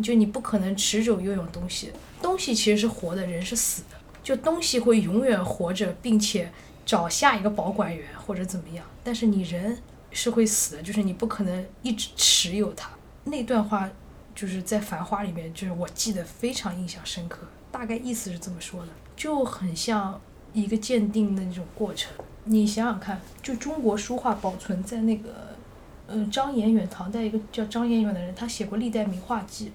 [0.00, 1.90] 就你不可能持久拥有东西，
[2.20, 6.52] 东西其实是活的，人是死的，就东西会永远活着，并且
[6.86, 9.76] 找下一个保管员或者怎么样，但是你人
[10.12, 12.88] 是会死的，就是你不可能一直持有它。
[13.24, 13.90] 那段话
[14.34, 20.20] 就是在《繁花》里面，就是我记得非常印象深刻，大概意思是这么说的，就很像
[20.52, 22.12] 一个鉴定的那种过程。
[22.44, 25.56] 你想想看，就中国书画保存在那个，
[26.06, 29.66] 呃，张彦远，唐代一个叫张彦远的人，他写过《历代名画记》，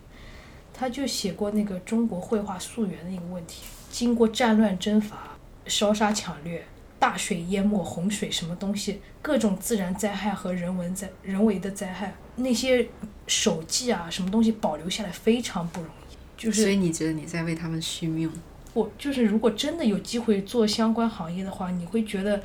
[0.73, 3.63] 他就写过那个中国绘画溯源的一个问题。
[3.89, 6.65] 经过战乱征伐、烧杀抢掠、
[6.99, 12.87] 大水淹没、洪水什么东西，各种自然灾害和人文灾人为的灾害，那些
[13.27, 16.15] 手记啊，什么东西保留下来非常不容易。
[16.37, 18.31] 就是所以你觉得你在为他们续命？
[18.73, 22.41] 我就是，如果真的有机会做相关行业的话，你会觉得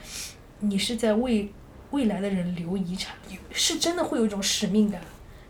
[0.61, 1.53] 你是在为
[1.91, 3.15] 未来的人留遗产，
[3.51, 5.01] 是真的会有一种使命感。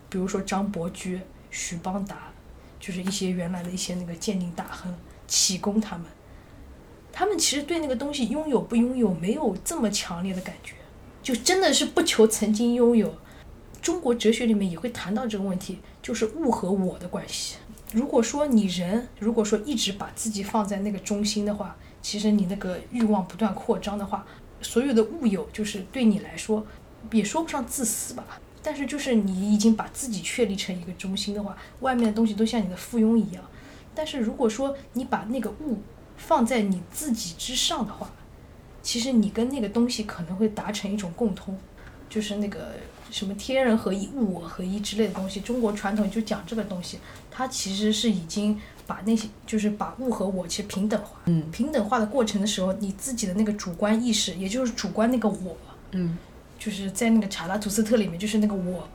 [0.08, 1.20] 比如说张伯驹、
[1.50, 2.32] 徐邦达，
[2.80, 4.92] 就是一些原来的一些那个鉴定大亨、
[5.28, 6.06] 启功他们，
[7.12, 10.74] 他们其实对那个东西拥有不拥有没有这么强烈的感觉，
[11.22, 13.14] 就真的是不求曾经拥有。
[13.82, 17.56] 中国哲学里面也会谈到这个问题，就是物和我的关系。
[17.92, 24.24] 如果说你人，如果说一直把自己放在那个中心的话，其实你那个欲望不断扩张的话，
[24.62, 26.64] 所有的物有就是对你来说，
[27.10, 28.24] 也说不上自私吧，
[28.62, 33.44] 但是就是你已经把自己确立成一个中心的话，外面的东西都像你的附庸一样。
[33.94, 35.78] 但是如果说你把那个物
[36.16, 38.10] 放在你自己之上的话，
[38.82, 41.58] 其实你跟那个东西可能会达成一种共通，
[42.08, 42.74] 就是那个
[43.10, 45.40] 什么天人合一、物我合一之类的东西。
[45.40, 46.98] 中国传统就讲这个东西，
[47.30, 51.20] 它其实是已经把那些就是把物和我其实平等化。
[51.26, 55.56] 嗯平等化的过程的时候，你自己的那个主观意识，也就是主观那个我，
[55.92, 56.16] 嗯
[56.58, 58.88] 就是在那个查拉图斯特里面，就是那个我，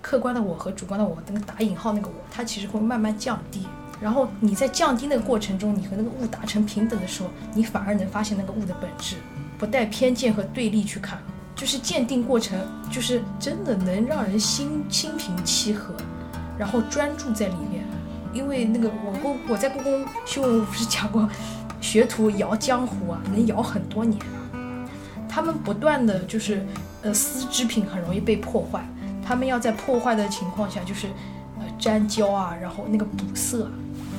[0.00, 3.66] 客观的我和主观的我，那个打引号那个我，它其实会慢慢降低。
[4.00, 9.16] 然后你在降低那个过程中，你和那个物达成平等的时候，你反而能发现那个物的本质，
[9.58, 11.18] 不带偏见和对立去看，
[11.54, 12.58] 就是鉴定过程，
[12.90, 15.94] 就是真的能让人心心平气和，
[16.58, 17.84] 然后专注在里面。
[18.32, 21.26] 因为那个我故我在故宫修文，物不是讲过，
[21.80, 24.20] 学徒摇江湖啊，能摇很多年。
[25.26, 26.62] 他们不断的就是，
[27.00, 28.86] 呃，丝织品很容易被破坏，
[29.24, 31.06] 他们要在破坏的情况下，就是，
[31.58, 33.70] 呃，粘胶啊，然后那个补色。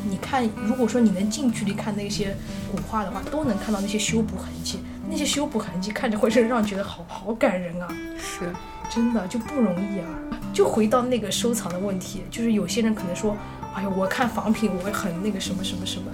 [0.09, 2.35] 你看，如果说你能近距离看那些
[2.71, 4.79] 古画的话，都能看到那些修补痕迹，
[5.09, 7.87] 那些修补痕迹看着会是让人觉得好好感人啊。
[8.17, 8.51] 是
[8.89, 10.07] 真的就不容易啊！
[10.53, 13.35] 就回到那个收藏的问题，就是有些人可能说，
[13.73, 16.09] 哎呀，我看仿品我很那个什么什么什么，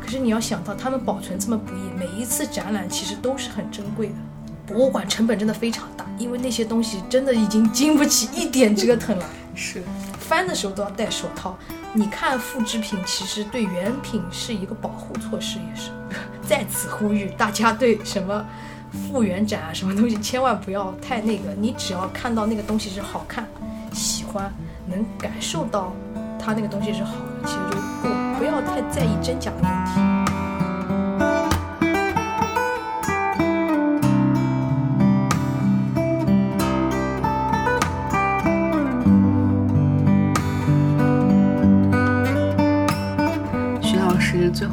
[0.00, 4.14] 可是你要想到他们保存这么不易，每一次展览其实都是很珍贵的，
[4.66, 9.24] 博物馆成本真的非常大，因为那些东西真的已经经不起一点折腾了，
[9.54, 9.80] 是，
[10.18, 11.56] 翻的时候都要戴手套。
[11.94, 15.90] 你看复制品，其实对原品是一个保护措施，也是。
[16.46, 18.44] 在此呼吁大家对什么
[18.92, 21.52] 复原展啊，什么东西千万不要太那个。
[21.58, 23.46] 你只要看到那个东西是好看、
[23.92, 24.52] 喜欢，
[24.86, 25.92] 能感受到
[26.38, 30.17] 它那个东西是好的，其实就够了，不要太在意真假的问题。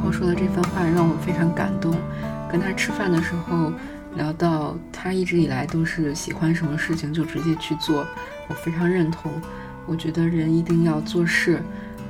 [0.06, 1.96] 后说的这番话让我非常感动。
[2.52, 3.74] 跟他吃饭的时候
[4.16, 8.06] 聊到他一直以来都是喜欢什么事情就直接去做，
[8.48, 9.32] 我非常认同。
[9.88, 11.60] 我觉得人一定要做事，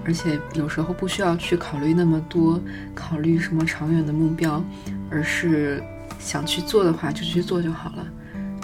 [0.05, 2.59] 而且有时候不需要去考虑那么多，
[2.93, 4.61] 考虑什么长远的目标，
[5.09, 5.81] 而是
[6.19, 8.05] 想去做的话就去做就好了。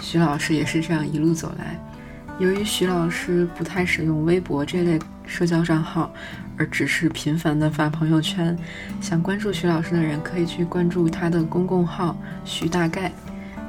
[0.02, 1.80] 徐老师也是这样一路走来。
[2.38, 6.12] 由于徐老师不太使用微博这类社交账号，
[6.56, 8.56] 而只是频繁的发朋友圈，
[9.00, 13.10] 想关注徐老师的人可以去关注他的公共号“徐大概”。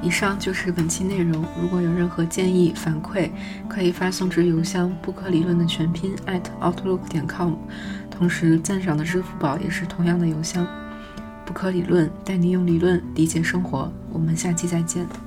[0.02, 1.44] 以上就是本期内容。
[1.58, 3.30] 如果有任何建议反馈，
[3.68, 7.54] 可以发送至邮箱“不可理论”的全拼 at outlook 点 com。
[8.10, 10.66] 同时，赞赏的支付宝也是同样的邮箱。
[11.46, 13.90] 不可理论，带你用理论理解生活。
[14.10, 15.23] 我们下期再见。